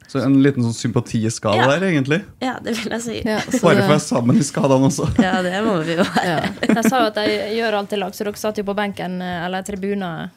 Så 0.09 0.23
en 0.25 0.39
liten 0.41 0.63
sånn 0.65 0.73
sympatiskala 0.73 1.55
Ja. 1.61 1.67
der, 1.77 1.85
egentlig. 1.91 2.23
ja, 2.41 2.55
det 2.59 2.73
vil 2.79 2.89
jeg 2.95 3.01
si. 3.03 3.21
Ja, 3.29 3.37
så 3.45 3.61
Bare 3.61 3.75
for 3.77 3.85
å 3.85 3.91
være 3.93 3.99
sammen 4.01 4.39
i 4.41 4.41
skadene 4.41 4.89
også. 4.89 5.05
Ja, 5.21 5.43
det 5.45 5.53
må 5.63 5.75
vi 5.85 5.93
jo 5.93 6.01
være. 6.01 6.25
ja. 6.25 6.39
De 6.73 6.81
sa 6.89 7.03
jo 7.03 7.11
at 7.11 7.15
jeg 7.21 7.59
gjør 7.59 7.77
alltid 7.77 7.99
lag, 8.01 8.11
så 8.17 8.23
dere 8.25 8.41
satt 8.41 8.57
jo 8.57 8.63
på 8.65 8.73
benken 8.75 9.21
eh, 9.21 9.45
eller 9.45 9.61
tribuner 9.61 10.31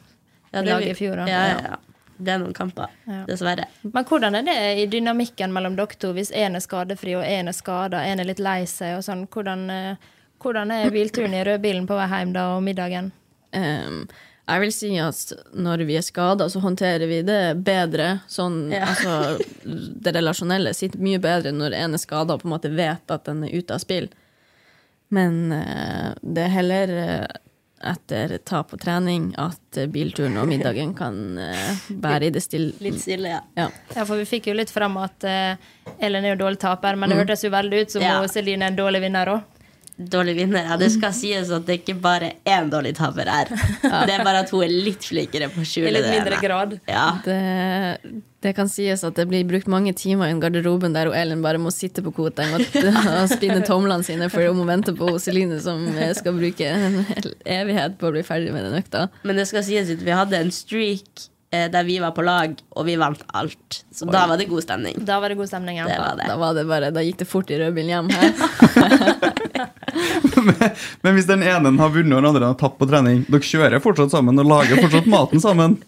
Ja, 0.53 0.61
i 0.61 0.65
laget 0.69 0.91
i 0.93 0.93
fjor. 0.93 1.17
Ja, 1.25 1.25
ja, 1.49 1.57
ja. 1.71 1.75
Det 2.23 2.33
er 2.33 2.39
noen 2.41 2.53
kamper, 2.55 2.87
Ja. 3.07 3.23
dessverre. 3.27 3.65
Men 3.83 4.05
hvordan 4.09 4.35
er 4.39 4.43
det 4.47 4.57
i 4.81 4.85
dynamikken 4.87 5.51
mellom 5.53 5.75
dere 5.75 5.95
to 5.99 6.13
hvis 6.15 6.31
én 6.31 6.55
er 6.55 6.63
skadefri 6.63 7.15
og 7.19 7.23
én 7.27 7.47
er 7.51 7.55
skada, 7.57 8.03
én 8.07 8.19
er 8.19 8.25
litt 8.29 8.39
lei 8.39 8.63
seg 8.65 8.97
og 8.97 9.03
sånn? 9.03 9.27
Hvordan, 9.27 9.69
eh, 9.69 9.95
hvordan 10.43 10.71
er 10.71 10.91
bilturen 10.91 11.33
i 11.33 11.43
rødbilen 11.43 11.87
på 11.87 11.95
vei 11.99 12.07
hjem 12.11 12.33
da 12.33 12.47
og 12.57 12.63
middagen? 12.63 13.11
Um, 13.53 14.07
jeg 14.47 14.59
vil 14.59 14.71
si 14.75 14.97
at 14.99 15.33
når 15.55 15.85
vi 15.87 15.95
er 15.95 16.01
skada, 16.03 16.49
så 16.51 16.59
håndterer 16.59 17.07
vi 17.07 17.21
det 17.23 17.63
bedre. 17.63 18.21
Sånn, 18.27 18.71
Ja. 18.71 18.85
altså, 18.91 19.37
det 19.63 20.15
relasjonelle 20.15 20.73
sitter 20.75 20.99
mye 20.99 21.19
bedre 21.23 21.51
når 21.55 21.73
en 21.77 21.93
er 21.93 22.01
skada 22.01 22.33
og 22.33 22.41
på 22.41 22.49
en 22.49 22.55
måte 22.57 22.73
vet 22.75 23.11
at 23.11 23.23
den 23.29 23.43
er 23.45 23.53
ute 23.55 23.73
av 23.77 23.79
spill. 23.79 24.09
Men 25.13 25.51
uh, 25.53 26.13
det 26.23 26.43
er 26.47 26.53
heller 26.57 26.89
eh, 26.89 27.27
etter 27.83 28.37
tap 28.47 28.73
og 28.75 28.81
trening 28.81 29.31
at 29.41 29.77
eh, 29.79 29.89
bilturen 29.91 30.37
og 30.41 30.47
middagen 30.49 30.93
kan 30.97 31.17
uh, 31.39 31.87
bære 31.89 32.29
i 32.29 32.33
det 32.35 32.43
stille. 32.45 32.73
Litt 32.83 33.01
stille, 33.01 33.35
ja. 33.35 33.41
Ja. 33.59 33.69
Ja, 33.95 34.05
for 34.05 34.19
vi 34.19 34.27
fikk 34.29 34.49
jo 34.51 34.55
litt 34.57 34.71
fram 34.73 34.97
at 35.01 35.27
uh, 35.27 35.97
Ellen 35.99 36.25
er 36.25 36.35
jo 36.35 36.43
dårlig 36.45 36.61
taper, 36.63 36.97
men 36.99 37.11
det 37.11 37.19
hørtes 37.19 37.43
jo 37.45 37.51
veldig 37.53 37.83
ut 37.83 37.97
som 37.97 38.05
Ja. 38.05 38.21
Celine 38.31 38.69
er 38.69 38.73
en 38.73 38.79
dårlig 38.79 39.03
vinner 39.03 39.35
òg. 39.35 39.62
Dårlig 39.97 40.33
vinner. 40.35 40.65
Ja, 40.65 40.75
det 40.77 40.89
skal 40.95 41.13
sies 41.13 41.51
at 41.53 41.67
det 41.67 41.75
ikke 41.83 41.93
bare 42.01 42.31
én 42.49 42.69
dårlig 42.71 42.95
taper 42.97 43.29
her. 43.29 43.49
Det 44.07 44.15
er 44.15 44.23
bare 44.25 44.41
at 44.41 44.49
hun 44.49 44.63
er 44.65 44.71
litt 44.73 45.05
flinkere 45.05 45.51
på 45.53 45.61
å 45.61 45.65
I 45.83 45.91
litt 45.93 46.07
mindre 46.09 46.39
grad. 46.41 46.71
Ja. 46.89 47.03
Det, 47.21 47.35
det 48.41 48.55
kan 48.57 48.71
sies 48.71 49.03
at 49.05 49.19
det 49.19 49.27
blir 49.29 49.45
brukt 49.45 49.69
mange 49.69 49.93
timer 49.93 50.31
i 50.31 50.33
en 50.33 50.41
garderoben 50.41 50.95
der 50.97 51.11
Ellen 51.13 51.43
bare 51.45 51.61
må 51.61 51.69
sitte 51.73 52.01
på 52.01 52.13
koteng 52.15 52.55
og, 52.57 52.65
og 53.19 53.29
spinne 53.31 53.61
tomlene 53.67 54.05
sine 54.07 54.31
for 54.33 54.41
hun 54.49 54.57
må 54.63 54.65
vente 54.69 54.95
på 54.97 55.11
Celine, 55.21 55.59
som 55.61 55.85
eh, 55.93 56.09
skal 56.17 56.39
bruke 56.39 56.71
en 56.73 57.03
hel 57.11 57.29
evighet 57.59 57.99
på 58.01 58.09
å 58.09 58.15
bli 58.17 58.25
ferdig 58.25 58.55
med 58.55 58.65
den 58.65 58.81
økta. 58.81 59.05
Men 59.21 59.37
det 59.37 59.45
skal 59.51 59.65
sies 59.67 59.93
at 59.93 60.01
vi 60.01 60.17
hadde 60.17 60.41
en 60.41 60.51
streak 60.55 61.27
eh, 61.53 61.69
der 61.69 61.85
vi 61.85 61.99
var 62.01 62.17
på 62.17 62.25
lag, 62.25 62.57
og 62.73 62.89
vi 62.89 62.97
vant 62.97 63.21
alt. 63.37 63.83
Så 63.93 64.09
da 64.09 64.25
var 64.31 64.41
det 64.41 64.49
god 64.49 64.65
stemning. 64.65 64.97
Da 65.05 65.21
var 65.21 65.29
det 65.29 65.37
god 65.37 65.53
stemning. 65.53 65.83
Det 65.85 66.01
var 66.01 66.17
det. 66.17 66.27
Da, 66.33 66.41
var 66.41 66.57
det 66.57 66.65
bare, 66.73 66.91
da 66.97 67.05
gikk 67.05 67.21
det 67.21 67.29
fort 67.29 67.53
i 67.53 67.61
rødbilen 67.61 67.93
hjem 67.93 68.11
her. 68.17 69.29
Men 71.03 71.15
hvis 71.17 71.27
den 71.29 71.43
ene 71.45 71.71
har 71.79 71.91
vunnet 71.93 72.13
og 72.17 72.21
den 72.23 72.29
andre 72.31 72.51
har 72.51 72.59
tapt 72.59 72.77
på 72.81 72.87
trening, 72.89 73.23
dere 73.29 73.47
kjører 73.47 73.83
fortsatt 73.83 74.13
sammen 74.13 74.39
og 74.41 74.47
lager 74.49 74.79
fortsatt 74.83 75.09
maten 75.11 75.43
sammen, 75.43 75.79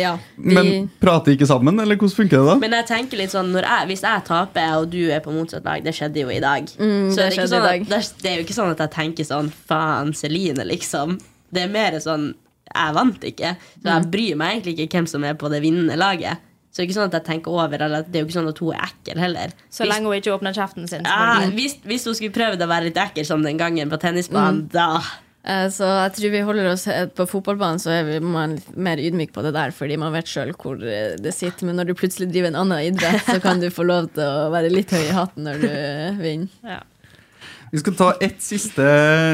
Ja, 0.00 0.16
vi, 0.34 0.54
men 0.56 0.88
prater 0.98 1.36
ikke 1.36 1.46
sammen, 1.46 1.76
eller 1.78 1.94
hvordan 2.00 2.16
funker 2.16 2.40
det 2.40 2.46
da? 2.48 2.54
Men 2.58 2.72
jeg 2.80 2.86
tenker 2.88 3.20
litt 3.20 3.30
sånn 3.34 3.52
når 3.54 3.66
jeg, 3.68 3.86
Hvis 3.92 4.02
jeg 4.02 4.24
taper, 4.26 4.72
og 4.80 4.88
du 4.90 5.04
er 5.14 5.20
på 5.22 5.30
motsatt 5.30 5.62
lag 5.68 5.84
Det 5.86 5.92
skjedde 5.94 6.24
jo 6.24 6.32
i 6.34 6.40
dag. 6.42 6.66
Mm, 6.80 7.12
så 7.12 7.20
det 7.20 7.26
er 7.28 7.36
ikke 7.36 7.46
sånn 7.52 7.66
at, 7.68 7.84
det, 7.86 7.98
er, 8.00 8.08
det 8.24 8.30
er 8.32 8.36
jo 8.40 8.46
ikke 8.48 8.56
sånn 8.56 8.72
at 8.74 8.82
jeg 8.82 8.92
tenker 8.96 9.28
sånn 9.28 9.52
Faen, 9.68 10.10
Celine, 10.18 10.66
liksom. 10.66 11.18
Det 11.54 11.62
er 11.66 11.70
mer 11.76 11.94
sånn 12.02 12.30
Jeg 12.72 12.96
vant 12.96 13.22
ikke. 13.30 13.54
Så 13.78 13.86
Mm. 13.86 13.92
jeg 13.94 14.10
bryr 14.16 14.36
meg 14.40 14.56
egentlig 14.56 14.74
ikke 14.88 14.98
hvem 14.98 15.06
som 15.14 15.24
er 15.24 15.38
på 15.38 15.48
det 15.52 15.62
vinnende 15.62 15.94
laget. 16.00 16.42
Så 16.78 16.84
det 16.84 16.84
er 16.84 16.90
ikke 16.92 16.98
sånn 17.00 17.08
at 17.10 17.14
jeg 17.18 17.24
tenker 17.26 17.50
over 17.58 17.82
Eller 17.82 18.04
det 18.06 18.14
er 18.14 18.22
jo 18.22 18.26
ikke 18.28 18.36
sånn 18.38 18.48
at 18.52 18.58
hun 18.62 18.68
er 18.76 18.84
ekkel 18.86 19.18
heller. 19.18 19.54
Så 19.68 19.82
Hvis- 19.82 19.90
lenge 19.96 20.06
hun 20.06 20.14
ikke 20.20 20.34
åpner 20.38 20.54
kjeften 20.54 20.86
sin. 20.88 21.02
ja, 21.02 21.40
hvis, 21.50 21.74
hvis 21.82 22.04
hun 22.06 22.14
skulle 22.14 22.30
prøvd 22.36 22.62
å 22.62 22.68
være 22.70 22.84
litt 22.92 23.00
ekkel 23.02 23.26
som 23.26 23.42
den 23.42 23.58
gangen 23.58 23.90
på 23.90 23.98
tennisbanen, 23.98 24.68
Mm. 24.68 24.68
da 24.70 25.00
eh, 25.44 25.66
så 25.74 25.88
jeg 26.04 26.12
tror 26.14 26.30
vi 26.30 26.40
holder 26.46 26.66
oss 26.70 26.86
eh, 26.86 27.06
På 27.06 27.26
fotballbanen 27.26 27.80
så 27.82 27.90
er 27.90 28.04
vi 28.04 28.20
man 28.20 28.60
mer 28.76 28.96
ydmyk 29.02 29.32
på 29.32 29.42
det 29.42 29.54
der, 29.54 29.70
fordi 29.74 29.98
man 29.98 30.12
vet 30.12 30.26
sjøl 30.30 30.52
hvor 30.54 30.76
eh, 30.86 31.16
det 31.18 31.34
sitter. 31.34 31.66
Men 31.66 31.76
når 31.82 31.86
du 31.90 31.94
plutselig 31.94 32.30
driver 32.30 32.52
en 32.52 32.60
annen 32.62 32.92
idrett, 32.92 33.24
så 33.26 33.40
kan 33.42 33.58
du 33.58 33.66
få 33.74 33.82
lov 33.88 34.12
til 34.14 34.22
å 34.22 34.52
være 34.54 34.70
litt 34.70 34.90
høy 34.94 35.02
i 35.08 35.16
hatten 35.18 35.42
når 35.50 35.60
du 35.66 36.22
vinner. 36.22 36.48
Ja. 36.62 36.80
Vi 37.72 37.78
skal 37.82 37.94
ta 37.94 38.12
ett 38.20 38.38
siste 38.40 38.86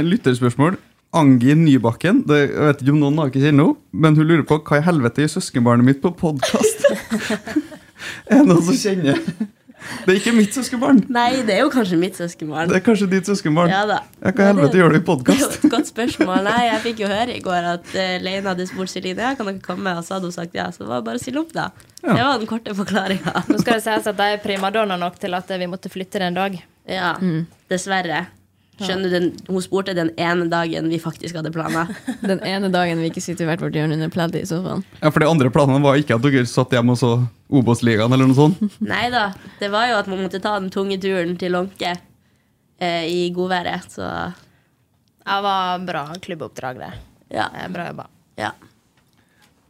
lytterspørsmål. 0.02 0.78
Angi 1.14 1.54
Nybakken. 1.54 2.24
Det, 2.26 2.50
jeg 2.50 2.58
vet 2.58 2.80
ikke 2.82 2.90
om 2.90 2.98
noen 3.04 3.18
har 3.20 3.28
ikke 3.30 3.42
kjenner 3.44 3.68
henne, 3.68 3.76
men 3.92 4.16
hun 4.18 4.26
lurer 4.26 4.42
på 4.48 4.56
hva 4.66 4.80
i 4.80 4.82
helvete 4.82 5.22
gjør 5.22 5.36
søskenbarnet 5.36 5.84
mitt 5.86 6.00
på 6.02 6.10
podkast? 6.18 6.83
er 8.28 8.40
det 8.40 8.46
noen 8.48 8.64
som 8.64 8.80
kjenner? 8.80 9.20
Det 10.04 10.14
er 10.14 10.16
ikke 10.16 10.32
mitt 10.32 10.54
søskenbarn. 10.56 11.00
Nei, 11.12 11.42
det 11.44 11.58
er 11.58 11.62
jo 11.64 11.70
kanskje 11.72 11.96
mitt 12.00 12.16
søskenbarn. 12.16 12.70
Det 12.70 12.78
er 12.78 12.84
kanskje 12.84 13.08
ditt 13.10 13.28
søskenbarn. 13.28 13.68
Ja 13.72 13.82
da. 13.88 13.98
Ja, 14.22 14.30
hva 14.30 14.46
i 14.46 14.48
helvete 14.48 14.78
gjør 14.80 14.94
du 14.94 14.96
i 14.96 15.00
Det 15.00 15.02
er 15.02 15.08
podkast? 15.08 15.42
jo 15.42 15.50
et 15.68 15.74
godt 15.74 15.90
spørsmål. 15.90 16.38
Nei, 16.46 16.60
jeg 16.70 16.82
fikk 16.86 17.02
jo 17.04 17.10
høre 17.10 17.34
i 17.36 17.42
går 17.44 17.68
at 17.74 17.90
uh, 17.92 18.14
Leina 18.24 18.54
hadde 18.54 18.66
spurt 18.70 18.92
Celine 18.92 19.26
ja, 19.26 19.34
kan 19.36 19.50
dere 19.50 19.60
komme, 19.64 19.92
og 19.98 20.06
så 20.06 20.16
hadde 20.16 20.30
hun 20.30 20.36
sagt 20.36 20.56
ja. 20.56 20.70
Så 20.72 20.84
det 20.84 20.90
var 20.92 21.04
bare 21.04 21.20
å 21.20 21.24
stille 21.24 21.42
opp, 21.42 21.52
da. 21.56 21.68
Ja. 22.00 22.14
Det 22.14 22.22
var 22.22 22.40
den 22.40 22.50
korte 22.54 22.76
forklaringa. 22.80 23.34
Nå 23.50 23.60
skal 23.60 23.80
det 23.80 23.84
sies 23.86 24.08
at 24.14 24.22
de 24.22 24.30
er 24.36 24.40
primadonna 24.44 24.96
nok 25.00 25.20
til 25.20 25.36
at 25.36 25.52
vi 25.52 25.68
måtte 25.68 25.92
flytte 25.92 26.22
det 26.22 26.30
en 26.32 26.40
dag. 26.40 26.56
Ja, 26.88 27.12
dessverre. 27.72 28.24
Skjønner 28.80 29.06
du, 29.06 29.14
den, 29.14 29.26
Hun 29.46 29.62
spurte 29.62 29.92
den 29.94 30.08
ene 30.18 30.48
dagen 30.50 30.88
vi 30.90 30.98
faktisk 30.98 31.36
hadde 31.38 31.52
planer. 31.54 31.92
Den 32.30 32.40
ene 32.42 32.70
dagen 32.74 32.98
vi 32.98 33.10
ikke 33.12 33.22
sitter 33.22 33.44
i 33.44 33.48
hvert 33.52 33.62
vårt 33.62 33.76
hjørne 33.78 33.94
under 33.94 34.10
pleddet 34.10 34.42
i 34.42 34.48
sofaen. 34.50 34.82
Ja, 34.98 35.12
for 35.14 35.22
de 35.22 35.28
andre 35.30 35.50
planene 35.54 35.78
var 35.84 36.00
ikke 36.00 36.16
at 36.16 36.24
dere 36.24 36.42
satt 36.50 36.74
hjemme 36.74 36.96
og 36.96 36.98
så 36.98 37.12
Obos-ligaen 37.54 38.10
eller 38.10 38.26
noe 38.26 38.34
sånt. 38.38 38.58
Nei 38.94 39.04
da. 39.14 39.28
Det 39.60 39.70
var 39.70 39.86
jo 39.92 40.00
at 40.00 40.10
man 40.10 40.24
måtte 40.24 40.42
ta 40.42 40.56
den 40.58 40.72
tunge 40.74 40.98
turen 40.98 41.36
til 41.38 41.54
Lånke 41.54 41.92
eh, 41.94 43.04
i 43.06 43.28
godværet, 43.36 43.86
så 43.94 44.10
Det 45.24 45.38
var 45.46 45.78
bra 45.86 46.04
klubboppdrag, 46.20 46.82
det. 46.82 46.92
ja. 47.36 47.46
Det 47.54 47.62
er 47.68 47.74
Bra 47.78 47.86
jobba. 47.92 48.08
ja. 48.42 48.50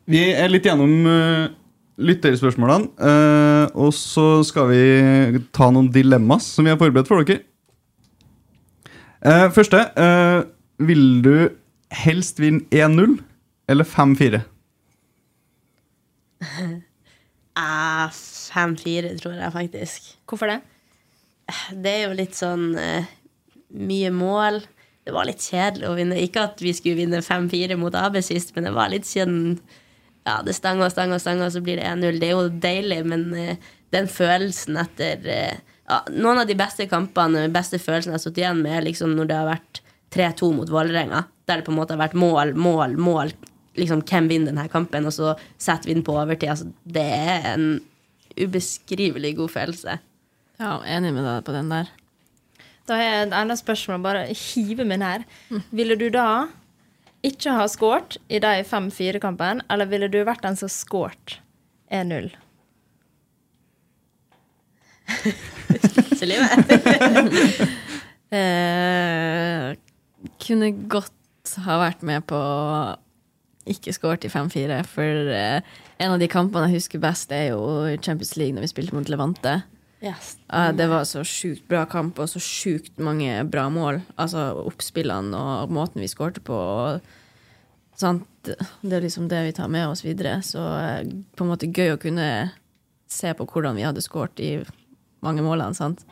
Vi 0.05 0.21
er 0.37 0.51
litt 0.53 0.67
gjennom 0.69 1.07
uh, 1.09 1.47
lytterspørsmålene, 1.97 2.91
uh, 3.01 3.71
og 3.73 3.93
så 3.97 4.43
skal 4.45 4.69
vi 4.69 4.83
ta 5.55 5.71
noen 5.73 5.87
dilemmas 5.93 6.45
som 6.57 6.67
vi 6.67 6.73
har 6.73 6.81
forberedt 6.81 7.09
for 7.09 7.25
dere. 7.25 7.41
Eh, 9.25 9.47
første. 9.57 9.79
Uh, 9.97 10.45
vil 10.85 11.23
du 11.25 11.49
helst 12.05 12.41
vinne 12.43 12.67
1-0 12.73 13.21
eller 13.69 13.89
5-4? 13.89 14.43
Ah, 17.55 18.09
5-4, 18.11 19.13
tror 19.21 19.37
jeg 19.39 19.53
faktisk. 19.55 20.07
Hvorfor 20.27 20.51
det? 20.51 20.57
Det 21.85 21.93
er 21.93 22.01
jo 22.09 22.17
litt 22.19 22.35
sånn 22.35 22.73
uh, 22.75 23.07
mye 23.79 24.11
mål. 24.11 24.59
Det 25.07 25.15
var 25.15 25.29
litt 25.29 25.45
kjedelig 25.45 25.87
å 25.87 25.95
vinne. 25.95 26.19
Ikke 26.19 26.49
at 26.49 26.59
vi 26.59 26.73
skulle 26.75 26.99
vinne 26.99 27.23
5-4 27.23 27.77
mot 27.79 27.95
AB 27.95 28.19
sist, 28.27 28.51
men 28.57 28.67
det 28.67 28.73
var 28.75 28.91
litt 28.91 29.07
siden 29.07 29.61
ja, 30.27 30.41
det 30.43 30.57
stanga 30.59 30.89
og 30.89 30.97
stanga 30.97 31.15
og 31.15 31.23
stanga, 31.23 31.47
og 31.47 31.55
så 31.55 31.63
blir 31.63 31.79
det 31.79 31.87
1-0. 31.87 32.19
Det 32.19 32.33
er 32.33 32.35
jo 32.35 32.51
deilig, 32.67 33.01
men 33.07 33.25
uh, 33.39 33.71
den 33.95 34.11
følelsen 34.11 34.83
etter 34.83 35.31
eh, 35.31 35.74
ja, 35.89 36.01
Noen 36.13 36.41
av 36.41 36.49
de 36.49 36.57
beste 36.59 36.87
kampene, 36.89 37.47
beste 37.53 37.81
følelsene 37.81 38.15
jeg 38.15 38.19
har 38.19 38.25
stått 38.25 38.41
igjen 38.41 38.63
med, 38.65 38.79
er 38.79 38.87
liksom 38.87 39.17
når 39.17 39.31
det 39.31 39.41
har 39.41 39.51
vært 39.51 39.81
3-2 40.15 40.53
mot 40.57 40.71
Vålerenga, 40.71 41.25
der 41.49 41.61
det 41.61 41.67
på 41.67 41.75
en 41.75 41.81
måte 41.81 41.97
har 41.97 42.01
vært 42.05 42.17
mål, 42.19 42.55
mål, 42.57 42.97
mål. 43.01 43.35
Liksom, 43.75 44.05
hvem 44.07 44.31
vinner 44.31 44.53
denne 44.53 44.69
kampen, 44.71 45.09
og 45.09 45.15
så 45.17 45.35
setter 45.59 45.91
vi 45.91 45.97
den 45.99 46.07
på 46.07 46.15
overtid. 46.15 46.53
Altså, 46.53 46.71
det 46.87 47.05
er 47.05 47.49
en 47.53 47.67
ubeskrivelig 48.39 49.35
god 49.41 49.51
følelse. 49.51 49.99
Ja, 50.63 50.79
enig 50.87 51.11
med 51.17 51.27
deg 51.27 51.43
på 51.47 51.55
den 51.55 51.73
der. 51.73 51.91
Da 52.87 52.99
har 52.99 53.03
jeg 53.03 53.27
et 53.27 53.35
annet 53.35 53.59
spørsmål. 53.59 54.03
Bare 54.05 54.27
hive 54.31 54.87
meg 54.87 55.01
nær. 55.03 55.25
Ville 55.75 55.97
du 55.99 56.07
da 56.15 56.47
ikke 57.25 57.57
ha 57.57 57.67
skåret 57.71 58.19
i 58.29 58.39
de 58.43 58.63
5-4-kampene, 58.69 59.65
eller 59.73 59.89
ville 59.91 60.11
du 60.13 60.21
vært 60.29 60.45
den 60.45 60.59
som 60.61 60.71
skåret 60.71 61.39
1-0? 61.91 62.31
Celine? 66.25 67.71
Eh, 68.35 69.77
kunne 70.43 70.69
godt 70.91 71.53
ha 71.63 71.77
vært 71.79 72.01
med 72.03 72.25
på 72.27 72.39
ikke 73.71 73.93
skåret 73.95 74.25
i 74.27 74.31
5-4, 74.33 74.81
for 74.91 75.31
eh, 75.31 75.77
en 76.03 76.15
av 76.17 76.19
de 76.19 76.27
kampene 76.33 76.67
jeg 76.67 76.81
husker 76.81 77.03
best, 77.05 77.31
er 77.31 77.53
jo 77.53 77.61
Champions 78.03 78.35
League 78.41 78.57
når 78.57 78.67
vi 78.67 78.73
spilte 78.73 78.97
mot 78.97 79.09
Levante. 79.13 79.53
Yes. 80.05 80.35
Eh, 80.53 80.73
det 80.77 80.89
var 80.91 81.07
så 81.09 81.23
sjukt 81.25 81.69
bra 81.71 81.85
kamp 81.89 82.19
og 82.21 82.29
så 82.29 82.43
sjukt 82.43 82.99
mange 83.01 83.39
bra 83.49 83.69
mål. 83.73 84.03
Altså 84.21 84.51
oppspillene 84.65 85.39
og 85.39 85.73
måten 85.73 86.03
vi 86.05 86.11
skårte 86.11 86.43
på. 86.45 86.59
Og, 86.59 87.95
sant? 87.97 88.27
Det 88.45 88.99
er 88.99 89.05
liksom 89.05 89.31
det 89.31 89.41
vi 89.47 89.55
tar 89.57 89.71
med 89.73 89.89
oss 89.89 90.05
videre. 90.05 90.41
Så 90.45 90.61
eh, 90.61 91.07
på 91.07 91.47
en 91.47 91.55
måte 91.55 91.71
gøy 91.71 91.95
å 91.95 92.03
kunne 92.03 92.29
se 93.09 93.33
på 93.37 93.47
hvordan 93.49 93.79
vi 93.79 93.87
hadde 93.87 94.05
skåret 94.05 94.43
i 94.43 94.57
mange 95.25 95.45
målene. 95.45 95.77
sant? 95.77 96.05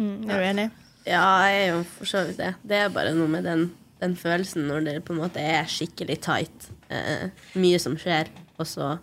Ja. 0.00 0.06
Mm, 0.06 0.30
er 0.30 0.40
du 0.40 0.46
enig? 0.48 0.66
Ja, 1.04 1.20
jeg 1.44 1.60
er 1.60 1.70
jo 1.74 1.84
for 1.98 2.08
så 2.08 2.24
vidt 2.24 2.40
det. 2.40 2.54
Det 2.64 2.76
er 2.76 2.92
bare 2.92 3.12
noe 3.16 3.28
med 3.28 3.44
den, 3.44 3.66
den 4.00 4.16
følelsen 4.16 4.64
når 4.68 4.84
det 4.86 4.94
på 5.04 5.12
en 5.12 5.20
måte 5.20 5.42
er 5.44 5.68
skikkelig 5.68 6.16
tight. 6.24 6.68
Eh, 6.88 7.28
mye 7.60 7.80
som 7.82 7.96
skjer, 8.00 8.30
og 8.58 8.68
så 8.68 8.94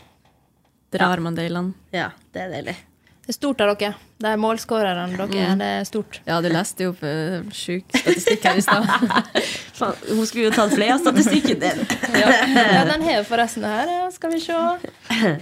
Drar 0.93 1.20
man 1.20 1.36
det 1.36 1.50
i 1.50 1.52
land? 1.52 1.74
Ja, 1.91 2.10
det 2.32 2.45
er 2.45 2.52
deilig. 2.54 2.76
Det 3.28 3.34
er 3.34 3.36
stort 3.36 3.59
av 3.59 3.73
dere. 3.75 3.95
De 4.23 4.30
målskårerne 4.39 5.01
dere. 5.11 5.25
Mm. 5.28 5.59
Det 5.59 5.65
er 5.67 5.82
stort. 5.84 6.21
Ja, 6.23 6.38
du 6.39 6.47
leste 6.47 6.86
jo 6.86 6.93
opp 6.93 7.01
uh, 7.03 7.49
sjuk 7.51 7.84
statistikk 7.91 8.47
her 8.47 8.55
i 8.55 8.63
stad. 8.63 8.88
Hun 10.15 10.23
skulle 10.30 10.45
jo 10.45 10.51
tatt 10.55 10.71
flere 10.71 10.95
av 10.95 11.03
statistikken 11.03 11.59
din. 11.59 11.84
Ja, 12.15 12.32
ja 12.55 12.86
den 12.88 13.03
har 13.03 13.28
forresten 13.28 13.67
her. 13.67 13.91
Skal 14.15 14.32
vi 14.32 14.39
se. 14.45 14.55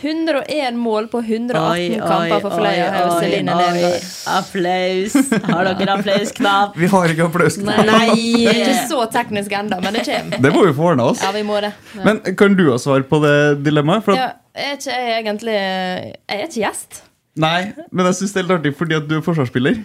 101 0.01 0.81
mål 0.81 1.11
på 1.13 1.21
118 1.21 2.01
kamper 2.01 2.41
for 2.47 2.57
Fløya. 2.57 2.89
har 2.89 3.05
jo 3.05 3.21
Celine 3.21 3.61
Nergård. 3.61 4.11
Applaus. 4.33 5.21
Har 5.45 5.69
dere 5.69 5.99
applausknapp? 5.99 6.75
Vi 6.81 6.89
har 6.97 7.13
ikke 7.13 7.29
applausknapp. 7.29 7.85
Nei! 7.93 8.11
Det 8.17 8.49
er 8.49 8.61
ikke 8.65 8.83
så 8.89 9.05
teknisk 9.13 9.59
ennå, 9.61 9.77
men 9.85 10.01
det 10.01 10.07
kommer. 10.09 10.41
Det 10.49 10.57
må 10.57 10.65
vi 10.65 10.77
få 10.81 10.91
ordna 10.95 11.11
oss. 11.13 11.21
Ja, 11.21 11.35
vi 11.37 11.45
må 11.45 11.61
det. 11.61 11.75
Men 12.01 12.25
kan 12.33 12.57
du 12.57 12.65
ha 12.73 12.81
svar 12.81 13.05
på 13.05 13.21
det 13.29 13.39
dilemmaet? 13.61 14.09
For 14.09 14.17
at, 14.17 14.25
Ja, 14.25 14.31
er 14.55 14.79
ikke 14.79 15.03
jeg 15.03 15.19
egentlig 15.21 15.59
Jeg 15.59 16.39
er 16.41 16.49
ikke 16.49 16.63
gjest. 16.65 17.05
Nei, 17.35 17.73
men 17.91 18.07
jeg 18.09 18.15
syns 18.21 18.33
det 18.35 18.39
er 18.41 18.45
litt 18.47 18.55
artig 18.59 18.71
fordi 18.79 18.95
at 18.95 19.07
du 19.09 19.17
er 19.17 19.23
forsvarsspiller. 19.25 19.79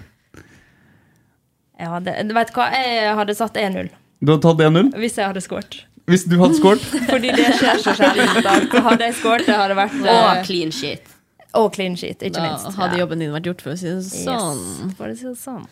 Jeg 1.81 1.89
hadde, 1.89 2.13
du 2.29 2.35
vet 2.37 2.51
hva, 2.55 2.67
jeg 2.77 3.15
hadde 3.17 3.35
satt 3.39 3.57
1-0 3.57 3.89
Du 4.21 4.33
hadde 4.35 4.43
tatt 4.45 4.61
1-0. 4.67 4.91
hvis 5.01 5.17
jeg 5.17 5.27
hadde 5.31 5.41
skåret. 5.43 5.79
Hvis 6.11 6.27
du 6.29 6.35
hadde 6.41 6.57
skåret 6.59 6.83
Fordi 7.13 7.31
det 7.33 7.47
skjer 7.57 7.81
så 7.81 7.95
sjelden. 7.97 8.43
da. 8.47 8.59
Hadde 8.85 9.09
jeg 9.09 9.17
skåret, 9.21 9.47
det 9.49 9.57
hadde 9.57 9.77
vært 9.79 9.97
Og 10.03 10.11
uh, 10.11 10.43
clean 10.47 10.71
sheet. 10.75 11.09
Og 11.57 11.71
clean 11.75 11.97
sheet, 11.99 12.21
ikke 12.23 12.37
Da 12.37 12.45
minst. 12.47 12.77
hadde 12.79 13.01
jobben 13.01 13.23
din 13.25 13.33
vært 13.35 13.49
gjort, 13.51 13.65
for 13.65 13.75
å 13.75 13.79
si 13.81 13.89
det 13.91 14.05
sånn. 14.07 14.61
Yes, 14.61 14.93
for 14.99 15.11
å 15.11 15.17
si 15.19 15.27
det 15.27 15.39
sånn. 15.41 15.65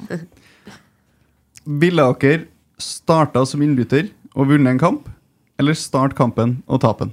Ville 1.85 2.07
dere 2.23 2.47
starta 2.83 3.45
som 3.47 3.63
innbytter 3.63 4.09
og 4.35 4.49
vunnet 4.51 4.73
en 4.75 4.81
kamp, 4.81 5.07
eller 5.61 5.77
start 5.79 6.17
kampen 6.19 6.57
og 6.67 6.81
tape 6.83 7.07
den? 7.07 7.13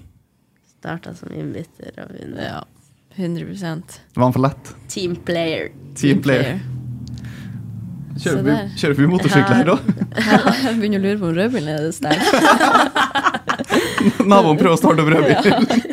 Starta 0.80 1.14
som 1.18 1.34
innbytter 1.36 2.00
og 2.06 2.14
vunnet. 2.16 2.42
Ja. 2.48 2.64
100 3.16 3.84
Det 4.14 4.20
var 4.20 4.32
for 4.32 4.44
lett. 4.44 4.76
Team 4.92 5.16
player. 5.16 5.72
Team 5.96 6.22
player. 6.22 6.60
Kjører 8.16 8.46
vi, 8.46 8.54
kjører 8.80 8.96
vi 8.96 9.08
motorsykkel 9.12 9.58
her 9.58 9.66
da? 9.68 9.74
Jeg 10.16 10.78
begynner 10.80 11.02
å 11.02 11.04
lure 11.04 11.20
på 11.20 11.26
om 11.28 11.34
rødbilen 11.36 11.68
er 11.74 11.92
sterk. 11.92 12.24
Naboen 14.30 14.58
prøver 14.60 14.76
å 14.76 14.78
starte 14.80 15.02
opp 15.04 15.10
rødbil. 15.12 15.36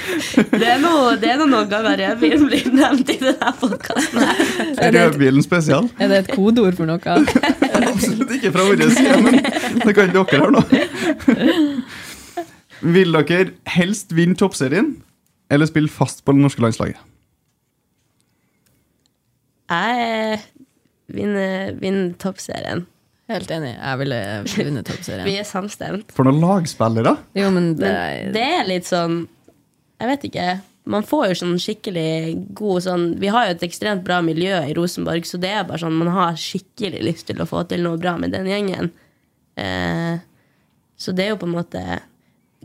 Det 0.62 0.68
er 0.68 0.78
noe, 0.80 1.16
det 1.20 1.28
er 1.32 1.36
noen 1.42 1.68
ganger 1.68 1.96
rødbilen 1.98 2.46
blir 2.46 2.66
nevnt 2.72 3.10
i 3.10 3.16
denne 3.20 3.52
podkasten. 3.58 4.22
Rødbilen 4.94 5.42
spesial. 5.44 5.88
Er 5.98 6.08
det 6.12 6.18
et 6.22 6.30
kodeord 6.36 6.74
for 6.78 6.86
noe? 6.88 7.00
Absolutt 7.90 8.30
ikke 8.38 8.52
fra 8.54 8.62
vår 8.68 8.76
side, 8.94 9.18
men 9.26 9.34
det 9.82 9.92
kan 9.98 10.12
dere 10.14 10.38
her 10.44 10.50
nå. 10.54 10.62
Vil 12.94 13.10
dere 13.18 13.50
helst 13.74 14.08
vinne 14.16 14.36
toppserien 14.38 14.88
eller 15.52 15.66
spille 15.68 15.90
fast 15.92 16.22
på 16.24 16.30
det 16.36 16.40
norske 16.46 16.62
landslaget? 16.64 17.00
Jeg 19.72 20.40
vinner, 21.12 21.72
vinner 21.80 22.16
toppserien. 22.20 22.86
Helt 23.32 23.52
enig. 23.54 23.72
Jeg 23.76 24.00
ville 24.00 24.18
vunnet 24.56 24.90
Vi 25.28 25.36
er 25.38 25.46
samstemt. 25.48 26.12
For 26.14 26.28
noen 26.28 26.42
lagspillere. 26.42 27.14
Jo, 27.38 27.48
men 27.54 27.72
det 27.78 27.86
Men 27.86 27.96
er 27.96 28.34
det 28.34 28.44
er 28.58 28.68
litt 28.68 28.88
sånn 28.88 29.22
Jeg 30.02 30.10
vet 30.10 30.28
ikke. 30.28 30.46
Man 30.92 31.06
får 31.06 31.28
jo 31.30 31.38
sånn 31.44 31.60
skikkelig 31.62 32.34
god 32.58 32.84
sånn 32.88 33.06
Vi 33.22 33.30
har 33.32 33.46
jo 33.46 33.54
et 33.54 33.64
ekstremt 33.68 34.02
bra 34.06 34.18
miljø 34.24 34.58
i 34.66 34.74
Rosenborg, 34.76 35.26
så 35.28 35.38
det 35.40 35.52
er 35.54 35.66
bare 35.68 35.84
sånn 35.84 36.00
man 36.00 36.10
har 36.12 36.38
skikkelig 36.40 37.04
lyst 37.06 37.28
til 37.30 37.42
å 37.42 37.48
få 37.48 37.62
til 37.70 37.84
noe 37.86 38.00
bra 38.02 38.16
med 38.18 38.34
den 38.34 38.50
gjengen. 38.50 38.90
Eh, 39.60 40.18
så 40.98 41.14
det 41.14 41.26
er 41.26 41.34
jo 41.34 41.42
på 41.42 41.48
en 41.50 41.58
måte 41.58 41.82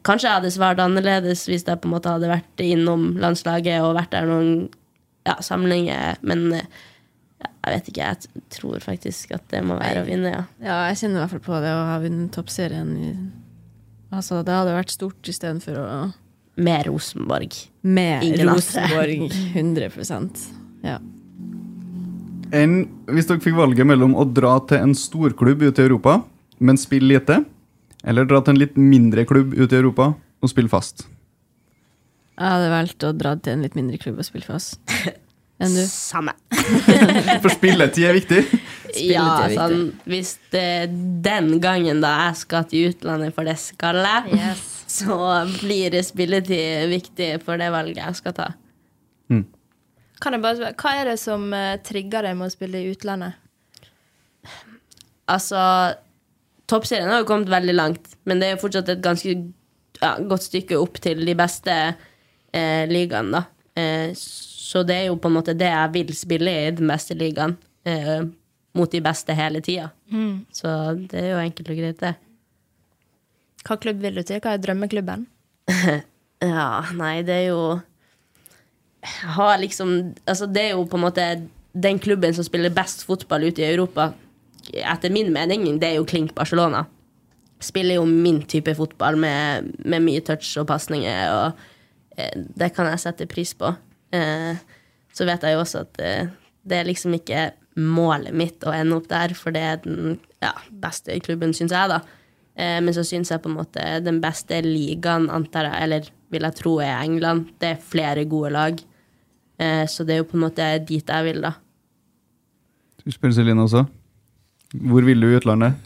Kanskje 0.05 0.27
jeg 0.29 0.37
hadde 0.37 0.49
svart 0.53 0.79
annerledes 0.79 1.41
hvis 1.49 1.65
jeg 1.67 1.79
på 1.81 1.89
en 1.89 1.93
måte 1.95 2.11
hadde 2.13 2.29
vært 2.29 2.61
innom 2.63 3.15
landslaget 3.19 3.81
og 3.83 3.95
vært 3.97 4.13
der 4.13 4.27
noen 4.29 4.51
ja, 5.27 5.33
samlinger, 5.43 6.19
men 6.21 6.45
eh, 6.55 6.67
jeg 7.41 7.73
vet 7.73 7.89
ikke. 7.91 8.05
Jeg 8.07 8.43
tror 8.55 8.79
faktisk 8.83 9.33
at 9.35 9.43
det 9.51 9.59
må 9.67 9.75
være 9.79 10.01
å 10.03 10.07
vinne, 10.07 10.31
ja. 10.31 10.43
Ja, 10.63 10.77
jeg 10.89 10.97
kjenner 11.01 11.19
i 11.19 11.23
hvert 11.25 11.33
fall 11.35 11.43
på 11.47 11.59
det 11.61 11.73
å 11.75 11.83
ha 11.91 11.97
vunnet 12.03 12.31
toppserien. 12.33 12.93
i- 12.97 13.17
Altså, 14.15 14.39
det 14.45 14.53
hadde 14.55 14.71
vært 14.77 14.89
stort 14.93 15.21
istedenfor 15.27 15.75
å 15.81 16.13
Med 16.57 16.85
Rosenborg. 16.87 17.53
Med 17.83 18.23
Ingen. 18.23 18.47
Rosenborg 18.49 19.29
100% 19.53 20.47
Ja. 20.83 20.97
En, 22.55 22.85
hvis 23.11 23.27
dere 23.27 23.41
fikk 23.43 23.57
valget 23.59 23.85
mellom 23.85 24.15
å 24.15 24.23
dra 24.33 24.53
til 24.65 24.77
en 24.79 24.93
storklubb 24.95 25.61
ute 25.67 25.83
i 25.83 25.89
Europa, 25.89 26.23
men 26.63 26.77
spille 26.79 27.11
lite, 27.19 27.41
eller 28.07 28.25
dra 28.25 28.39
til 28.41 28.55
en 28.55 28.61
litt 28.61 28.77
mindre 28.79 29.25
klubb 29.27 29.51
ute 29.53 29.75
i 29.75 29.81
Europa 29.81 30.13
og 30.15 30.49
spille 30.49 30.69
fast? 30.71 31.03
Jeg 32.37 32.47
hadde 32.47 32.69
valgt 32.71 33.03
å 33.03 33.11
dra 33.17 33.35
til 33.35 33.53
en 33.57 33.61
litt 33.65 33.75
mindre 33.75 33.97
klubb 33.99 34.17
og 34.21 34.25
spille 34.25 34.45
fast. 34.47 34.79
Enn 35.63 35.73
du? 35.73 35.81
Samme. 35.89 36.35
For 37.43 37.49
spilletid 37.53 38.05
er 38.05 38.17
viktig. 38.17 38.43
Ja, 39.01 39.23
er 39.25 39.49
viktig. 39.49 39.57
sånn, 39.57 39.81
hvis 40.09 40.35
det 40.53 40.69
den 41.25 41.57
gangen 41.63 42.03
da 42.03 42.13
jeg 42.27 42.39
skal 42.43 42.67
til 42.69 42.91
utlandet, 42.91 43.33
for 43.35 43.45
det 43.47 43.57
skal 43.61 43.99
jeg, 44.05 44.53
så 44.87 45.17
blir 45.59 45.97
spilletid 46.05 46.87
viktig 46.93 47.33
for 47.43 47.59
det 47.59 47.67
valget 47.73 47.99
jeg 47.99 48.19
skal 48.21 48.37
ta. 48.37 48.47
Kan 50.21 50.33
jeg 50.33 50.41
bare 50.41 50.57
spørre, 50.57 50.77
Hva 50.81 50.93
er 50.97 51.11
det 51.11 51.19
som 51.21 51.45
eh, 51.53 51.77
trigger 51.85 52.25
deg 52.25 52.37
med 52.39 52.49
å 52.49 52.53
spille 52.53 52.81
i 52.81 52.91
utlandet? 52.93 53.37
Altså, 55.27 55.59
toppserien 56.71 57.11
har 57.11 57.21
jo 57.21 57.29
kommet 57.29 57.51
veldig 57.51 57.75
langt, 57.75 58.13
men 58.25 58.39
det 58.39 58.47
er 58.47 58.55
jo 58.55 58.63
fortsatt 58.63 58.89
et 58.93 59.03
ganske 59.03 59.33
ja, 59.99 60.13
godt 60.29 60.47
stykke 60.47 60.79
opp 60.79 61.01
til 61.03 61.25
de 61.27 61.35
beste 61.37 61.75
eh, 61.75 62.83
ligaene, 62.89 63.41
da. 63.41 63.43
Eh, 63.77 64.15
så 64.67 64.83
det 64.83 64.97
er 64.97 65.07
jo 65.07 65.15
på 65.21 65.29
en 65.31 65.37
måte 65.37 65.55
det 65.55 65.69
jeg 65.71 65.93
vil 65.95 66.11
spille 66.17 66.51
i, 66.51 66.71
den 66.75 66.91
beste 66.91 67.15
ligaen. 67.15 67.55
Eh, 67.87 68.27
mot 68.77 68.91
de 68.91 69.01
beste 69.01 69.33
hele 69.37 69.61
tida. 69.63 69.89
Så 70.53 70.69
det 71.09 71.21
er 71.21 71.31
jo 71.33 71.41
enkelt 71.41 71.71
og 71.73 71.79
greit, 71.79 72.01
det. 72.03 72.13
Hva 73.67 73.77
klubb 73.81 74.03
vil 74.03 74.19
du 74.19 74.23
til? 74.23 74.41
Hva 74.43 74.55
er 74.55 74.63
drømmeklubben? 74.63 75.27
Ja, 76.37 76.85
nei, 76.93 77.23
det 77.25 77.33
er 77.33 77.45
jo 77.47 77.61
Jeg 79.01 79.31
har 79.33 79.55
liksom 79.57 79.93
Altså, 80.29 80.45
det 80.45 80.61
er 80.61 80.75
jo 80.75 80.83
på 80.85 80.99
en 80.99 81.03
måte 81.07 81.23
den 81.73 81.97
klubben 81.97 82.35
som 82.37 82.45
spiller 82.45 82.69
best 82.73 83.01
fotball 83.05 83.47
ute 83.49 83.63
i 83.63 83.71
Europa, 83.71 84.11
etter 84.73 85.11
min 85.13 85.31
mening, 85.33 85.65
det 85.81 85.89
er 85.91 85.95
jo 85.99 86.05
Klink 86.09 86.35
Barcelona. 86.37 86.83
Spiller 87.61 87.99
jo 87.99 88.05
min 88.05 88.39
type 88.49 88.73
fotball 88.77 89.17
med, 89.17 89.67
med 89.85 90.05
mye 90.05 90.23
touch 90.25 90.55
og 90.57 90.65
pasninger, 90.71 91.33
og 91.33 92.17
eh, 92.17 92.33
det 92.33 92.71
kan 92.73 92.89
jeg 92.89 93.03
sette 93.03 93.29
pris 93.29 93.53
på. 93.57 93.75
Eh, 94.15 94.59
så 95.13 95.25
vet 95.27 95.43
jeg 95.43 95.57
jo 95.57 95.63
også 95.63 95.83
at 95.85 96.03
eh, 96.03 96.29
det 96.67 96.81
er 96.81 96.89
liksom 96.89 97.15
ikke 97.17 97.49
målet 97.77 98.33
mitt 98.35 98.63
å 98.65 98.73
ende 98.73 98.97
opp 98.97 99.09
der, 99.09 99.33
for 99.37 99.53
det 99.55 99.63
er 99.63 99.81
den 99.83 100.17
ja, 100.43 100.53
beste 100.83 101.17
klubben, 101.25 101.53
syns 101.57 101.73
jeg, 101.75 101.91
da. 101.91 102.01
Eh, 102.57 102.79
men 102.81 102.93
så 102.95 103.05
syns 103.05 103.31
jeg 103.31 103.41
på 103.43 103.51
en 103.51 103.59
måte 103.59 103.85
den 104.05 104.19
beste 104.23 104.59
ligaen, 104.65 105.29
antar 105.33 105.69
jeg, 105.69 105.83
eller 105.85 106.09
vil 106.33 106.47
jeg 106.47 106.57
tro 106.57 106.77
er 106.83 106.97
England. 106.99 107.53
Det 107.61 107.73
er 107.75 107.87
flere 107.93 108.25
gode 108.29 108.51
lag. 108.55 108.81
Eh, 109.61 109.85
så 109.89 110.05
det 110.05 110.15
er 110.15 110.23
jo 110.23 110.29
på 110.31 110.37
en 110.39 110.45
måte 110.47 110.67
dit 110.87 111.13
jeg 111.13 111.27
vil, 111.29 111.41
da. 111.45 111.53
Du 113.03 113.13
spør 113.13 113.31
Celine 113.35 113.63
også? 113.63 113.85
Hvor 114.73 115.05
vil 115.07 115.21
du 115.23 115.29
i 115.29 115.37
utlandet? 115.37 115.77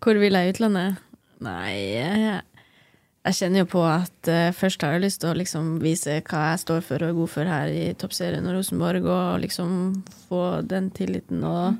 Hvor 0.00 0.16
vil 0.16 0.38
jeg 0.38 0.48
i 0.48 0.54
utlandet? 0.54 1.02
Nei, 1.44 1.72
jeg, 1.96 2.40
jeg 3.20 3.36
kjenner 3.36 3.64
jo 3.64 3.68
på 3.68 3.82
at 3.84 4.30
uh, 4.32 4.48
først 4.56 4.80
har 4.84 4.96
jeg 4.96 5.04
lyst 5.04 5.20
til 5.20 5.32
å 5.32 5.36
liksom 5.36 5.74
vise 5.82 6.20
hva 6.24 6.46
jeg 6.50 6.62
står 6.62 6.84
for 6.86 7.02
og 7.02 7.10
er 7.10 7.18
god 7.18 7.32
for 7.34 7.52
her 7.52 7.72
i 7.72 7.90
toppserien 8.00 8.46
og 8.48 8.56
Rosenborg, 8.56 9.04
og 9.04 9.42
liksom 9.42 9.72
få 10.30 10.44
den 10.64 10.88
tilliten 10.96 11.44
og 11.44 11.76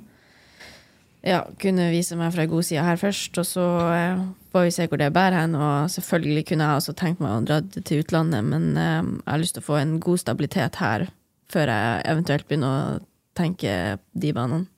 ja, 1.24 1.42
kunne 1.60 1.90
vise 1.92 2.16
meg 2.16 2.32
fra 2.32 2.46
god 2.48 2.64
side 2.64 2.84
her 2.84 3.00
først, 3.00 3.40
og 3.40 3.48
så 3.48 3.64
uh, 3.88 4.26
får 4.52 4.66
vi 4.66 4.74
se 4.76 4.88
hvor 4.88 5.00
det 5.00 5.12
bærer 5.16 5.42
hen. 5.42 5.56
Og 5.56 5.88
selvfølgelig 5.92 6.44
kunne 6.50 6.68
jeg 6.68 6.82
også 6.82 6.96
tenkt 7.00 7.24
meg 7.24 7.36
å 7.36 7.46
dra 7.48 7.60
til 7.78 8.04
utlandet, 8.04 8.44
men 8.44 8.68
uh, 8.76 9.00
jeg 9.00 9.30
har 9.32 9.42
lyst 9.44 9.56
til 9.56 9.64
å 9.64 9.70
få 9.70 9.80
en 9.80 9.96
god 10.02 10.24
stabilitet 10.24 10.80
her 10.80 11.08
før 11.50 11.72
jeg 11.72 12.04
eventuelt 12.12 12.46
begynner 12.46 12.76
å 12.76 13.00
tenke 13.36 13.72
de 14.12 14.36
banene. 14.36 14.68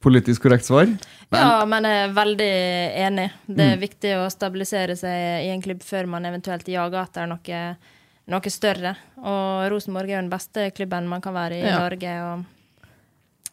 Politisk 0.00 0.44
korrekt 0.44 0.64
svar? 0.68 0.86
Ja, 1.34 1.64
men 1.66 1.82
jeg 1.88 2.04
er 2.08 2.12
veldig 2.14 2.50
enig. 3.06 3.30
Det 3.48 3.64
er 3.64 3.76
Mm. 3.76 3.80
viktig 3.82 4.12
å 4.16 4.28
stabilisere 4.30 4.94
seg 4.96 5.46
i 5.46 5.48
en 5.50 5.62
klubb 5.62 5.80
før 5.82 6.06
man 6.06 6.24
eventuelt 6.24 6.68
jager 6.70 7.02
etter 7.02 7.26
noe, 7.26 7.76
noe 8.28 8.50
større. 8.54 8.94
Og 9.18 9.70
Rosenborg 9.72 10.08
er 10.10 10.16
jo 10.16 10.22
den 10.22 10.30
beste 10.30 10.70
klubben 10.76 11.08
man 11.08 11.20
kan 11.20 11.34
være 11.34 11.58
i 11.58 11.66
Ja. 11.66 11.78
Norge. 11.80 12.14
Og 12.32 12.44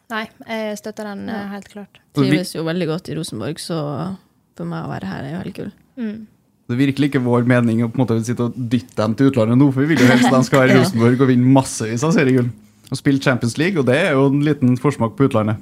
Nei, 0.08 0.28
jeg 0.46 0.78
støtter 0.78 1.02
den 1.04 1.26
ja. 1.26 1.48
helt 1.50 1.68
klart. 1.68 1.98
Trives 2.14 2.52
jo 2.54 2.62
veldig 2.62 2.86
godt 2.86 3.08
i 3.10 3.14
Rosenborg, 3.18 3.58
så 3.58 4.16
for 4.56 4.64
meg 4.64 4.84
å 4.86 4.88
være 4.92 5.04
her 5.10 5.24
er 5.24 5.32
jo 5.32 5.42
helt 5.42 5.56
kult. 5.56 5.72
Mm. 5.98 6.26
Det 6.68 6.74
er 6.74 6.86
virkelig 6.86 7.08
ikke 7.10 7.24
vår 7.24 7.44
mening 7.46 7.82
å 7.82 7.88
på 7.90 7.98
en 7.98 8.06
måte 8.06 8.24
sitte 8.24 8.44
og 8.46 8.54
dytte 8.56 8.94
dem 8.96 9.14
til 9.16 9.30
utlandet 9.32 9.58
nå, 9.58 9.72
for 9.74 9.80
vi 9.82 9.94
vil 9.94 10.04
jo 10.06 10.10
helst 10.12 10.26
at 10.30 10.32
de 10.38 10.44
skal 10.46 10.60
være 10.62 10.70
i 10.76 10.78
Rosenborg 10.80 11.20
og 11.20 11.28
vinne 11.28 11.52
massevis 11.52 12.04
av 12.06 12.12
seriegull. 12.14 12.50
Og 12.90 12.96
spille 13.00 13.20
Champions 13.20 13.58
League, 13.58 13.78
og 13.80 13.86
det 13.86 13.96
er 13.96 14.12
jo 14.14 14.26
en 14.30 14.40
liten 14.46 14.76
forsmak 14.78 15.16
på 15.18 15.26
utlandet. 15.28 15.58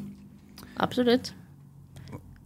Absolutt. 0.83 1.33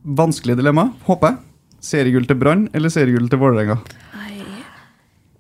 Vanskelig 0.03 0.57
dilemma, 0.59 0.91
håper 1.09 1.33
jeg. 1.33 1.45
Seriegull 1.85 2.27
til 2.27 2.39
Brann 2.39 2.67
eller 2.75 2.91
seriegull 2.91 3.29
til 3.31 3.41
Vålerenga? 3.41 3.79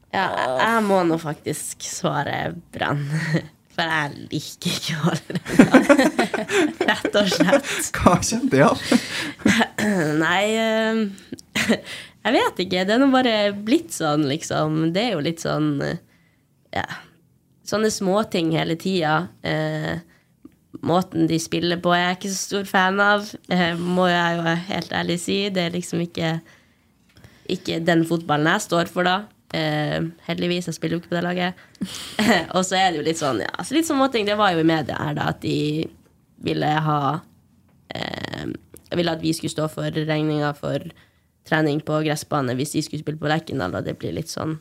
Ja, 0.09 0.25
jeg, 0.57 0.83
må 0.89 1.03
nå 1.05 1.19
faktisk 1.21 1.85
svare 1.85 2.55
Brann. 2.75 3.05
For 3.79 3.87
jeg 3.87 4.29
liker 4.33 4.77
ikke 4.79 4.97
Vålerenga. 5.03 5.81
Rett 6.91 7.19
og 7.21 7.33
slett. 7.33 7.73
Hva 7.99 8.17
kjente 8.25 8.59
jeg 8.59 8.67
av? 8.67 8.81
Nei 10.19 10.45
eh, 10.59 11.03
Jeg 12.25 12.35
vet 12.39 12.63
ikke. 12.65 12.87
Det 12.89 12.97
er 12.97 13.03
nå 13.03 13.11
bare 13.13 13.37
blitt 13.53 13.93
sånn, 13.95 14.27
liksom. 14.31 14.89
Det 14.97 15.05
er 15.05 15.15
jo 15.17 15.25
litt 15.27 15.45
sånn 15.45 15.77
eh, 15.85 16.01
Ja. 16.75 16.89
Sånne 17.69 17.91
småting 17.93 18.55
hele 18.57 18.79
tida. 18.81 19.27
Eh, 19.45 20.01
måten 20.87 21.27
de 21.31 21.39
spiller 21.43 21.81
på 21.83 21.93
er 21.95 22.05
jeg 22.05 22.19
ikke 22.19 22.31
så 22.33 22.39
stor 22.39 22.69
fan 22.69 23.01
av, 23.03 23.27
eh, 23.51 23.75
må 23.79 24.07
jeg 24.11 24.39
jo 24.39 24.55
helt 24.69 24.95
ærlig 24.95 25.19
si. 25.23 25.39
Det 25.55 25.65
er 25.65 25.75
liksom 25.75 26.05
ikke, 26.05 26.39
ikke 27.57 27.81
den 27.85 28.05
fotballen 28.09 28.51
jeg 28.53 28.67
står 28.69 28.93
for, 28.93 29.09
da. 29.09 29.19
Eh, 29.57 30.05
heldigvis, 30.29 30.69
jeg 30.69 30.77
spiller 30.77 30.99
jo 30.99 31.03
ikke 31.03 31.15
på 31.15 31.19
det 31.19 31.25
laget. 31.27 31.67
og 32.57 32.63
så 32.69 32.79
er 32.79 32.91
det 32.91 33.01
jo 33.01 33.09
litt 33.09 33.21
sånn, 33.21 33.43
ja, 33.45 33.53
så 33.65 33.77
litt 33.77 33.89
sånn 33.89 34.01
måting. 34.01 34.29
Det 34.29 34.39
var 34.39 34.55
jo 34.55 34.63
i 34.63 34.71
media 34.71 35.01
her, 35.01 35.19
da, 35.19 35.33
at 35.33 35.43
de 35.43 35.89
ville 36.45 36.73
ha 36.87 37.01
eh, 37.95 38.49
ville 38.97 39.13
at 39.13 39.23
vi 39.23 39.35
skulle 39.37 39.53
stå 39.53 39.69
for 39.73 39.93
regninga 39.93 40.53
for 40.57 40.85
trening 41.49 41.81
på 41.85 42.03
gressbane 42.05 42.57
hvis 42.57 42.75
de 42.77 42.85
skulle 42.85 43.05
spille 43.05 43.21
på 43.21 43.31
Lerkendal, 43.31 43.75
og 43.77 43.87
det 43.87 43.97
blir 44.01 44.15
litt 44.17 44.31
sånn 44.33 44.59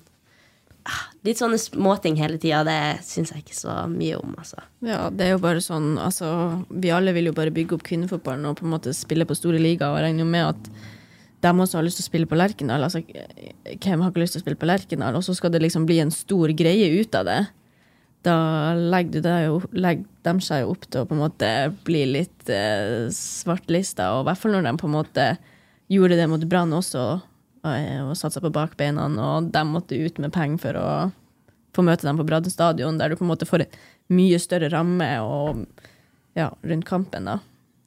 Litt 1.28 1.40
sånne 1.42 1.58
småting 1.60 2.16
hele 2.22 2.40
tida, 2.40 2.62
det 2.68 3.06
syns 3.06 3.34
jeg 3.34 3.44
ikke 3.44 3.58
så 3.58 3.74
mye 3.92 4.20
om, 4.20 4.36
altså. 4.40 4.62
Ja, 4.86 5.08
det 5.12 5.26
er 5.26 5.34
jo 5.34 5.42
bare 5.44 5.64
sånn, 5.64 5.96
altså, 6.00 6.30
vi 6.70 6.94
alle 6.94 7.14
vil 7.16 7.32
jo 7.32 7.36
bare 7.38 7.54
bygge 7.56 7.78
opp 7.78 7.84
kvinnefotballen 7.88 8.48
og 8.48 8.60
på 8.60 8.68
en 8.68 8.76
måte 8.76 8.96
spille 8.96 9.28
på 9.28 9.36
store 9.38 9.60
ligaer, 9.62 9.92
og 9.92 10.06
regner 10.06 10.24
jo 10.24 10.30
med 10.32 10.54
at 10.54 10.72
de 11.44 11.52
også 11.54 11.78
har 11.78 11.86
lyst 11.86 12.00
til 12.00 12.08
å 12.08 12.10
spille 12.10 12.30
på 12.30 12.38
Lerkendal. 12.40 12.86
Altså, 12.88 13.04
hvem 13.04 14.02
har 14.02 14.10
ikke 14.10 14.24
lyst 14.24 14.38
til 14.38 14.42
å 14.42 14.46
spille 14.46 14.60
på 14.60 14.70
Lerkendal? 14.70 15.20
Og 15.20 15.26
så 15.26 15.36
skal 15.38 15.54
det 15.54 15.62
liksom 15.62 15.86
bli 15.90 16.00
en 16.02 16.14
stor 16.14 16.54
greie 16.58 16.90
ut 16.98 17.18
av 17.18 17.28
det. 17.28 17.42
Da 18.26 18.38
legger, 18.74 19.22
deg 19.24 19.46
jo, 19.46 19.60
legger 19.78 20.08
de 20.26 20.34
seg 20.44 20.64
jo 20.64 20.74
opp 20.74 20.88
til 20.88 21.04
å 21.04 21.08
på 21.08 21.16
en 21.16 21.22
måte 21.22 21.52
bli 21.88 22.02
litt 22.10 22.50
eh, 22.50 23.06
svartlista, 23.14 24.16
og 24.16 24.26
i 24.26 24.30
hvert 24.32 24.42
fall 24.42 24.58
når 24.58 24.66
de 24.66 24.74
på 24.82 24.90
en 24.90 24.98
måte 24.98 25.28
gjorde 25.94 26.18
det 26.20 26.28
mot 26.32 26.44
Brann 26.50 26.74
også, 26.76 27.06
og, 27.64 27.90
og 28.10 28.16
satsa 28.20 28.44
på 28.44 28.54
bakbeina, 28.54 29.08
og 29.08 29.52
de 29.54 29.64
måtte 29.68 30.00
ut 30.00 30.22
med 30.24 30.34
penger 30.36 30.62
for 30.64 30.80
å 30.82 30.88
få 31.78 31.86
møte 31.86 32.08
dem 32.08 32.18
på 32.18 32.26
Bradden 32.28 32.54
stadion, 32.54 32.98
der 32.98 33.12
du 33.12 33.20
på 33.20 33.26
en 33.26 33.34
måte 33.34 33.48
får 33.50 33.66
en 33.66 33.78
mye 34.18 34.40
større 34.42 34.72
ramme 34.74 35.12
og, 35.22 35.66
ja, 36.38 36.52
rundt 36.66 36.88
kampen. 36.90 37.30
da. 37.30 37.40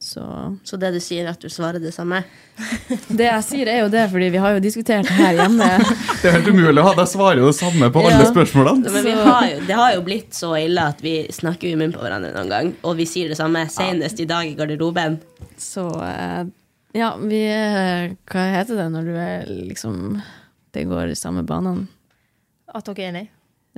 Så. 0.02 0.56
Så 0.64 0.78
det 0.80 0.94
du 0.94 1.00
sier, 1.04 1.26
er 1.26 1.34
at 1.34 1.42
du 1.44 1.50
svarer 1.52 1.76
det 1.82 1.90
samme? 1.92 2.22
Det 3.18 3.26
jeg 3.26 3.44
sier, 3.44 3.68
er 3.68 3.82
jo 3.82 3.90
det, 3.92 4.06
fordi 4.08 4.30
vi 4.32 4.40
har 4.40 4.54
jo 4.56 4.62
diskutert 4.64 5.04
det 5.04 5.16
her 5.18 5.34
hjemme. 5.42 5.66
Det 6.22 6.30
er 6.30 6.38
helt 6.38 6.48
umulig 6.48 6.80
å 6.80 6.86
ha 6.86 6.94
deg 6.96 7.10
svare 7.10 7.42
det 7.44 7.52
samme 7.58 7.90
på 7.92 8.04
alle 8.08 8.30
spørsmålene. 8.30 8.94
Men 8.94 9.04
vi 9.04 9.12
har 9.18 9.44
jo, 9.50 9.58
det 9.68 9.76
har 9.76 9.92
jo 9.98 10.06
blitt 10.06 10.36
så 10.36 10.54
ille 10.56 10.86
at 10.94 11.04
vi 11.04 11.14
snakker 11.32 11.68
i 11.68 11.74
munnen 11.76 11.92
på 11.92 12.00
hverandre 12.00 12.32
noen 12.32 12.52
gang, 12.52 12.72
og 12.80 12.96
vi 12.96 13.08
sier 13.08 13.28
det 13.32 13.36
samme 13.40 13.66
senest 13.72 14.24
i 14.24 14.28
dag 14.30 14.48
i 14.48 14.56
garderoben. 14.56 15.18
Så 15.60 15.84
eh, 16.06 16.48
ja, 16.96 17.12
vi 17.20 17.42
er 17.46 18.16
Hva 18.30 18.46
heter 18.56 18.76
det 18.80 18.88
når 18.92 19.04
du 19.10 19.14
er 19.20 19.44
liksom 19.70 20.22
Det 20.74 20.86
går 20.90 21.12
i 21.12 21.18
samme 21.18 21.44
banene? 21.46 21.86
At 22.74 22.86
dere 22.86 23.02
er 23.04 23.08
enige? 23.12 23.28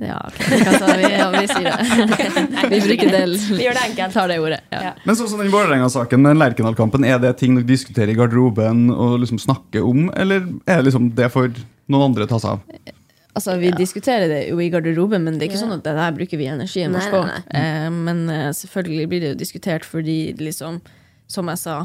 Ja, 0.01 0.17
okay. 0.25 0.45
Vi, 0.49 0.57
vi, 1.03 1.09
ja, 1.13 1.27
vi 1.33 1.47
sier 1.47 1.67
det. 1.69 2.69
Vi 2.73 2.79
bruker 2.81 3.11
det. 3.13 3.19
Vi 3.53 3.59
gjør 3.61 3.75
det 3.77 3.83
enkelt. 3.91 4.13
Tar 4.15 4.27
det 4.31 4.39
ordet. 4.41 4.57
Ja. 4.73 4.79
Ja. 4.87 4.91
Men 5.05 5.17
sånn 5.19 5.29
som 5.29 5.37
den 5.43 5.51
Vålerenga-saken, 5.53 6.25
den 6.25 6.39
Lerkendal-kampen, 6.41 7.05
er 7.05 7.19
det 7.21 7.35
ting 7.37 7.53
dere 7.59 7.67
diskuterer 7.69 8.09
i 8.09 8.15
garderoben 8.17 8.87
og 8.89 9.19
liksom 9.21 9.37
snakker 9.41 9.85
om, 9.85 10.07
eller 10.17 10.47
er 10.65 10.81
det 10.81 10.87
liksom 10.89 11.11
det 11.13 11.29
for 11.33 11.53
noen 11.93 12.07
andre 12.09 12.25
å 12.25 12.31
ta 12.33 12.39
seg 12.41 12.55
av? 12.57 12.91
Altså, 13.37 13.55
Vi 13.61 13.69
diskuterer 13.77 14.27
det 14.33 14.41
jo 14.49 14.57
i 14.61 14.69
garderoben, 14.73 15.23
men 15.29 15.37
det 15.37 15.45
er 15.45 15.51
ikke 15.51 15.59
Ja. 15.61 15.65
sånn 15.67 15.77
at 15.77 15.85
det 15.85 15.93
der 16.01 16.17
bruker 16.17 16.41
vi 16.41 16.49
energien 16.49 16.93
vår 16.97 17.09
på. 17.13 17.21
nei, 17.29 17.39
nei. 17.53 17.61
Eh, 17.61 17.89
men 17.93 18.23
eh, 18.33 18.49
selvfølgelig 18.49 19.07
blir 19.13 19.21
det 19.21 19.31
jo 19.35 19.39
diskutert 19.45 19.85
fordi, 19.85 20.17
liksom, 20.41 20.81
som 21.29 21.49
jeg 21.53 21.61
sa, 21.61 21.77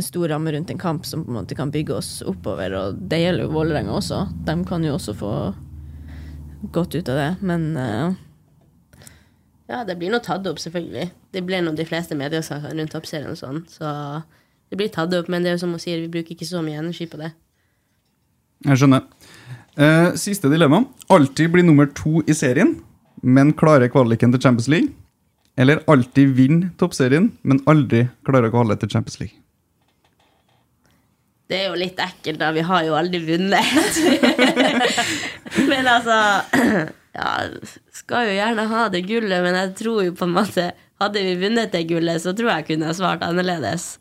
en 0.00 0.06
stor 0.06 0.32
ramme 0.32 0.52
rundt 0.54 0.72
en 0.72 0.80
kamp 0.80 1.04
som 1.06 1.22
på 1.24 1.32
en 1.32 1.38
måte 1.42 1.56
kan 1.58 1.72
bygge 1.72 1.94
oss 1.98 2.10
oppover. 2.26 2.74
Og 2.78 2.98
det 3.10 3.20
gjelder 3.22 3.46
jo 3.46 3.52
Vålerenga 3.54 3.94
også. 3.94 4.24
De 4.48 4.56
kan 4.68 4.84
jo 4.86 4.96
også 4.96 5.14
få 5.20 5.34
godt 6.72 6.96
ut 6.96 7.08
av 7.08 7.20
det, 7.20 7.30
men 7.44 7.70
uh... 7.76 8.18
Ja, 9.70 9.84
det 9.86 9.94
blir 10.00 10.10
nå 10.10 10.18
tatt 10.24 10.44
opp, 10.50 10.58
selvfølgelig. 10.58 11.06
Det 11.30 11.44
blir 11.46 11.62
nå 11.62 11.72
de 11.78 11.86
fleste 11.86 12.16
mediesakene 12.18 12.74
rundt 12.74 12.92
toppserien 12.92 13.30
og 13.30 13.38
sånn, 13.38 13.62
så 13.70 13.92
det 14.70 14.78
blir 14.80 14.90
tatt 14.92 15.14
opp, 15.14 15.30
men 15.30 15.44
det 15.44 15.52
er 15.52 15.56
jo 15.56 15.62
som 15.62 15.76
hun 15.76 15.82
sier, 15.82 16.02
vi 16.02 16.10
bruker 16.10 16.34
ikke 16.34 16.48
så 16.48 16.60
mye 16.64 16.80
energi 16.82 17.06
på 17.10 17.20
det. 17.20 17.30
Jeg 18.66 18.80
skjønner. 18.82 19.06
Uh, 19.78 20.10
siste 20.20 20.50
dilemma. 20.52 20.82
Alltid 21.08 21.54
bli 21.54 21.64
nummer 21.64 21.88
to 21.96 22.20
i 22.26 22.36
serien, 22.36 22.74
men 23.22 23.54
klare 23.56 23.88
kvaliken 23.92 24.34
til 24.34 24.42
Champions 24.42 24.68
League. 24.68 24.92
Eller 25.60 25.82
alltid 25.90 26.34
vinne 26.36 26.72
toppserien, 26.80 27.30
men 27.42 27.62
aldri 27.70 28.08
klare 28.26 28.50
å 28.50 28.54
kvale 28.54 28.76
til 28.80 28.90
Champions 28.92 29.20
League. 29.22 29.38
Det 31.50 31.58
er 31.58 31.68
jo 31.72 31.78
litt 31.80 31.98
ekkelt, 31.98 32.38
da. 32.38 32.52
Vi 32.54 32.62
har 32.62 32.84
jo 32.86 32.94
aldri 32.94 33.18
vunnet. 33.26 33.98
men 35.70 35.88
altså 35.90 36.18
Ja, 37.20 37.30
skal 37.90 38.28
jo 38.28 38.36
gjerne 38.36 38.68
ha 38.70 38.84
det 38.92 39.00
gullet, 39.08 39.42
men 39.42 39.56
jeg 39.58 39.72
tror 39.80 40.04
jo 40.06 40.12
på 40.14 40.28
en 40.28 40.36
måte 40.36 40.68
Hadde 41.00 41.22
vi 41.24 41.32
vunnet 41.40 41.72
det 41.74 41.86
gullet, 41.90 42.20
så 42.22 42.34
tror 42.36 42.52
jeg 42.52 42.66
kunne 42.68 42.90
jeg 42.90 42.98
svart 42.98 43.22
annerledes. 43.24 43.94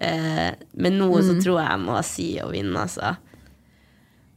Eh, 0.00 0.54
men 0.80 0.94
nå 0.96 1.10
så 1.20 1.34
Mm. 1.36 1.40
tror 1.44 1.58
jeg 1.60 1.68
jeg 1.68 1.80
må 1.82 1.96
si 2.08 2.28
å 2.40 2.46
vinne, 2.48 2.80
altså. 2.86 3.10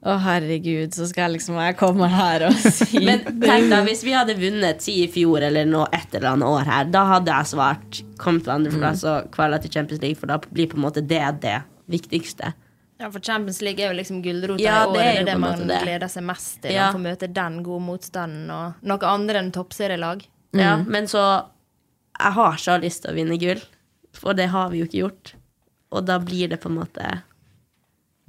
Å, 0.03 0.17
herregud, 0.19 0.91
så 0.91 1.07
skal 1.07 1.29
jeg 1.29 1.37
liksom 1.37 1.55
jeg 1.63 1.77
komme 1.79 2.09
her 2.11 2.43
og 2.49 2.57
si 2.75 2.99
Men 3.07 3.23
tenk 3.39 3.69
da, 3.71 3.79
hvis 3.87 4.03
vi 4.03 4.11
hadde 4.17 4.35
vunnet 4.35 4.83
si 4.83 4.97
i 5.05 5.07
fjor 5.07 5.45
eller 5.47 5.63
noe 5.71 5.87
et 5.95 6.11
eller 6.19 6.33
annet 6.33 6.49
år 6.51 6.67
her, 6.67 6.89
da 6.91 7.05
hadde 7.15 7.37
jeg 7.39 7.51
svart 7.53 8.01
kom 8.19 8.41
til 8.43 8.51
andreplass 8.57 9.05
og 9.07 9.31
kvala 9.31 9.61
til 9.63 9.71
Champions 9.71 10.03
League, 10.03 10.19
for 10.19 10.27
da 10.27 10.41
blir 10.43 10.67
på 10.67 10.75
en 10.75 10.83
måte 10.83 10.99
det 11.07 11.23
det 11.47 11.61
viktigste. 11.93 12.53
Ja, 13.01 13.09
for 13.11 13.19
Champions 13.25 13.59
League 13.65 13.81
er 13.83 13.89
jo 13.91 13.97
liksom 13.97 14.19
gulrota 14.23 14.61
Ja, 14.61 14.83
i 14.83 14.87
året. 14.87 14.93
det 14.99 15.05
er 15.07 15.17
Det 15.23 15.25
det 15.31 15.39
man 15.41 15.63
det. 15.67 15.79
gleder 15.83 16.09
seg 16.13 16.23
mest 16.27 16.61
til. 16.61 16.71
Ja. 16.75 16.89
Å 16.89 16.93
få 16.95 17.01
møte 17.03 17.27
den 17.33 17.61
gode 17.65 17.81
motstanden 17.87 18.51
og 18.53 18.73
noe 18.85 19.09
andre 19.09 19.41
enn 19.41 19.51
toppserielag. 19.55 20.25
Ja, 20.53 20.75
men 20.85 21.07
så 21.09 21.23
Jeg 22.19 22.33
har 22.35 22.57
så 22.61 22.75
lyst 22.79 23.01
til 23.01 23.11
å 23.11 23.15
vinne 23.17 23.39
gull, 23.41 23.59
for 24.13 24.33
det 24.37 24.45
har 24.53 24.69
vi 24.69 24.83
jo 24.83 24.85
ikke 24.85 24.99
gjort. 25.01 25.31
Og 25.91 26.05
da 26.05 26.19
blir 26.21 26.47
det 26.51 26.59
på 26.61 26.69
en 26.69 26.75
måte 26.77 27.21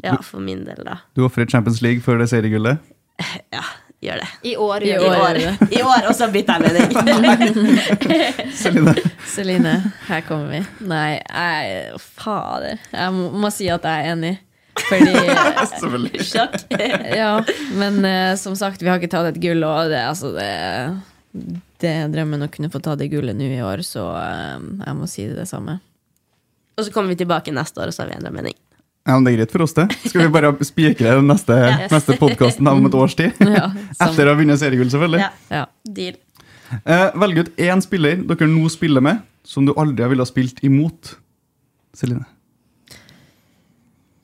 Ja, 0.03 0.17
for 0.23 0.41
min 0.41 0.65
del, 0.65 0.81
da. 0.85 0.97
Du 1.15 1.23
ofrer 1.27 1.47
Champions 1.47 1.83
League 1.83 2.01
før 2.01 2.19
det 2.19 2.31
seriegullet. 2.33 2.79
Ja, 3.53 3.61
gjør 4.05 4.23
det. 4.23 4.31
I 4.51 4.55
år 4.61 4.87
I 4.87 4.95
år. 4.99 5.39
det. 5.39 5.69
I 5.79 5.83
år 5.83 6.09
og 6.11 6.17
så 6.17 6.29
bytter 6.33 6.65
jeg 6.65 6.75
mening. 6.77 7.79
Celine. 8.63 8.95
Celine, 9.35 9.77
her 10.09 10.25
kommer 10.29 10.53
vi. 10.53 10.65
Nei, 10.91 11.21
jeg 11.21 12.03
Fader. 12.03 12.83
Jeg 12.93 13.15
må, 13.17 13.31
må 13.45 13.53
si 13.55 13.71
at 13.73 13.87
jeg 13.89 14.05
er 14.05 14.13
enig. 14.15 14.35
Fordi 14.89 16.25
Sjakk. 16.31 16.57
Ja, 17.21 17.45
men 17.79 18.05
uh, 18.05 18.37
som 18.37 18.57
sagt, 18.57 18.83
vi 18.83 18.91
har 18.91 19.01
ikke 19.01 19.13
tatt 19.13 19.33
et 19.33 19.41
gull, 19.43 19.65
og 19.67 19.91
det, 19.93 20.03
altså, 20.03 20.33
det, 20.35 20.51
det 21.83 21.93
er 21.93 22.13
drømmen 22.13 22.47
å 22.47 22.51
kunne 22.53 22.73
få 22.73 22.83
ta 22.83 22.97
det 22.99 23.11
gullet 23.13 23.37
nå 23.39 23.49
i 23.55 23.63
år, 23.65 23.85
så 23.87 24.09
uh, 24.17 24.59
jeg 24.59 24.99
må 24.99 25.11
si 25.11 25.29
det 25.31 25.47
samme. 25.51 25.79
Og 26.75 26.87
så 26.87 26.95
kommer 26.95 27.15
vi 27.15 27.21
tilbake 27.23 27.55
neste 27.55 27.81
år, 27.81 27.91
og 27.91 27.97
så 27.97 28.03
har 28.03 28.11
vi 28.11 28.19
endra 28.19 28.35
mening. 28.35 28.57
Ja, 29.05 29.15
men 29.19 29.25
Det 29.27 29.33
er 29.35 29.37
greit 29.43 29.53
for 29.53 29.65
oss, 29.67 29.75
det. 29.77 29.85
Skal 30.09 30.23
vi 30.25 30.29
bare 30.33 30.53
spikre 30.65 31.17
den 31.19 31.27
neste, 31.29 31.57
Yes. 31.61 31.91
neste 31.97 32.17
podkasten 32.21 32.69
om 32.71 32.87
et 32.89 32.95
års 32.97 33.17
tid? 33.19 33.33
Ja. 33.59 33.67
Etter 34.07 34.31
å 34.31 34.33
ha 34.33 34.39
vunnet 34.39 34.61
seriegull, 34.63 34.89
selvfølgelig. 34.93 35.21
Ja. 35.21 35.33
Ja. 35.53 35.65
Deal. 35.85 36.17
Eh, 36.75 37.09
velg 37.21 37.43
ut 37.45 37.51
én 37.61 37.83
spiller 37.85 38.23
dere 38.25 38.49
nå 38.49 38.65
spiller 38.73 39.05
med, 39.05 39.21
som 39.47 39.67
du 39.69 39.75
aldri 39.77 40.09
ville 40.15 40.25
ha 40.25 40.29
spilt 40.31 40.63
imot. 40.65 41.19
Celine. 41.95 42.25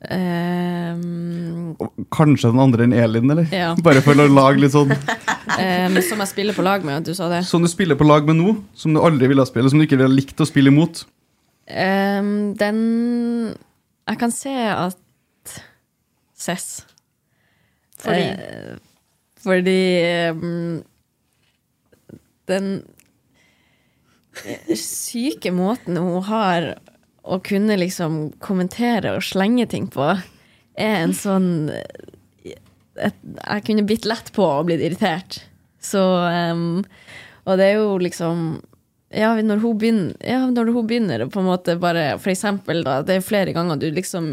Um, 0.09 1.75
Kanskje 2.09 2.49
den 2.49 2.59
andre 2.63 2.87
enn 2.87 2.95
Elin, 2.97 3.29
eller? 3.31 3.45
Ja. 3.53 3.75
Bare 3.85 4.01
for 4.01 4.17
å 4.17 4.25
lage 4.33 4.63
litt 4.63 4.73
sånn 4.73 4.89
um, 4.91 5.99
som 6.01 6.23
jeg 6.23 6.29
spiller 6.31 6.57
på 6.57 6.65
lag 6.65 6.81
med, 6.87 7.05
du 7.05 7.13
sa 7.15 7.29
det. 7.31 7.43
Som 7.47 7.61
du 7.61 7.69
spiller 7.71 7.99
på 7.99 8.07
lag 8.09 8.25
med 8.27 8.39
nå, 8.41 8.55
som 8.73 8.95
du 8.95 9.01
aldri 9.05 9.29
ville 9.29 9.45
ha 9.45 9.47
spilt, 9.49 9.61
eller 9.61 9.73
som 9.75 9.81
du 9.81 9.85
ikke 9.85 9.99
ville 9.99 10.09
ha 10.09 10.15
likt 10.17 10.41
å 10.41 10.47
spille 10.49 10.73
imot. 10.73 11.03
Um, 11.69 12.31
den 12.59 12.81
Jeg 14.09 14.19
kan 14.21 14.33
se 14.33 14.53
at 14.71 14.97
Cess. 16.41 16.85
Fordi? 18.01 18.23
Eh, 18.31 18.77
fordi 19.41 19.81
um, 20.33 20.81
den 22.49 22.71
syke 24.77 25.51
måten 25.53 25.99
hun 26.01 26.23
har 26.25 26.71
å 27.21 27.37
kunne 27.45 27.77
liksom 27.77 28.31
kommentere 28.41 29.15
og 29.17 29.25
slenge 29.25 29.67
ting 29.69 29.87
på, 29.91 30.07
er 30.79 30.95
en 31.03 31.13
sånn 31.13 31.69
et, 32.41 33.17
Jeg 33.21 33.63
kunne 33.67 33.85
bitt 33.87 34.07
lett 34.09 34.31
på 34.33 34.45
og 34.45 34.69
blitt 34.69 34.81
irritert. 34.83 35.41
Så 35.81 36.01
um, 36.01 36.81
Og 37.45 37.57
det 37.57 37.71
er 37.71 37.79
jo 37.81 37.97
liksom 38.01 38.61
ja, 39.13 39.33
når 39.43 39.61
hun 39.61 39.77
begynner, 39.77 40.17
ja, 40.23 40.41
når 40.47 40.71
hun 40.71 40.87
begynner 40.87 41.25
på 41.27 41.41
en 41.41 41.49
måte 41.49 41.75
bare 41.79 42.17
For 42.21 42.31
eksempel, 42.31 42.83
da, 42.87 43.01
det 43.05 43.17
er 43.17 43.25
flere 43.25 43.55
ganger 43.55 43.79
du 43.79 43.89
liksom 43.91 44.31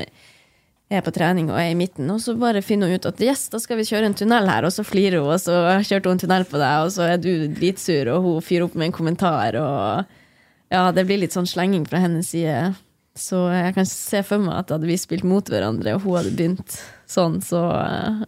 er 0.88 1.02
på 1.04 1.12
trening 1.12 1.50
og 1.50 1.58
er 1.60 1.74
i 1.74 1.76
midten, 1.76 2.08
og 2.08 2.20
så 2.24 2.32
bare 2.38 2.62
finner 2.64 2.88
hun 2.88 2.96
ut 2.96 3.08
at 3.10 3.20
yes, 3.20 3.48
da 3.52 3.60
skal 3.60 3.76
vi 3.76 3.84
kjøre 3.84 4.08
en 4.08 4.16
tunnel 4.16 4.48
her, 4.48 4.64
og 4.64 4.72
så 4.72 4.84
flirer 4.86 5.20
hun, 5.20 5.34
og 5.34 5.42
så 5.42 5.58
kjørte 5.84 6.08
hun 6.08 6.16
en 6.16 6.22
tunnel 6.22 6.46
på 6.48 6.60
deg, 6.62 6.86
og 6.86 6.92
så 6.94 7.10
er 7.10 7.18
du 7.20 7.32
dritsur, 7.58 8.08
og 8.14 8.24
hun 8.24 8.46
fyrer 8.46 8.64
opp 8.64 8.78
med 8.78 8.88
en 8.88 8.96
kommentar, 8.96 9.58
og 9.60 10.72
ja, 10.72 10.86
det 10.96 11.04
blir 11.08 11.20
litt 11.20 11.36
sånn 11.36 11.48
slenging 11.48 11.84
fra 11.88 12.00
hennes 12.00 12.30
side. 12.32 12.70
Så 13.18 13.48
jeg 13.52 13.74
kan 13.76 13.88
se 13.88 14.22
for 14.24 14.40
meg 14.40 14.62
at 14.62 14.72
hadde 14.72 14.88
vi 14.88 14.96
spilt 15.00 15.26
mot 15.28 15.44
hverandre, 15.50 15.96
og 15.96 16.06
hun 16.06 16.18
hadde 16.20 16.32
begynt 16.38 16.78
sånn, 17.10 17.40
så 17.44 17.60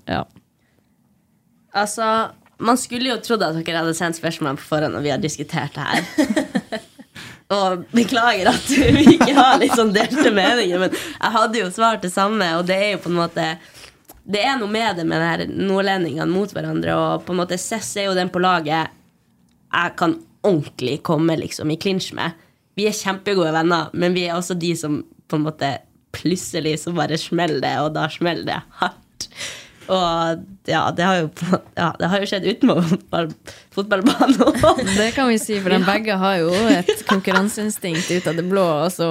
ja. 0.05 0.25
Altså, 1.71 2.07
man 2.61 2.79
skulle 2.79 3.11
jo 3.11 3.19
trodd 3.25 3.43
at 3.47 3.59
dere 3.59 3.83
hadde 3.83 3.97
sendt 3.97 4.19
spørsmålene 4.21 4.61
på 4.61 4.69
forhånd 4.69 4.97
når 4.97 5.05
vi 5.07 5.13
har 5.15 5.23
diskutert 5.23 5.77
det 5.77 5.87
her. 5.89 6.81
og 7.57 7.85
beklager 7.91 8.53
at 8.53 8.71
vi 8.71 9.05
ikke 9.17 9.35
har 9.35 9.59
litt 9.61 9.75
sånn 9.79 9.93
delte 9.95 10.31
meninger, 10.31 10.85
men 10.85 10.95
jeg 10.95 11.35
hadde 11.37 11.63
jo 11.63 11.71
svart 11.75 12.05
det 12.05 12.13
samme, 12.15 12.47
og 12.59 12.67
det 12.69 12.79
er 12.79 12.91
jo 12.95 13.05
på 13.07 13.13
en 13.13 13.21
måte 13.25 13.51
Det 14.31 14.43
er 14.47 14.59
noe 14.61 14.71
med 14.71 15.01
det 15.01 15.07
med 15.09 15.25
her 15.25 15.47
nordlendingene 15.49 16.31
mot 16.31 16.53
hverandre, 16.55 16.95
og 16.95 17.25
på 17.27 17.35
en 17.35 17.41
måte 17.41 17.59
Cess 17.59 17.97
er 17.99 18.11
jo 18.11 18.17
den 18.19 18.31
på 18.31 18.43
laget 18.43 18.97
jeg 19.71 19.95
kan 19.99 20.17
ordentlig 20.43 21.01
komme 21.07 21.37
liksom 21.39 21.71
i 21.71 21.79
klinsj 21.79 22.13
med. 22.19 22.35
Vi 22.75 22.89
er 22.89 22.97
kjempegode 22.97 23.53
venner, 23.55 23.91
men 23.95 24.17
vi 24.17 24.25
er 24.27 24.35
også 24.35 24.57
de 24.59 24.73
som 24.79 25.01
på 25.31 25.39
en 25.39 25.47
måte 25.47 25.77
plutselig 26.17 26.81
så 26.83 26.95
bare 26.95 27.19
smeller 27.21 27.63
det, 27.63 27.75
og 27.85 27.93
da 27.95 28.09
smeller 28.11 28.49
det 28.49 28.59
hardt. 28.81 29.29
Og 29.91 30.71
ja, 30.71 30.85
det 30.95 31.07
har 31.07 31.19
jo, 31.19 31.29
ja, 31.75 31.91
det 31.99 32.11
har 32.13 32.23
jo 32.23 32.31
skjedd 32.31 32.47
utenfor 32.47 32.87
fotball, 32.93 33.31
fotballbanen 33.75 34.45
òg. 34.47 34.83
Det 35.01 35.11
kan 35.17 35.31
vi 35.33 35.39
si, 35.43 35.59
for 35.63 35.75
de 35.75 35.81
begge 35.87 36.19
har 36.21 36.37
jo 36.43 36.51
et 36.71 36.93
konkurranseinstinkt 37.11 38.11
ut 38.15 38.29
av 38.31 38.39
det 38.39 38.47
blå. 38.47 38.67
Og 38.87 38.93
så 38.95 39.09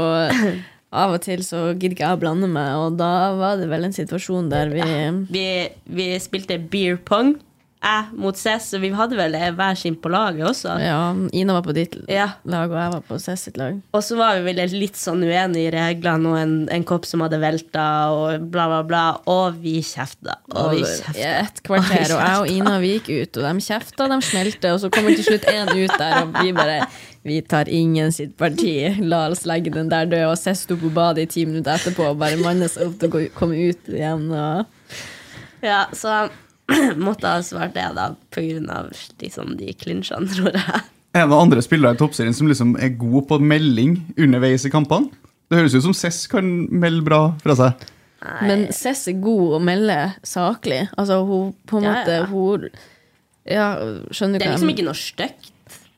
av 0.89 1.13
og 1.13 1.21
til 1.21 1.43
så 1.45 1.67
gidder 1.73 1.93
ikke 1.93 2.07
jeg 2.07 2.17
å 2.17 2.21
blande 2.21 2.49
meg, 2.49 2.71
og 2.79 2.95
da 2.97 3.11
var 3.37 3.59
det 3.59 3.67
vel 3.69 3.85
en 3.85 3.93
situasjon 3.93 4.47
der 4.49 4.71
vi 4.73 4.87
Vi, 5.29 5.45
vi 5.85 6.07
spilte 6.21 6.57
beer 6.71 6.97
pong, 6.97 7.35
jeg 7.79 8.07
mot 8.19 8.35
Cess, 8.35 8.73
og 8.75 8.81
vi 8.83 8.89
hadde 8.91 9.15
vel 9.15 9.35
hver 9.55 9.77
sin 9.79 9.95
på 9.95 10.09
laget 10.11 10.43
også. 10.49 10.73
Ja, 10.83 11.13
Ina 11.31 11.53
var 11.55 11.63
på 11.63 11.71
ditt 11.77 11.93
Ja. 12.11 12.25
lag, 12.43 12.67
og 12.71 12.75
jeg 12.75 12.91
var 12.91 13.03
på 13.07 13.19
Cess 13.23 13.45
sitt 13.47 13.55
lag. 13.57 13.77
Og 13.95 14.01
så 14.03 14.17
var 14.19 14.35
vi 14.35 14.51
vel 14.53 14.73
litt 14.75 14.97
sånn 14.99 15.23
uenige 15.23 15.69
i 15.69 15.71
reglene, 15.71 16.27
og 16.33 16.37
en, 16.41 16.55
en 16.75 16.83
kopp 16.83 17.05
som 17.07 17.23
hadde 17.23 17.39
velta, 17.39 17.85
og 18.11 18.49
bla, 18.51 18.65
bla, 18.67 18.81
bla. 18.83 19.03
Og 19.31 19.61
vi 19.63 19.77
kjefta. 19.79 20.35
Og 20.51 20.73
vi 20.75 20.81
kjefta. 20.83 21.29
et 21.45 21.61
kvarter, 21.63 22.11
og 22.17 22.19
jeg 22.19 22.41
og 22.41 22.51
Ina 22.57 22.73
vi 22.83 22.91
gikk 22.97 23.07
ut, 23.13 23.39
og 23.39 23.47
de 23.47 23.65
kjefta, 23.69 24.09
de 24.11 24.19
smelte, 24.27 24.73
og 24.75 24.83
så 24.83 24.91
kommer 24.91 25.15
til 25.15 25.23
slutt 25.29 25.47
én 25.47 25.71
ut 25.71 25.95
der, 25.97 26.17
og 26.25 26.35
vi 26.43 26.51
bare 26.57 26.81
Vi 27.23 27.41
tar 27.43 27.67
ingen 27.67 28.13
sitt 28.15 28.37
parti, 28.39 28.95
la 29.03 29.25
oss 29.29 29.41
legge 29.45 29.71
den 29.75 29.89
der 29.91 30.05
død. 30.07 30.21
Og 30.31 30.37
Cess 30.39 30.61
sto 30.63 30.77
på 30.79 30.87
badet 30.95 31.25
i 31.25 31.31
ti 31.33 31.41
minutter 31.45 31.75
etterpå 31.75 32.05
og 32.13 32.17
bare 32.21 32.37
mannes 32.39 32.77
seg 32.77 32.87
opp 32.87 32.95
til 33.01 33.09
å 33.11 33.23
komme 33.35 33.57
ut 33.59 33.89
igjen. 33.91 34.29
Og 34.31 34.65
Ja, 35.61 35.81
så 35.91 36.29
måtte 37.07 37.27
ha 37.31 37.41
svart 37.45 37.73
det, 37.75 37.87
da, 37.97 38.09
av 38.73 38.89
liksom, 39.21 39.55
de 39.59 39.73
klinsjene, 39.73 40.29
tror 40.35 40.53
jeg. 40.55 40.81
Er 41.17 41.25
det 41.25 41.39
andre 41.41 41.61
spillere 41.65 41.97
i 41.97 41.99
toppserien 41.99 42.35
som 42.37 42.49
liksom 42.49 42.75
er 42.77 42.91
gode 42.99 43.25
på 43.31 43.39
melding 43.41 43.95
underveis 44.17 44.67
i 44.67 44.73
kampene? 44.73 45.09
Det 45.49 45.57
høres 45.57 45.73
ut 45.73 45.87
som 45.87 45.95
Cess 45.97 46.27
kan 46.29 46.45
melde 46.69 47.01
bra 47.07 47.21
fra 47.41 47.55
seg. 47.57 47.87
Men 48.45 48.67
Cess 48.75 49.07
er 49.09 49.17
god 49.23 49.55
å 49.57 49.59
melde 49.63 49.95
saklig. 50.27 50.83
Altså, 50.99 51.21
hun 51.25 51.53
på 51.69 51.79
en 51.79 51.87
Ja, 51.87 51.93
måte 51.95 52.17
ja. 52.19 52.25
Hun 52.29 52.67
Ja, 53.49 53.69
skjønner 54.13 54.37
du 54.37 54.43
hva? 54.43 54.43
Det 54.43 54.49
er 54.49 54.53
liksom 54.57 54.73
ikke 54.75 54.85
noe 54.85 54.99
stygt. 54.99 55.53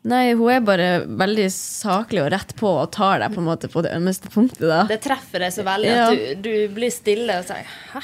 Nei, 0.07 0.31
hun 0.33 0.47
er 0.49 0.63
bare 0.65 0.87
veldig 1.05 1.49
saklig 1.53 2.23
og 2.23 2.31
rett 2.33 2.55
på 2.57 2.69
og 2.71 2.87
tar 2.95 3.19
deg 3.21 3.35
på 3.35 3.41
en 3.41 3.49
måte 3.49 3.69
på 3.69 3.83
det 3.85 3.91
ømmeste 3.93 4.31
punktet, 4.33 4.63
da. 4.65 4.79
Det 4.89 5.01
treffer 5.03 5.43
deg 5.43 5.53
så 5.53 5.65
veldig 5.67 5.91
Ja. 5.91 6.07
at 6.07 6.41
du, 6.41 6.47
du 6.47 6.73
blir 6.73 6.89
stille 6.93 7.35
og 7.41 7.45
sier 7.45 7.67
'hæ'? 7.91 8.01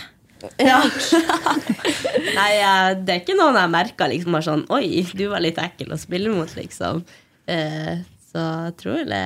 Ja. 0.62 0.82
Nei, 2.38 2.52
eh, 2.62 2.90
det 3.04 3.14
er 3.16 3.22
ikke 3.24 3.38
noen 3.38 3.58
jeg 3.60 3.72
merka 3.74 4.08
liksom 4.12 4.36
bare 4.38 4.46
sånn 4.48 4.66
Oi, 4.74 5.04
du 5.18 5.26
var 5.32 5.42
litt 5.44 5.58
ekkel 5.62 5.94
å 5.96 6.00
spille 6.02 6.34
mot, 6.34 6.52
liksom. 6.58 7.04
Eh, 7.50 8.04
så 8.32 8.44
jeg 8.68 8.76
tror 8.82 9.04
det 9.10 9.24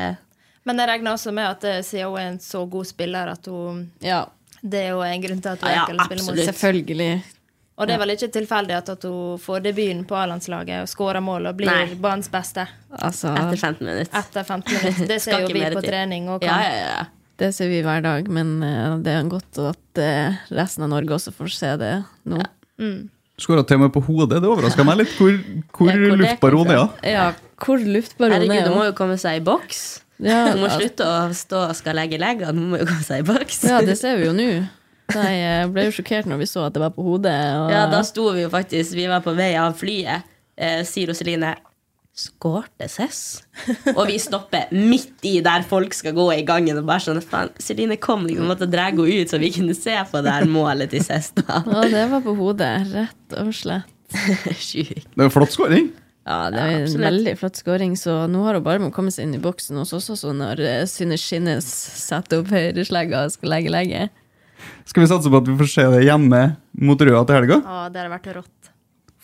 Men 0.69 0.77
jeg 0.83 0.91
regner 0.91 1.15
også 1.17 1.33
med 1.35 1.47
at 1.49 1.63
eh, 1.67 1.81
siden 1.85 2.11
hun 2.11 2.21
er 2.21 2.29
en 2.35 2.39
så 2.43 2.63
god 2.69 2.87
spiller, 2.91 3.31
at 3.33 3.49
hun 3.51 3.85
Ja, 4.05 4.23
Det 4.61 4.83
er 4.85 4.89
jo 4.95 5.03
en 5.05 5.21
grunn 5.27 5.41
til 5.43 5.55
at 5.55 5.61
hun 5.63 5.69
Ja, 5.69 5.73
er 5.73 5.79
ja, 5.79 5.85
enkel 5.89 6.01
å 6.01 6.09
spille 6.09 6.27
mot. 6.29 6.43
selvfølgelig. 6.51 7.13
Og 7.81 7.87
det 7.89 7.93
er 7.95 8.01
vel 8.03 8.11
ikke 8.13 8.27
tilfeldig 8.35 8.75
at, 8.77 8.89
at 8.93 9.05
hun 9.09 9.39
får 9.41 9.63
debuten 9.65 10.03
på 10.05 10.13
A-landslaget 10.19 10.83
og 10.83 10.89
skårer 10.91 11.23
mål 11.25 11.47
og 11.49 11.55
blir 11.57 11.71
Nei. 11.71 11.95
banens 11.97 12.27
beste 12.29 12.67
Altså, 12.93 13.31
etter 13.33 13.57
15 13.57 13.87
minutter. 13.87 14.11
etter 14.19 14.43
15 14.45 14.75
minutter. 14.75 15.07
Det 15.09 15.17
ser 15.23 15.41
jo 15.41 15.49
vi 15.49 15.63
på 15.73 15.81
trening 15.81 16.29
og 16.29 16.45
Ja, 16.45 16.59
ja, 16.61 16.83
ja. 16.91 17.01
Det 17.41 17.49
ser 17.57 17.71
vi 17.71 17.81
hver 17.85 18.03
dag, 18.05 18.27
men 18.31 18.53
eh, 18.65 18.97
det 19.03 19.15
er 19.17 19.29
godt 19.31 19.59
at 19.71 20.01
eh, 20.01 20.37
resten 20.53 20.85
av 20.85 20.91
Norge 20.93 21.17
også 21.17 21.33
får 21.35 21.51
se 21.57 21.71
det 21.81 21.95
nå. 22.29 22.43
Skåra 23.41 23.63
til 23.65 23.79
og 23.79 23.85
med 23.87 23.93
på 23.95 24.03
hodet. 24.05 24.41
Det 24.43 24.49
overraska 24.49 24.85
meg 24.85 24.99
litt 25.01 25.13
hvor, 25.17 25.33
hvor 25.73 25.89
Ja, 25.89 25.97
hvor 26.05 26.19
luftbaron 26.21 26.69
er 26.69 26.77
hun. 26.83 26.91
Ja. 27.01 27.09
Ja, 27.11 27.25
hvor 27.61 27.81
luftbaron 27.81 28.35
Herregud, 28.37 28.57
er 28.59 28.69
hun 28.69 28.77
må 28.77 28.85
jo 28.91 28.93
komme 28.97 29.17
seg 29.21 29.39
i 29.41 29.43
boks. 29.45 29.81
Ja, 30.21 30.51
Hun 30.51 30.61
må 30.61 30.69
slutte 30.69 31.05
å 31.07 31.31
stå 31.33 31.63
og 31.71 31.73
skal 31.79 31.97
legge 31.97 32.19
leggene. 32.21 32.53
Hun 32.53 32.75
må 32.75 32.81
jo 32.83 32.85
komme 32.91 33.05
seg 33.07 33.23
i 33.23 33.25
boks. 33.25 33.63
ja, 33.65 33.79
det 33.81 33.97
ser 33.97 34.19
vi 34.21 34.27
jo 34.29 34.35
nå. 34.37 34.49
Nei, 35.15 35.31
Jeg 35.39 35.71
ble 35.73 35.87
jo 35.87 35.95
sjokkert 35.97 36.29
når 36.29 36.43
vi 36.43 36.47
så 36.51 36.67
at 36.67 36.75
det 36.77 36.83
var 36.83 36.93
på 36.93 37.03
hodet. 37.07 37.33
Og, 37.57 37.71
Ja, 37.73 37.87
da 37.89 38.03
sto 38.05 38.27
vi 38.35 38.45
jo 38.45 38.51
faktisk 38.53 38.93
Vi 38.95 39.07
var 39.09 39.25
på 39.25 39.33
vei 39.35 39.55
av 39.59 39.73
flyet. 39.79 40.29
Eh, 40.61 40.83
sier 40.85 41.09
Roseline 41.09 41.55
Skårte 42.11 42.87
Cess? 42.91 43.41
Og 43.97 44.03
vi 44.09 44.17
stopper 44.19 44.67
midt 44.75 45.23
i 45.27 45.37
der 45.43 45.63
folk 45.67 45.93
skal 45.95 46.13
gå 46.17 46.25
i 46.35 46.41
gangen 46.47 46.77
og 46.81 46.85
bare 46.89 46.99
sånn 47.05 47.21
Faen, 47.23 47.53
Celine 47.63 47.95
kom 48.03 48.25
liksom 48.27 48.49
måtte 48.51 48.67
dra 48.69 48.89
henne 48.89 49.05
ut, 49.07 49.31
så 49.31 49.39
vi 49.41 49.51
kunne 49.55 49.75
se 49.77 49.95
på 50.11 50.21
det 50.25 50.33
her 50.35 50.45
målet 50.51 50.91
til 50.91 51.05
da 51.39 51.61
Ja, 51.71 51.85
det 51.87 52.03
var 52.11 52.23
på 52.25 52.35
hodet, 52.37 52.73
rett 52.91 53.37
og 53.39 53.53
slett. 53.55 53.87
Sjukt. 54.59 55.07
Det 55.07 55.21
er 55.23 55.29
en 55.29 55.33
flott 55.33 55.55
skåring. 55.55 55.91
Ja, 56.27 56.51
det 56.53 56.59
Ja, 56.59 56.65
er 56.67 56.75
en 56.75 56.83
absolutt. 56.83 57.05
veldig 57.07 57.35
flott 57.39 57.57
skåring, 57.63 57.95
så 57.97 58.17
nå 58.29 58.43
har 58.45 58.59
hun 58.59 58.65
bare 58.67 58.83
må 58.83 58.91
komme 58.93 59.09
seg 59.15 59.25
inn 59.29 59.39
i 59.39 59.41
boksen 59.41 59.79
hos 59.81 59.95
oss 59.97 60.11
også 60.13 60.35
når 60.37 60.59
eh, 60.67 60.83
Synne 60.91 61.17
Skinnes 61.17 61.65
setter 62.03 62.43
opp 62.43 62.51
høyreslegga 62.53 63.23
og 63.25 63.33
skal 63.39 63.55
legge 63.55 63.71
legge. 63.73 64.03
Skal 64.85 65.01
vi 65.01 65.09
satse 65.09 65.31
på 65.31 65.39
at 65.41 65.47
vi 65.49 65.55
får 65.57 65.69
se 65.71 65.87
det 65.95 66.03
hjemme 66.05 66.41
mot 66.85 67.01
Røa 67.01 67.23
til 67.25 67.39
helga? 67.39 67.57
Ja, 67.65 67.79
det 67.89 68.03
har 68.03 68.11
vært 68.13 68.29
rått. 68.37 68.60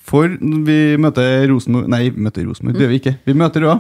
For 0.08 0.32
vi 0.40 0.80
møter 1.02 1.48
Rosenborg 1.52 1.90
Nei, 1.92 2.08
vi 2.14 2.24
møter 2.28 2.48
Rosenborg, 2.48 2.78
det 2.78 2.86
gjør 2.86 2.94
vi 2.94 3.00
ikke. 3.02 3.16
Vi 3.28 3.36
møter 3.38 3.66
Røa 3.66 3.78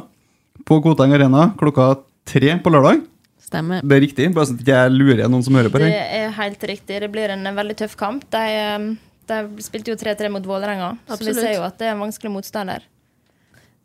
på 0.68 0.80
Koteng 0.84 1.14
Arena 1.16 1.52
klokka 1.60 1.94
tre 2.28 2.58
på 2.64 2.74
lørdag. 2.74 3.06
Stemmer. 3.48 3.84
Det 3.86 3.96
er 3.96 4.04
riktig, 4.04 4.28
bare 4.36 4.50
så 4.50 4.58
jeg 4.60 4.92
lurer 4.92 5.30
noen 5.32 5.46
som 5.46 5.56
hører 5.56 5.72
på 5.72 5.80
Det 5.80 5.88
Det 5.94 6.06
er 6.20 6.34
helt 6.36 6.64
riktig. 6.68 7.00
Det 7.00 7.12
blir 7.14 7.32
en 7.32 7.48
veldig 7.56 7.78
tøff 7.80 7.96
kamp. 8.00 8.26
De, 8.34 8.44
eh, 8.44 8.88
de 9.32 9.64
spilte 9.64 9.94
jo 9.94 10.00
3-3 10.00 10.32
mot 10.34 10.44
Vålerenga, 10.44 10.98
så 11.08 11.20
vi 11.24 11.36
ser 11.38 11.56
jo 11.56 11.64
at 11.68 11.80
det 11.80 11.88
er 11.88 11.96
en 11.96 12.04
vanskelig 12.04 12.34
motstander. 12.34 12.84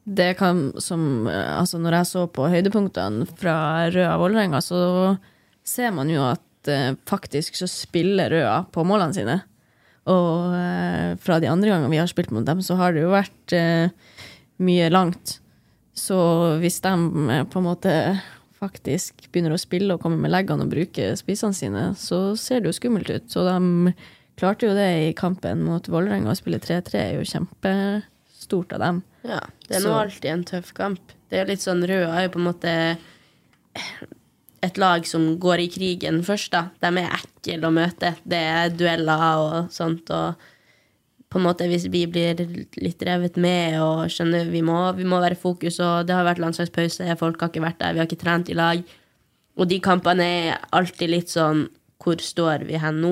Det 0.02 0.32
kan 0.34 0.72
som 0.82 1.28
eh, 1.30 1.52
Altså, 1.60 1.78
når 1.78 2.00
jeg 2.00 2.10
så 2.10 2.26
på 2.26 2.48
høydepunktene 2.50 3.28
fra 3.38 3.86
Røa 3.94 4.16
Vålerenga, 4.18 4.58
så 4.58 4.80
ser 5.62 5.94
man 5.94 6.10
jo 6.10 6.24
at 6.26 6.42
at 6.62 6.68
eh, 6.68 6.94
faktisk 7.06 7.56
så 7.56 7.66
spiller 7.66 8.30
Røa 8.30 8.64
på 8.72 8.84
målene 8.84 9.14
sine. 9.14 9.40
Og 10.10 10.54
eh, 10.56 11.12
fra 11.22 11.38
de 11.42 11.50
andre 11.50 11.70
gangene 11.70 11.92
vi 11.92 12.00
har 12.00 12.10
spilt 12.10 12.32
mot 12.34 12.46
dem, 12.46 12.62
så 12.64 12.76
har 12.80 12.94
det 12.94 13.04
jo 13.04 13.12
vært 13.12 13.54
eh, 13.54 13.92
mye 14.62 14.88
langt. 14.90 15.36
Så 15.94 16.18
hvis 16.62 16.80
de 16.82 16.94
eh, 17.36 17.44
på 17.46 17.60
en 17.60 17.68
måte 17.68 17.94
faktisk 18.62 19.28
begynner 19.30 19.54
å 19.54 19.60
spille 19.60 19.94
og 19.94 20.02
komme 20.02 20.18
med 20.22 20.32
leggene 20.32 20.66
og 20.66 20.72
bruke 20.72 21.12
spissene 21.18 21.56
sine, 21.56 21.86
så 21.98 22.32
ser 22.38 22.62
det 22.62 22.70
jo 22.70 22.78
skummelt 22.78 23.10
ut. 23.10 23.30
Så 23.30 23.46
de 23.46 23.94
klarte 24.38 24.68
jo 24.68 24.74
det 24.78 24.90
i 25.06 25.14
kampen 25.18 25.64
mot 25.66 25.86
Vålerenga. 25.90 26.32
Å 26.32 26.38
spille 26.38 26.62
3-3 26.62 26.98
er 26.98 27.16
jo 27.18 27.28
kjempestort 27.28 28.74
av 28.78 28.86
dem. 28.86 29.02
Ja, 29.26 29.42
det 29.68 29.78
er 29.78 29.86
nå 29.86 29.94
alltid 29.94 30.30
en 30.32 30.46
tøff 30.50 30.72
kamp. 30.74 31.14
Det 31.30 31.40
er 31.40 31.50
litt 31.50 31.62
sånn 31.62 31.84
Røa 31.86 32.10
er 32.10 32.26
jo 32.26 32.34
på 32.34 32.42
en 32.42 32.48
måte 32.50 32.74
et 34.62 34.78
lag 34.78 35.06
som 35.08 35.24
går 35.42 35.64
i 35.64 35.68
krigen 35.72 36.22
først, 36.26 36.52
da. 36.54 36.68
De 36.82 36.90
er 37.02 37.16
ekle 37.18 37.68
å 37.68 37.74
møte. 37.74 38.14
Det 38.22 38.38
er 38.38 38.74
dueller 38.74 39.22
og 39.42 39.72
sånt, 39.74 40.10
og 40.14 40.38
på 41.32 41.40
en 41.40 41.46
måte 41.46 41.66
hvis 41.66 41.88
vi 41.90 42.04
blir 42.10 42.38
litt 42.76 43.02
revet 43.08 43.38
med 43.40 43.78
og 43.80 44.04
skjønner 44.12 44.50
vi 44.52 44.60
må, 44.64 44.78
vi 44.98 45.06
må 45.08 45.20
være 45.22 45.38
fokus, 45.40 45.80
og 45.80 46.06
det 46.06 46.14
har 46.14 46.26
vært 46.28 46.42
landslagspause, 46.44 47.08
folk 47.18 47.40
har 47.40 47.50
ikke 47.50 47.64
vært 47.64 47.80
der, 47.80 47.96
vi 47.96 48.02
har 48.02 48.10
ikke 48.10 48.20
trent 48.20 48.52
i 48.52 48.58
lag. 48.58 48.82
Og 49.56 49.68
de 49.68 49.80
kampene 49.84 50.24
er 50.24 50.60
alltid 50.72 51.10
litt 51.12 51.32
sånn 51.32 51.66
Hvor 52.02 52.18
står 52.18 52.64
vi 52.66 52.78
hen 52.82 52.96
nå? 52.98 53.10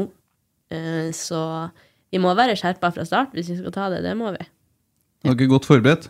Eh, 0.72 1.10
Så 1.14 1.38
vi 2.10 2.18
må 2.18 2.32
være 2.34 2.56
skjerpa 2.58 2.90
fra 2.90 3.04
start 3.06 3.36
hvis 3.36 3.52
vi 3.52 3.58
skal 3.60 3.74
ta 3.74 3.90
det. 3.92 4.00
Det 4.02 4.16
må 4.18 4.32
vi. 4.34 4.46
Er 5.22 5.36
dere 5.36 5.50
godt 5.52 5.68
forberedt? 5.68 6.08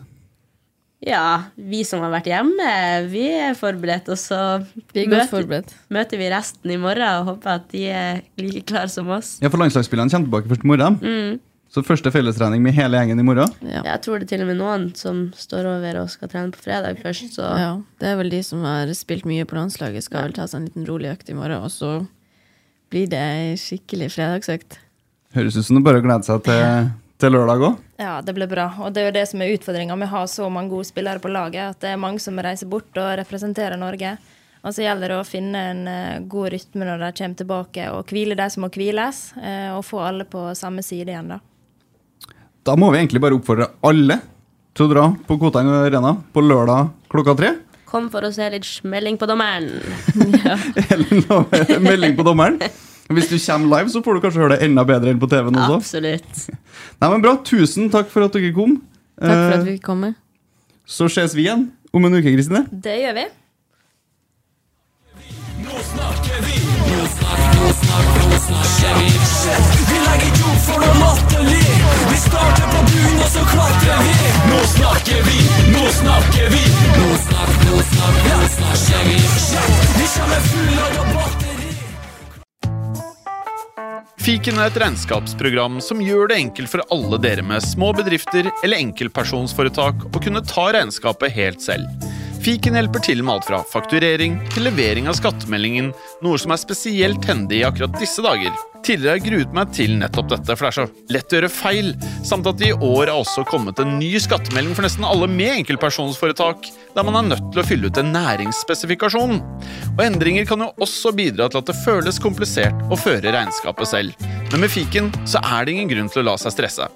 Ja, 1.01 1.49
vi 1.57 1.81
som 1.87 2.03
har 2.05 2.11
vært 2.13 2.27
hjemme, 2.29 2.71
vi 3.09 3.23
er 3.33 3.55
forberedt, 3.57 4.09
og 4.13 4.19
så 4.21 4.37
Vi 4.93 5.01
er 5.07 5.09
godt 5.09 5.31
forberedt. 5.31 5.71
møter 5.89 6.19
vi 6.21 6.27
resten 6.29 6.69
i 6.69 6.77
morgen 6.77 7.01
og 7.23 7.31
håper 7.31 7.55
at 7.55 7.69
de 7.73 7.87
er 7.89 8.19
like 8.37 8.67
klare 8.69 8.89
som 8.93 9.09
oss. 9.09 9.39
Ja, 9.41 9.49
for 9.49 9.57
Landslagsspillerne 9.57 10.13
kommer 10.13 10.29
tilbake 10.29 10.51
først 10.51 10.67
i 10.67 10.69
morgen. 10.69 10.99
Mm. 11.01 11.39
Så 11.71 11.81
første 11.87 12.11
fellestrening 12.11 12.61
med 12.61 12.75
hele 12.75 12.99
gjengen 12.99 13.19
i 13.19 13.23
morgen. 13.23 13.49
Jeg 13.63 14.01
tror 14.03 14.19
det 14.19 14.27
er 14.27 14.31
til 14.35 14.41
og 14.43 14.49
med 14.51 14.57
noen 14.59 14.89
som 14.99 15.29
står 15.39 15.69
over 15.71 16.01
og 16.03 16.09
skal 16.11 16.29
trene 16.29 16.51
på 16.53 16.59
fredag 16.65 16.99
først, 17.01 17.33
så 17.39 17.47
Ja, 17.57 17.71
det 18.03 18.09
er 18.11 18.17
vel 18.19 18.29
de 18.29 18.43
som 18.43 18.61
har 18.67 18.91
spilt 18.93 19.25
mye 19.25 19.45
på 19.47 19.55
landslaget, 19.55 20.03
skal 20.03 20.27
vel 20.27 20.33
ta 20.37 20.45
seg 20.51 20.59
en 20.59 20.65
liten 20.67 20.85
rolig 20.85 21.13
økt 21.15 21.31
i 21.31 21.33
morgen, 21.37 21.63
og 21.63 21.71
så 21.71 22.05
blir 22.91 23.07
det 23.09 23.17
ei 23.23 23.55
skikkelig 23.57 24.11
fredagsøkt. 24.11 24.77
Høres 25.33 25.55
ut 25.55 25.63
som 25.65 25.79
det 25.79 25.85
bare 25.87 26.01
å 26.01 26.05
glede 26.05 26.27
seg 26.27 26.43
til, 26.43 26.91
til 27.23 27.31
lørdag 27.39 27.63
òg. 27.71 27.79
Ja, 28.01 28.21
det 28.21 28.33
blir 28.33 28.49
bra. 28.49 28.65
Og 28.81 28.93
det 28.93 29.01
er 29.01 29.09
jo 29.11 29.13
det 29.13 29.27
som 29.29 29.41
er 29.43 29.51
utfordringa 29.53 29.93
med 29.93 30.09
å 30.09 30.15
ha 30.15 30.21
så 30.29 30.47
mange 30.49 30.73
gode 30.73 30.87
spillere 30.89 31.21
på 31.21 31.29
laget, 31.29 31.75
at 31.75 31.83
det 31.83 31.91
er 31.93 31.99
mange 32.01 32.21
som 32.23 32.39
reiser 32.41 32.69
bort 32.71 32.97
og 32.97 33.11
representerer 33.19 33.77
Norge. 33.77 34.15
Og 34.65 34.73
så 34.73 34.87
gjelder 34.87 35.13
det 35.13 35.19
å 35.21 35.27
finne 35.27 35.61
en 35.69 35.83
eh, 35.89 36.23
god 36.29 36.49
rytme 36.55 36.87
når 36.87 37.05
de 37.05 37.11
kommer 37.19 37.37
tilbake, 37.37 37.85
og 37.93 38.09
hvile 38.09 38.37
de 38.37 38.49
som 38.49 38.65
må 38.65 38.71
hviles, 38.73 39.21
eh, 39.37 39.69
og 39.75 39.85
få 39.85 40.01
alle 40.05 40.25
på 40.29 40.47
samme 40.57 40.81
side 40.85 41.13
igjen, 41.13 41.29
da. 41.35 41.39
Da 42.65 42.77
må 42.77 42.89
vi 42.93 43.03
egentlig 43.03 43.21
bare 43.21 43.37
oppfordre 43.37 43.69
alle 43.85 44.17
til 44.77 44.87
å 44.87 44.91
dra 44.95 45.07
på 45.27 45.37
Koteng 45.41 45.69
Arena 45.69 46.15
på 46.33 46.41
lørdag 46.45 46.93
klokka 47.11 47.37
tre. 47.37 47.55
kom 47.85 48.09
for 48.09 48.23
å 48.23 48.33
se 48.33 48.45
litt 48.49 48.65
smelling 48.65 49.17
på 49.19 49.27
dommeren. 49.29 49.81
Eller 50.93 51.79
melding 51.83 52.15
på 52.17 52.25
dommeren. 52.25 52.61
Hvis 53.17 53.29
du 53.31 53.37
kommer 53.39 53.77
live, 53.77 53.89
så 53.93 54.01
får 54.05 54.13
du 54.17 54.21
kanskje 54.25 54.41
høre 54.43 54.55
det 54.57 54.65
enda 54.69 54.83
bedre 54.87 55.09
enn 55.13 55.19
på 55.21 55.29
TV-en 55.31 55.55
også. 55.59 55.77
Absolutt. 55.81 56.41
Nei, 57.01 57.09
men 57.11 57.21
bra, 57.25 57.35
Tusen 57.45 57.89
takk 57.93 58.09
for 58.13 58.23
at 58.27 58.33
dere 58.37 58.53
kom. 58.55 58.77
Takk 59.21 59.29
for 59.29 59.51
at 59.51 59.59
Eh, 59.59 59.65
vi 59.65 59.75
fikk 59.77 59.83
komme. 59.85 60.13
Så 60.87 61.07
ses 61.11 61.35
vi 61.35 61.45
igjen 61.45 61.69
om 61.93 62.05
en 62.07 62.13
uke, 62.17 62.31
Kristine. 62.33 62.65
Det 62.71 62.95
gjør 63.03 63.13
vi. 63.19 63.25
Nå 65.61 65.77
snakker 65.91 66.39
vi. 66.45 66.55
Nå 66.91 67.05
snakker, 67.15 67.51
nå 67.61 67.69
snakker, 67.81 68.23
nå 68.31 68.39
snakker 68.47 68.93
vi. 68.99 69.09
Legger 70.01 70.31
jord 70.41 70.59
for 70.65 70.81
noe 70.83 70.95
latterlig. 71.01 71.67
Vi 72.11 72.17
starter 72.25 72.67
på 72.73 72.81
bunnen, 72.89 73.21
og 73.21 73.29
så 73.35 73.43
klatrer 73.53 74.01
vi. 74.07 74.15
Nå 74.51 74.59
snakker 74.75 75.21
vi, 75.29 75.37
nå 75.75 75.83
snakker 76.01 76.49
vi. 76.55 76.63
Nå 76.97 77.09
snakker, 77.27 77.61
nå 77.69 77.77
snakker, 77.93 78.35
nå 78.35 78.49
snakker 78.55 79.07
vi. 79.11 79.20
Fiken 84.21 84.59
er 84.61 84.69
et 84.69 84.75
regnskapsprogram 84.77 85.79
som 85.81 86.01
gjør 86.05 86.27
det 86.29 86.35
enkelt 86.37 86.69
for 86.69 86.83
alle 86.93 87.17
dere 87.23 87.41
med 87.41 87.63
små 87.65 87.87
bedrifter 87.97 88.51
eller 88.51 88.77
enkeltpersonsforetak 88.77 90.03
å 90.11 90.21
kunne 90.21 90.43
ta 90.45 90.67
regnskapet 90.75 91.33
helt 91.33 91.63
selv. 91.65 91.89
Fiken 92.45 92.77
hjelper 92.77 93.01
til 93.01 93.23
med 93.25 93.39
alt 93.39 93.49
fra 93.49 93.63
fakturering 93.71 94.37
til 94.53 94.67
levering 94.69 95.09
av 95.09 95.17
skattemeldingen, 95.17 95.89
noe 96.21 96.41
som 96.41 96.53
er 96.53 96.61
spesielt 96.61 97.25
hendig 97.25 97.63
i 97.63 97.65
akkurat 97.65 97.97
disse 97.97 98.21
dager. 98.21 98.53
Tidligere 98.81 99.13
har 99.13 99.19
jeg 99.19 99.27
gruet 99.27 99.51
meg 99.53 99.73
til 99.77 99.91
nettopp 99.99 100.31
dette, 100.31 100.55
for 100.57 100.65
det 100.65 100.69
er 100.71 100.77
så 100.79 101.13
lett 101.13 101.33
å 101.33 101.37
gjøre 101.37 101.49
feil, 101.53 101.91
samt 102.25 102.47
at 102.49 102.57
det 102.57 102.71
i 102.71 102.77
år 102.77 103.11
er 103.11 103.13
også 103.13 103.43
kommet 103.45 103.77
en 103.81 103.93
ny 103.99 104.09
skattemelding 104.21 104.73
for 104.73 104.87
nesten 104.87 105.05
alle 105.05 105.27
med 105.29 105.59
enkeltpersonsforetak, 105.59 106.71
der 106.95 107.05
man 107.05 107.19
er 107.19 107.27
nødt 107.29 107.51
til 107.53 107.61
å 107.61 107.67
fylle 107.67 107.91
ut 107.91 108.01
en 108.01 108.09
næringsspesifikasjon. 108.15 109.37
Og 109.93 110.01
endringer 110.01 110.49
kan 110.49 110.65
jo 110.65 110.71
også 110.81 111.13
bidra 111.13 111.51
til 111.51 111.61
at 111.61 111.69
det 111.69 111.77
føles 111.83 112.17
komplisert 112.23 112.81
å 112.89 112.97
føre 112.97 113.35
regnskapet 113.35 113.91
selv. 113.91 114.29
Men 114.49 114.65
med 114.65 114.73
fiken 114.73 115.13
så 115.29 115.43
er 115.45 115.67
det 115.67 115.75
ingen 115.75 115.91
grunn 115.93 116.09
til 116.11 116.23
å 116.23 116.31
la 116.31 116.37
seg 116.41 116.57
stresse. 116.57 116.89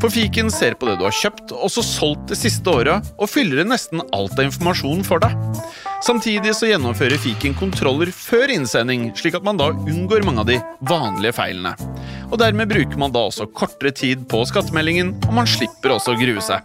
For 0.00 0.12
fiken 0.12 0.52
ser 0.52 0.76
på 0.76 0.88
det 0.88 0.98
du 1.00 1.06
har 1.08 1.16
kjøpt 1.16 1.54
og 1.56 1.72
så 1.72 1.84
solgt 1.84 2.28
det 2.28 2.38
siste 2.40 2.68
året, 2.72 3.14
og 3.16 3.32
fyller 3.32 3.64
inn 3.64 3.72
nesten 3.72 4.04
alt 4.12 4.36
av 4.36 4.46
informasjon 4.46 5.08
for 5.08 5.24
deg. 5.24 5.34
Samtidig 6.00 6.54
så 6.56 6.70
gjennomfører 6.70 7.20
fiken 7.20 7.52
kontroller 7.58 8.08
før 8.14 8.48
innsending, 8.54 9.10
slik 9.18 9.34
at 9.36 9.44
man 9.44 9.58
da 9.60 9.68
unngår 9.74 10.24
mange 10.24 10.40
av 10.40 10.48
de 10.48 10.56
vanlige 10.88 11.34
feilene. 11.36 11.74
Og 12.30 12.38
dermed 12.40 12.70
bruker 12.70 12.96
man 13.00 13.12
da 13.12 13.26
også 13.28 13.46
kortere 13.52 13.92
tid 13.92 14.24
på 14.30 14.40
skattemeldingen, 14.48 15.12
og 15.28 15.36
man 15.36 15.50
slipper 15.50 15.92
også 15.98 16.14
å 16.14 16.20
grue 16.20 16.40
seg. 16.44 16.64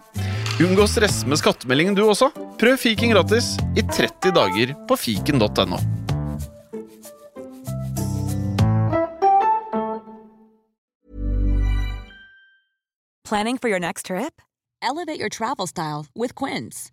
Unngå 0.64 0.86
stress 0.88 1.20
med 1.28 1.36
skattemeldingen 1.36 1.98
du 1.98 2.06
også. 2.06 2.30
Prøv 2.56 2.78
fiken 2.80 3.12
gratis 3.12 3.52
i 3.76 3.84
30 3.84 4.32
dager 4.38 4.72
på 4.88 4.96
fiken.no. 4.96 5.82
Planning 13.26 13.58
for 13.58 13.68
your 13.68 13.80
next 13.80 14.06
trip? 14.06 14.40
Elevate 14.80 15.18
your 15.18 15.28
travel 15.28 15.66
style 15.66 16.06
with 16.14 16.34
Quince. 16.34 16.92